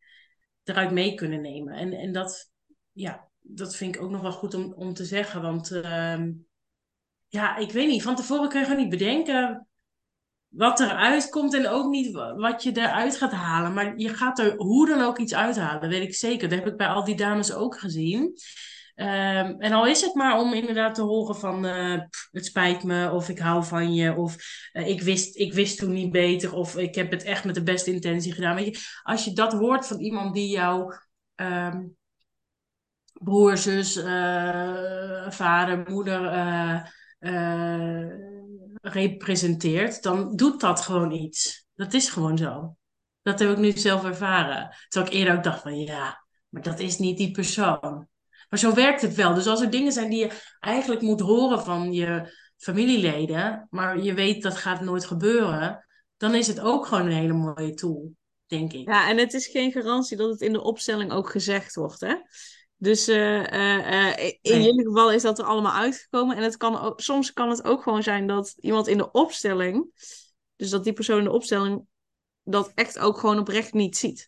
eruit 0.64 0.90
mee 0.90 1.14
kunnen 1.14 1.40
nemen. 1.40 1.74
En, 1.74 1.92
en 1.92 2.12
dat, 2.12 2.50
ja, 2.92 3.28
dat 3.40 3.76
vind 3.76 3.94
ik 3.94 4.02
ook 4.02 4.10
nog 4.10 4.22
wel 4.22 4.32
goed 4.32 4.54
om, 4.54 4.72
om 4.72 4.94
te 4.94 5.04
zeggen, 5.04 5.42
want 5.42 5.70
uh, 5.70 6.22
ja, 7.28 7.56
ik 7.56 7.72
weet 7.72 7.88
niet, 7.88 8.02
van 8.02 8.16
tevoren 8.16 8.48
kun 8.48 8.58
je 8.58 8.66
gewoon 8.66 8.80
niet 8.80 8.90
bedenken 8.90 9.68
wat 10.56 10.80
eruit 10.80 11.28
komt 11.28 11.54
en 11.54 11.68
ook 11.68 11.90
niet 11.90 12.12
wat 12.36 12.62
je 12.62 12.76
eruit 12.76 13.16
gaat 13.16 13.32
halen. 13.32 13.72
Maar 13.72 13.92
je 13.96 14.08
gaat 14.08 14.38
er 14.38 14.56
hoe 14.56 14.88
dan 14.88 15.00
ook 15.00 15.18
iets 15.18 15.34
uithalen, 15.34 15.88
weet 15.88 16.02
ik 16.02 16.14
zeker. 16.14 16.48
Dat 16.48 16.58
heb 16.58 16.68
ik 16.68 16.76
bij 16.76 16.86
al 16.86 17.04
die 17.04 17.16
dames 17.16 17.52
ook 17.52 17.78
gezien. 17.78 18.22
Um, 18.96 19.60
en 19.60 19.72
al 19.72 19.86
is 19.86 20.00
het 20.00 20.14
maar 20.14 20.38
om 20.38 20.52
inderdaad 20.52 20.94
te 20.94 21.02
horen 21.02 21.36
van 21.36 21.66
uh, 21.66 22.00
het 22.30 22.46
spijt 22.46 22.82
me 22.82 23.10
of 23.10 23.28
ik 23.28 23.38
hou 23.38 23.64
van 23.64 23.94
je 23.94 24.14
of 24.16 24.36
uh, 24.72 24.88
ik, 24.88 25.02
wist, 25.02 25.36
ik 25.36 25.52
wist 25.52 25.78
toen 25.78 25.92
niet 25.92 26.12
beter 26.12 26.54
of 26.54 26.76
ik 26.76 26.94
heb 26.94 27.10
het 27.10 27.22
echt 27.22 27.44
met 27.44 27.54
de 27.54 27.62
beste 27.62 27.92
intentie 27.92 28.32
gedaan. 28.32 28.54
Weet 28.54 28.76
je, 28.76 29.00
als 29.02 29.24
je 29.24 29.32
dat 29.32 29.52
hoort 29.52 29.86
van 29.86 30.00
iemand 30.00 30.34
die 30.34 30.48
jou 30.48 30.94
um, 31.36 31.96
broer, 33.12 33.56
zus, 33.56 33.96
uh, 33.96 35.30
vader, 35.30 35.84
moeder 35.88 36.22
representeert, 38.80 40.02
dan 40.02 40.37
doet 40.37 40.60
dat 40.60 40.80
gewoon 40.80 41.10
iets. 41.10 41.66
Dat 41.74 41.92
is 41.92 42.08
gewoon 42.08 42.38
zo. 42.38 42.76
Dat 43.22 43.38
heb 43.38 43.50
ik 43.50 43.58
nu 43.58 43.70
zelf 43.70 44.04
ervaren. 44.04 44.76
Terwijl 44.88 45.12
ik 45.12 45.18
eerder 45.18 45.37
ook 45.37 45.42
dacht 45.42 45.62
van 45.62 45.78
ja, 45.78 46.24
Maar 46.48 46.62
dat 46.62 46.78
is 46.78 46.98
niet 46.98 47.16
die 47.16 47.30
persoon. 47.30 48.08
Maar 48.48 48.58
zo 48.58 48.74
werkt 48.74 49.02
het 49.02 49.14
wel. 49.14 49.34
Dus 49.34 49.46
als 49.46 49.60
er 49.60 49.70
dingen 49.70 49.92
zijn 49.92 50.10
die 50.10 50.18
je 50.18 50.40
eigenlijk 50.60 51.00
moet 51.00 51.20
horen 51.20 51.60
van 51.60 51.92
je 51.92 52.32
familieleden, 52.56 53.66
maar 53.70 54.02
je 54.02 54.14
weet 54.14 54.42
dat 54.42 54.56
gaat 54.56 54.80
nooit 54.80 55.04
gebeuren, 55.04 55.87
dan 56.16 56.34
is 56.34 56.46
het 56.46 56.60
ook 56.60 56.87
gewoon 56.87 57.06
een 57.06 57.12
hele 57.12 57.32
mooie 57.32 57.74
tool, 57.74 58.12
denk 58.46 58.72
ik. 58.72 58.88
Ja, 58.88 59.08
en 59.08 59.18
het 59.18 59.34
is 59.34 59.46
geen 59.46 59.72
garantie 59.72 60.16
dat 60.16 60.30
het 60.30 60.40
in 60.40 60.52
de 60.52 60.62
opstelling 60.62 61.12
ook 61.12 61.30
gezegd 61.30 61.74
wordt, 61.74 62.00
hè? 62.00 62.14
Dus 62.76 63.08
uh, 63.08 63.42
uh, 63.42 64.18
in 64.18 64.38
nee. 64.42 64.62
jullie 64.62 64.84
geval 64.84 65.12
is 65.12 65.22
dat 65.22 65.38
er 65.38 65.44
allemaal 65.44 65.72
uitgekomen. 65.72 66.37
En 66.37 66.42
het 66.42 66.56
kan 66.56 66.80
ook, 66.80 67.00
soms 67.00 67.32
kan 67.32 67.48
het 67.48 67.64
ook 67.64 67.82
gewoon 67.82 68.02
zijn 68.02 68.26
dat 68.26 68.54
iemand 68.60 68.87
in 68.87 68.98
de 68.98 69.10
opstelling, 69.10 69.90
dus 70.56 70.70
dat 70.70 70.84
die 70.84 70.92
persoon 70.92 71.18
in 71.18 71.24
de 71.24 71.30
opstelling 71.30 71.87
dat 72.42 72.72
echt 72.74 72.98
ook 72.98 73.18
gewoon 73.18 73.38
oprecht 73.38 73.72
niet 73.72 73.96
ziet. 73.96 74.26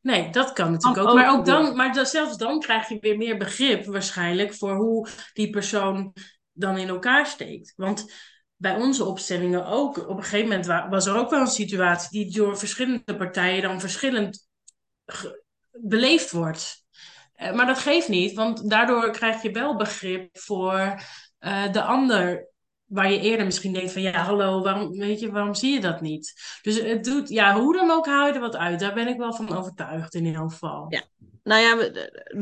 Nee, 0.00 0.30
dat 0.30 0.52
kan 0.52 0.72
natuurlijk 0.72 1.08
ook. 1.08 1.14
Maar, 1.14 1.38
ook 1.38 1.44
dan, 1.44 1.76
maar 1.76 2.06
zelfs 2.06 2.36
dan 2.36 2.60
krijg 2.60 2.88
je 2.88 2.98
weer 3.00 3.16
meer 3.16 3.36
begrip 3.36 3.84
waarschijnlijk 3.84 4.54
voor 4.54 4.74
hoe 4.74 5.08
die 5.32 5.50
persoon 5.50 6.12
dan 6.52 6.78
in 6.78 6.88
elkaar 6.88 7.26
steekt. 7.26 7.72
Want 7.76 8.12
bij 8.56 8.76
onze 8.76 9.04
opstellingen 9.04 9.66
ook, 9.66 10.08
op 10.08 10.16
een 10.16 10.22
gegeven 10.22 10.48
moment 10.48 10.90
was 10.90 11.06
er 11.06 11.16
ook 11.16 11.30
wel 11.30 11.40
een 11.40 11.46
situatie 11.46 12.08
die 12.10 12.36
door 12.36 12.58
verschillende 12.58 13.16
partijen 13.16 13.62
dan 13.62 13.80
verschillend 13.80 14.48
beleefd 15.70 16.30
wordt. 16.30 16.81
Eh, 17.34 17.52
maar 17.52 17.66
dat 17.66 17.78
geeft 17.78 18.08
niet, 18.08 18.32
want 18.32 18.70
daardoor 18.70 19.10
krijg 19.10 19.42
je 19.42 19.50
wel 19.50 19.76
begrip 19.76 20.38
voor 20.38 21.02
uh, 21.40 21.72
de 21.72 21.82
ander 21.82 22.50
waar 22.84 23.12
je 23.12 23.20
eerder 23.20 23.44
misschien 23.44 23.72
denkt 23.72 23.92
van 23.92 24.02
ja, 24.02 24.22
hallo, 24.22 24.62
waarom, 24.62 24.90
weet 24.90 25.20
je, 25.20 25.30
waarom 25.30 25.54
zie 25.54 25.72
je 25.72 25.80
dat 25.80 26.00
niet? 26.00 26.32
Dus 26.62 26.80
het 26.80 27.04
doet, 27.04 27.28
ja, 27.28 27.60
hoe 27.60 27.76
dan 27.76 27.90
ook 27.90 28.06
haal 28.06 28.26
je 28.26 28.32
er 28.32 28.40
wat 28.40 28.56
uit. 28.56 28.80
Daar 28.80 28.94
ben 28.94 29.08
ik 29.08 29.16
wel 29.16 29.34
van 29.34 29.56
overtuigd 29.56 30.14
in 30.14 30.24
ieder 30.24 30.40
geval. 30.40 30.86
Ja. 30.88 31.02
Nou 31.42 31.60
ja, 31.60 31.90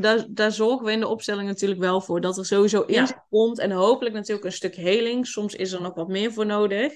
daar, 0.01 0.25
daar 0.29 0.53
zorgen 0.53 0.85
we 0.85 0.93
in 0.93 1.01
de 1.01 1.09
opstelling 1.09 1.49
natuurlijk 1.49 1.81
wel 1.81 2.01
voor 2.01 2.21
dat 2.21 2.39
er 2.39 2.47
sowieso 2.47 2.81
inzicht 2.81 3.11
ja. 3.11 3.27
komt 3.31 3.59
en 3.59 3.71
hopelijk 3.71 4.15
natuurlijk 4.15 4.47
een 4.47 4.53
stuk 4.53 4.75
heling. 4.75 5.27
Soms 5.27 5.55
is 5.55 5.73
er 5.73 5.83
nog 5.83 5.95
wat 5.95 6.09
meer 6.09 6.33
voor 6.33 6.47
nodig. 6.47 6.93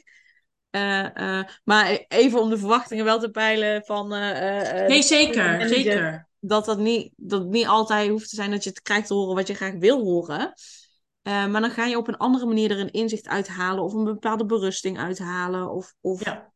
Uh, 0.71 1.07
uh, 1.15 1.43
maar 1.65 2.05
even 2.09 2.41
om 2.41 2.51
de 2.51 2.59
verwachtingen 2.59 3.05
wel 3.05 3.19
te 3.19 3.31
peilen 3.31 3.83
van... 3.85 4.15
Uh, 4.15 4.87
nee, 4.87 5.03
zeker, 5.03 5.69
zeker. 5.69 6.29
Dat, 6.47 6.65
dat, 6.65 6.79
niet, 6.79 7.13
dat 7.17 7.41
het 7.41 7.51
niet 7.51 7.67
altijd 7.67 8.11
hoeft 8.11 8.29
te 8.29 8.35
zijn 8.35 8.51
dat 8.51 8.65
je 8.65 8.71
het 8.71 8.83
krijgt 8.83 9.07
te 9.07 9.15
horen 9.15 9.35
wat 9.35 9.47
je 9.47 9.55
graag 9.55 9.75
wil 9.75 10.03
horen. 10.03 10.53
Uh, 11.23 11.47
maar 11.47 11.61
dan 11.61 11.71
ga 11.71 11.85
je 11.85 11.99
op 11.99 12.09
een 12.09 12.17
andere 12.17 12.47
manier 12.47 12.71
er 12.71 12.79
een 12.79 12.91
inzicht 12.91 13.27
uithalen 13.27 13.85
of 13.85 13.93
een 13.93 14.05
bepaalde 14.05 14.47
berusting 14.47 14.99
uithalen 14.99 15.71
of, 15.71 15.95
of 16.01 16.25
ja. 16.25 16.53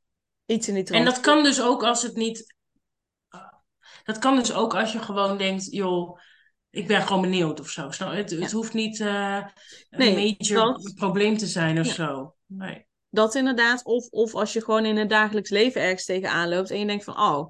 iets 0.46 0.68
in 0.68 0.74
die 0.74 0.82
trant. 0.82 1.06
En 1.06 1.12
dat 1.12 1.20
kan 1.20 1.42
dus 1.42 1.62
ook 1.62 1.84
als 1.84 2.02
het 2.02 2.16
niet. 2.16 2.54
Dat 4.04 4.18
kan 4.18 4.36
dus 4.36 4.52
ook 4.52 4.74
als 4.74 4.92
je 4.92 4.98
gewoon 4.98 5.38
denkt, 5.38 5.72
joh, 5.72 6.18
ik 6.70 6.86
ben 6.86 7.02
gewoon 7.02 7.22
benieuwd 7.22 7.60
of 7.60 7.68
zo. 7.68 7.88
Het, 7.88 8.30
het 8.30 8.52
hoeft 8.52 8.72
niet 8.72 8.98
uh, 8.98 9.44
nee, 9.90 10.16
een 10.16 10.36
major 10.38 10.82
dat... 10.82 10.94
probleem 10.94 11.36
te 11.36 11.46
zijn 11.46 11.80
of 11.80 11.86
ja. 11.86 11.92
zo. 11.92 12.34
Nee. 12.46 12.86
Dat 13.10 13.34
inderdaad. 13.34 13.84
Of, 13.84 14.08
of 14.08 14.34
als 14.34 14.52
je 14.52 14.64
gewoon 14.64 14.84
in 14.84 14.96
het 14.96 15.10
dagelijks 15.10 15.50
leven 15.50 15.80
ergens 15.80 16.04
tegenaan 16.04 16.48
loopt 16.48 16.70
en 16.70 16.78
je 16.78 16.86
denkt 16.86 17.04
van, 17.04 17.20
oh, 17.20 17.48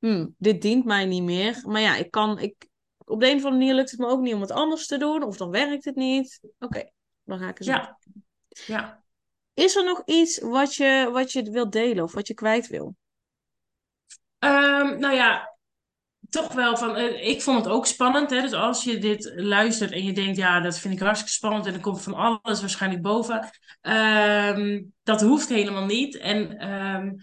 hmm, 0.00 0.34
dit 0.38 0.62
dient 0.62 0.84
mij 0.84 1.04
niet 1.04 1.22
meer. 1.22 1.62
Maar 1.66 1.80
ja, 1.80 1.96
ik 1.96 2.10
kan, 2.10 2.38
ik, 2.38 2.68
op 3.04 3.20
de 3.20 3.26
een 3.26 3.36
of 3.36 3.44
andere 3.44 3.50
manier 3.50 3.74
lukt 3.74 3.90
het 3.90 4.00
me 4.00 4.06
ook 4.06 4.20
niet 4.20 4.34
om 4.34 4.40
het 4.40 4.50
anders 4.50 4.86
te 4.86 4.98
doen. 4.98 5.22
Of 5.22 5.36
dan 5.36 5.50
werkt 5.50 5.84
het 5.84 5.96
niet. 5.96 6.40
Oké, 6.58 6.90
dan 7.24 7.38
ga 7.38 7.48
ik 7.48 7.58
eens 7.58 7.68
ja. 7.68 7.98
ja. 8.66 9.02
Is 9.54 9.76
er 9.76 9.84
nog 9.84 10.02
iets 10.04 10.38
wat 10.38 10.74
je, 10.74 11.08
wat 11.12 11.32
je 11.32 11.50
wilt 11.50 11.72
delen 11.72 12.04
of 12.04 12.12
wat 12.12 12.26
je 12.26 12.34
kwijt 12.34 12.66
wil? 12.68 12.96
Um, 14.38 14.98
nou 14.98 15.14
ja, 15.14 15.56
toch 16.28 16.52
wel 16.52 16.76
van. 16.76 16.98
Uh, 16.98 17.28
ik 17.28 17.42
vond 17.42 17.64
het 17.64 17.74
ook 17.74 17.86
spannend. 17.86 18.30
Hè? 18.30 18.40
Dus 18.40 18.52
als 18.52 18.84
je 18.84 18.98
dit 18.98 19.32
luistert 19.34 19.92
en 19.92 20.04
je 20.04 20.12
denkt, 20.12 20.36
ja, 20.36 20.60
dat 20.60 20.78
vind 20.78 20.94
ik 20.94 21.00
hartstikke 21.00 21.32
spannend 21.32 21.66
en 21.66 21.74
er 21.74 21.80
komt 21.80 22.02
van 22.02 22.14
alles 22.14 22.60
waarschijnlijk 22.60 23.02
boven. 23.02 23.50
Um, 23.82 24.92
dat 25.02 25.20
hoeft 25.20 25.48
helemaal 25.48 25.84
niet. 25.84 26.16
En 26.16 26.70
um, 26.70 27.16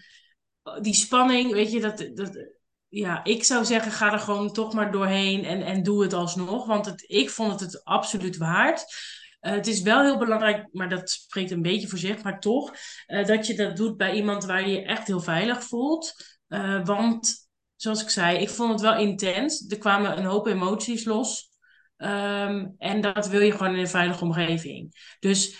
die 0.80 0.94
spanning, 0.94 1.52
weet 1.52 1.72
je, 1.72 1.80
dat. 1.80 2.08
dat 2.14 2.56
ja, 2.88 3.24
ik 3.24 3.44
zou 3.44 3.64
zeggen, 3.64 3.92
ga 3.92 4.12
er 4.12 4.18
gewoon 4.18 4.52
toch 4.52 4.72
maar 4.72 4.92
doorheen 4.92 5.44
en, 5.44 5.62
en 5.62 5.82
doe 5.82 6.02
het 6.02 6.12
alsnog. 6.12 6.66
Want 6.66 6.86
het, 6.86 7.04
ik 7.06 7.30
vond 7.30 7.50
het 7.50 7.60
het 7.60 7.84
absoluut 7.84 8.36
waard. 8.36 8.84
Uh, 9.40 9.52
het 9.52 9.66
is 9.66 9.82
wel 9.82 10.02
heel 10.02 10.18
belangrijk, 10.18 10.68
maar 10.72 10.88
dat 10.88 11.10
spreekt 11.10 11.50
een 11.50 11.62
beetje 11.62 11.88
voor 11.88 11.98
zich, 11.98 12.22
maar 12.22 12.40
toch, 12.40 12.74
uh, 13.06 13.26
dat 13.26 13.46
je 13.46 13.54
dat 13.54 13.76
doet 13.76 13.96
bij 13.96 14.14
iemand 14.14 14.44
waar 14.44 14.68
je 14.68 14.74
je 14.74 14.82
echt 14.82 15.06
heel 15.06 15.20
veilig 15.20 15.62
voelt. 15.62 16.14
Uh, 16.48 16.84
want, 16.84 17.48
zoals 17.76 18.02
ik 18.02 18.10
zei, 18.10 18.38
ik 18.38 18.48
vond 18.48 18.70
het 18.70 18.80
wel 18.80 18.96
intens. 18.96 19.64
Er 19.68 19.78
kwamen 19.78 20.18
een 20.18 20.24
hoop 20.24 20.46
emoties 20.46 21.04
los. 21.04 21.50
Um, 21.96 22.74
en 22.78 23.00
dat 23.00 23.28
wil 23.28 23.40
je 23.40 23.52
gewoon 23.52 23.74
in 23.74 23.80
een 23.80 23.88
veilige 23.88 24.24
omgeving. 24.24 25.14
Dus 25.20 25.56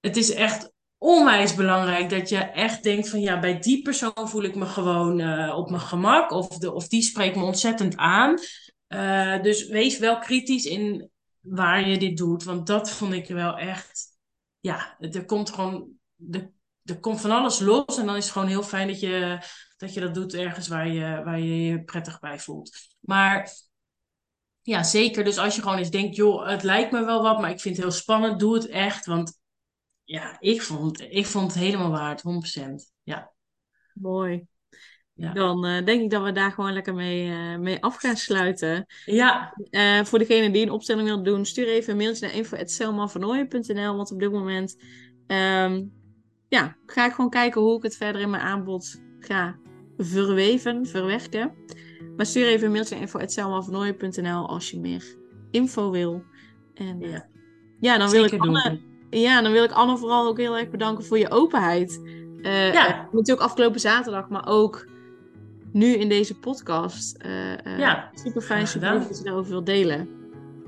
het 0.00 0.16
is 0.16 0.30
echt 0.30 0.71
onwijs 1.02 1.54
belangrijk 1.54 2.10
dat 2.10 2.28
je 2.28 2.38
echt 2.38 2.82
denkt 2.82 3.08
van 3.08 3.20
ja, 3.20 3.38
bij 3.40 3.58
die 3.58 3.82
persoon 3.82 4.28
voel 4.28 4.42
ik 4.42 4.54
me 4.54 4.66
gewoon 4.66 5.20
uh, 5.20 5.56
op 5.56 5.70
mijn 5.70 5.82
gemak 5.82 6.30
of, 6.30 6.48
de, 6.48 6.72
of 6.72 6.88
die 6.88 7.02
spreekt 7.02 7.36
me 7.36 7.44
ontzettend 7.44 7.96
aan. 7.96 8.38
Uh, 8.88 9.42
dus 9.42 9.66
wees 9.66 9.98
wel 9.98 10.18
kritisch 10.18 10.64
in 10.64 11.10
waar 11.40 11.88
je 11.88 11.98
dit 11.98 12.16
doet, 12.16 12.44
want 12.44 12.66
dat 12.66 12.90
vond 12.90 13.12
ik 13.12 13.28
wel 13.28 13.58
echt, 13.58 14.06
ja, 14.60 14.96
er 14.98 15.24
komt 15.24 15.50
gewoon, 15.50 15.88
er, 16.30 16.52
er 16.84 17.00
komt 17.00 17.20
van 17.20 17.30
alles 17.30 17.58
los 17.58 17.98
en 17.98 18.06
dan 18.06 18.16
is 18.16 18.24
het 18.24 18.32
gewoon 18.32 18.48
heel 18.48 18.62
fijn 18.62 18.88
dat 18.88 19.00
je 19.00 19.38
dat, 19.76 19.94
je 19.94 20.00
dat 20.00 20.14
doet 20.14 20.34
ergens 20.34 20.68
waar 20.68 20.88
je, 20.88 21.22
waar 21.24 21.40
je 21.40 21.64
je 21.64 21.84
prettig 21.84 22.20
bij 22.20 22.38
voelt. 22.38 22.70
Maar 23.00 23.50
ja, 24.60 24.82
zeker. 24.82 25.24
Dus 25.24 25.38
als 25.38 25.54
je 25.54 25.62
gewoon 25.62 25.78
eens 25.78 25.90
denkt, 25.90 26.16
joh, 26.16 26.48
het 26.48 26.62
lijkt 26.62 26.92
me 26.92 27.04
wel 27.04 27.22
wat, 27.22 27.40
maar 27.40 27.50
ik 27.50 27.60
vind 27.60 27.76
het 27.76 27.84
heel 27.84 27.94
spannend, 27.94 28.40
doe 28.40 28.54
het 28.54 28.68
echt, 28.68 29.06
want 29.06 29.40
ja, 30.04 30.36
ik 30.40 30.62
vond, 30.62 31.00
ik 31.00 31.26
vond 31.26 31.54
het 31.54 31.62
helemaal 31.62 31.90
waard, 31.90 32.22
100%. 32.58 32.92
Ja. 33.02 33.32
Mooi. 33.94 34.46
Ja. 35.14 35.32
Dan 35.32 35.66
uh, 35.66 35.84
denk 35.84 36.02
ik 36.02 36.10
dat 36.10 36.22
we 36.22 36.32
daar 36.32 36.52
gewoon 36.52 36.72
lekker 36.72 36.94
mee, 36.94 37.28
uh, 37.28 37.58
mee 37.58 37.82
af 37.82 37.96
gaan 37.96 38.16
sluiten. 38.16 38.86
Ja. 39.04 39.56
Uh, 39.70 40.04
voor 40.04 40.18
degene 40.18 40.50
die 40.50 40.62
een 40.62 40.70
opstelling 40.70 41.08
wil 41.08 41.22
doen, 41.22 41.44
stuur 41.44 41.68
even 41.68 41.92
een 41.92 41.98
mailtje 41.98 42.26
naar 42.26 42.36
info.selmavernooien.nl. 42.36 43.96
Want 43.96 44.12
op 44.12 44.20
dit 44.20 44.32
moment 44.32 44.76
um, 45.26 45.92
ja, 46.48 46.76
ga 46.86 47.06
ik 47.06 47.12
gewoon 47.12 47.30
kijken 47.30 47.60
hoe 47.60 47.76
ik 47.76 47.82
het 47.82 47.96
verder 47.96 48.20
in 48.20 48.30
mijn 48.30 48.42
aanbod 48.42 49.00
ga 49.18 49.58
verweven, 49.96 50.86
verwerken. 50.86 51.54
Maar 52.16 52.26
stuur 52.26 52.46
even 52.46 52.66
een 52.66 52.72
mailtje 52.72 52.94
naar 52.94 53.02
info.selmavernooien.nl 53.02 54.48
als 54.48 54.70
je 54.70 54.80
meer 54.80 55.16
info 55.50 55.90
wil. 55.90 56.24
En 56.74 57.00
ja, 57.00 57.28
ja 57.80 57.98
dan 57.98 58.10
wil 58.10 58.24
ik 58.24 58.40
Anne, 58.40 58.80
ja, 59.20 59.42
dan 59.42 59.52
wil 59.52 59.64
ik 59.64 59.72
Anne 59.72 59.96
vooral 59.96 60.26
ook 60.26 60.38
heel 60.38 60.58
erg 60.58 60.70
bedanken 60.70 61.04
voor 61.04 61.18
je 61.18 61.30
openheid. 61.30 62.00
Uh, 62.36 62.72
ja. 62.72 63.08
natuurlijk 63.12 63.40
afgelopen 63.40 63.80
zaterdag, 63.80 64.28
maar 64.28 64.46
ook 64.46 64.86
nu 65.72 65.86
in 65.86 66.08
deze 66.08 66.38
podcast. 66.38 67.18
Uh, 67.26 67.78
ja, 67.78 68.10
super 68.14 68.42
fijn 68.42 68.60
dat 68.60 68.72
je 69.18 69.24
daarover 69.24 69.50
wilt 69.50 69.66
delen. 69.66 70.08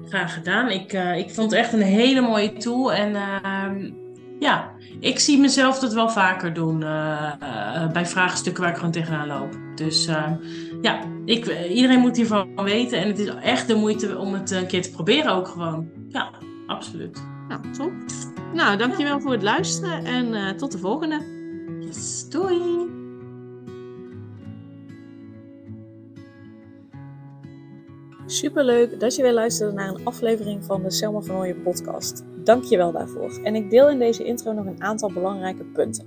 Graag 0.08 0.34
gedaan. 0.34 0.70
Ik, 0.70 0.92
ik 0.92 1.30
vond 1.30 1.50
het 1.50 1.60
echt 1.60 1.72
een 1.72 1.82
hele 1.82 2.20
mooie 2.20 2.52
tool. 2.52 2.92
En 2.92 3.14
ehm, 3.14 3.90
ja, 4.38 4.70
ik 5.00 5.18
zie 5.18 5.38
mezelf 5.40 5.78
dat 5.78 5.92
wel 5.92 6.10
vaker 6.10 6.52
doen 6.52 6.78
bij 7.92 8.06
vraagstukken 8.06 8.62
waar 8.62 8.72
ik 8.72 8.76
gewoon 8.76 8.92
tegenaan 8.92 9.26
loop. 9.26 9.58
Dus 9.74 10.06
ehm, 10.06 10.34
ja, 10.82 10.98
ik, 11.24 11.68
iedereen 11.68 12.00
moet 12.00 12.16
hiervan 12.16 12.64
weten. 12.64 12.98
En 12.98 13.08
het 13.08 13.18
is 13.18 13.28
echt 13.28 13.66
de 13.66 13.74
moeite 13.74 14.18
om 14.18 14.34
het 14.34 14.50
een 14.50 14.66
keer 14.66 14.82
te 14.82 14.90
proberen 14.90 15.32
ook 15.32 15.48
gewoon. 15.48 15.88
Ja, 16.08 16.30
absoluut. 16.66 17.33
Nou, 17.54 17.72
top. 17.72 17.92
Nou, 18.54 18.76
dankjewel 18.76 19.20
voor 19.20 19.32
het 19.32 19.42
luisteren 19.42 20.04
en 20.04 20.26
uh, 20.26 20.50
tot 20.50 20.72
de 20.72 20.78
volgende. 20.78 21.20
Yes, 21.80 22.28
doei! 22.28 22.92
Superleuk 28.26 29.00
dat 29.00 29.16
je 29.16 29.22
weer 29.22 29.32
luisterde 29.32 29.72
naar 29.72 29.88
een 29.88 30.04
aflevering 30.04 30.64
van 30.64 30.82
de 30.82 30.90
Selma 30.90 31.20
van 31.20 31.36
Ooyen 31.36 31.62
podcast. 31.62 32.24
Dankjewel 32.44 32.92
daarvoor. 32.92 33.40
En 33.42 33.54
ik 33.54 33.70
deel 33.70 33.90
in 33.90 33.98
deze 33.98 34.24
intro 34.24 34.52
nog 34.52 34.66
een 34.66 34.82
aantal 34.82 35.12
belangrijke 35.12 35.64
punten. 35.64 36.06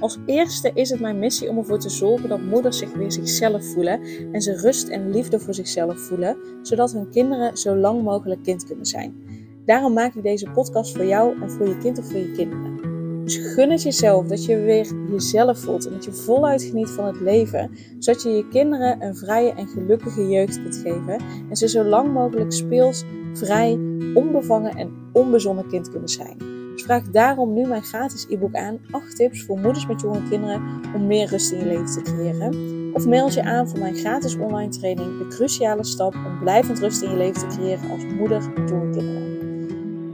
Als 0.00 0.18
eerste 0.26 0.70
is 0.74 0.90
het 0.90 1.00
mijn 1.00 1.18
missie 1.18 1.48
om 1.48 1.58
ervoor 1.58 1.78
te 1.78 1.88
zorgen 1.88 2.28
dat 2.28 2.40
moeders 2.40 2.78
zich 2.78 2.92
weer 2.92 3.12
zichzelf 3.12 3.64
voelen 3.64 4.00
en 4.32 4.40
ze 4.40 4.60
rust 4.60 4.88
en 4.88 5.10
liefde 5.10 5.38
voor 5.38 5.54
zichzelf 5.54 5.98
voelen, 5.98 6.36
zodat 6.62 6.92
hun 6.92 7.10
kinderen 7.10 7.56
zo 7.56 7.76
lang 7.76 8.02
mogelijk 8.02 8.42
kind 8.42 8.64
kunnen 8.64 8.86
zijn. 8.86 9.29
Daarom 9.70 9.92
maak 9.92 10.14
ik 10.14 10.22
deze 10.22 10.50
podcast 10.50 10.96
voor 10.96 11.04
jou 11.04 11.42
en 11.42 11.50
voor 11.50 11.68
je 11.68 11.78
kind 11.78 11.98
of 11.98 12.04
voor 12.06 12.18
je 12.18 12.32
kinderen. 12.32 12.76
Dus 13.24 13.36
gun 13.36 13.70
het 13.70 13.82
jezelf 13.82 14.26
dat 14.26 14.44
je 14.44 14.56
weer 14.56 14.86
jezelf 15.10 15.58
voelt 15.58 15.86
en 15.86 15.92
dat 15.92 16.04
je 16.04 16.12
voluit 16.12 16.62
geniet 16.62 16.90
van 16.90 17.04
het 17.04 17.20
leven, 17.20 17.70
zodat 17.98 18.22
je 18.22 18.28
je 18.28 18.48
kinderen 18.48 19.02
een 19.02 19.16
vrije 19.16 19.52
en 19.52 19.68
gelukkige 19.68 20.28
jeugd 20.28 20.62
kunt 20.62 20.76
geven 20.76 21.20
en 21.48 21.56
ze 21.56 21.68
zo 21.68 21.84
lang 21.84 22.12
mogelijk 22.12 22.52
speels, 22.52 23.04
vrij, 23.32 23.72
onbevangen 24.14 24.76
en 24.76 24.92
onbezonnen 25.12 25.68
kind 25.68 25.90
kunnen 25.90 26.08
zijn. 26.08 26.36
Dus 26.72 26.82
vraag 26.82 27.10
daarom 27.10 27.52
nu 27.52 27.66
mijn 27.66 27.82
gratis 27.82 28.26
e-book 28.30 28.54
aan 28.54 28.78
8 28.90 29.16
tips 29.16 29.44
voor 29.44 29.58
moeders 29.58 29.86
met 29.86 30.00
jonge 30.00 30.28
kinderen 30.28 30.62
om 30.94 31.06
meer 31.06 31.28
rust 31.28 31.52
in 31.52 31.58
je 31.58 31.66
leven 31.66 31.86
te 31.86 32.02
creëren. 32.02 32.54
Of 32.94 33.06
meld 33.06 33.34
je 33.34 33.42
aan 33.42 33.68
voor 33.68 33.78
mijn 33.78 33.96
gratis 33.96 34.36
online 34.36 34.70
training 34.70 35.18
De 35.18 35.26
Cruciale 35.28 35.84
Stap 35.84 36.14
om 36.14 36.38
blijvend 36.38 36.78
rust 36.78 37.02
in 37.02 37.10
je 37.10 37.16
leven 37.16 37.48
te 37.48 37.56
creëren 37.56 37.90
als 37.90 38.04
moeder 38.18 38.50
met 38.54 38.68
jonge 38.68 38.90
kinderen. 38.90 39.29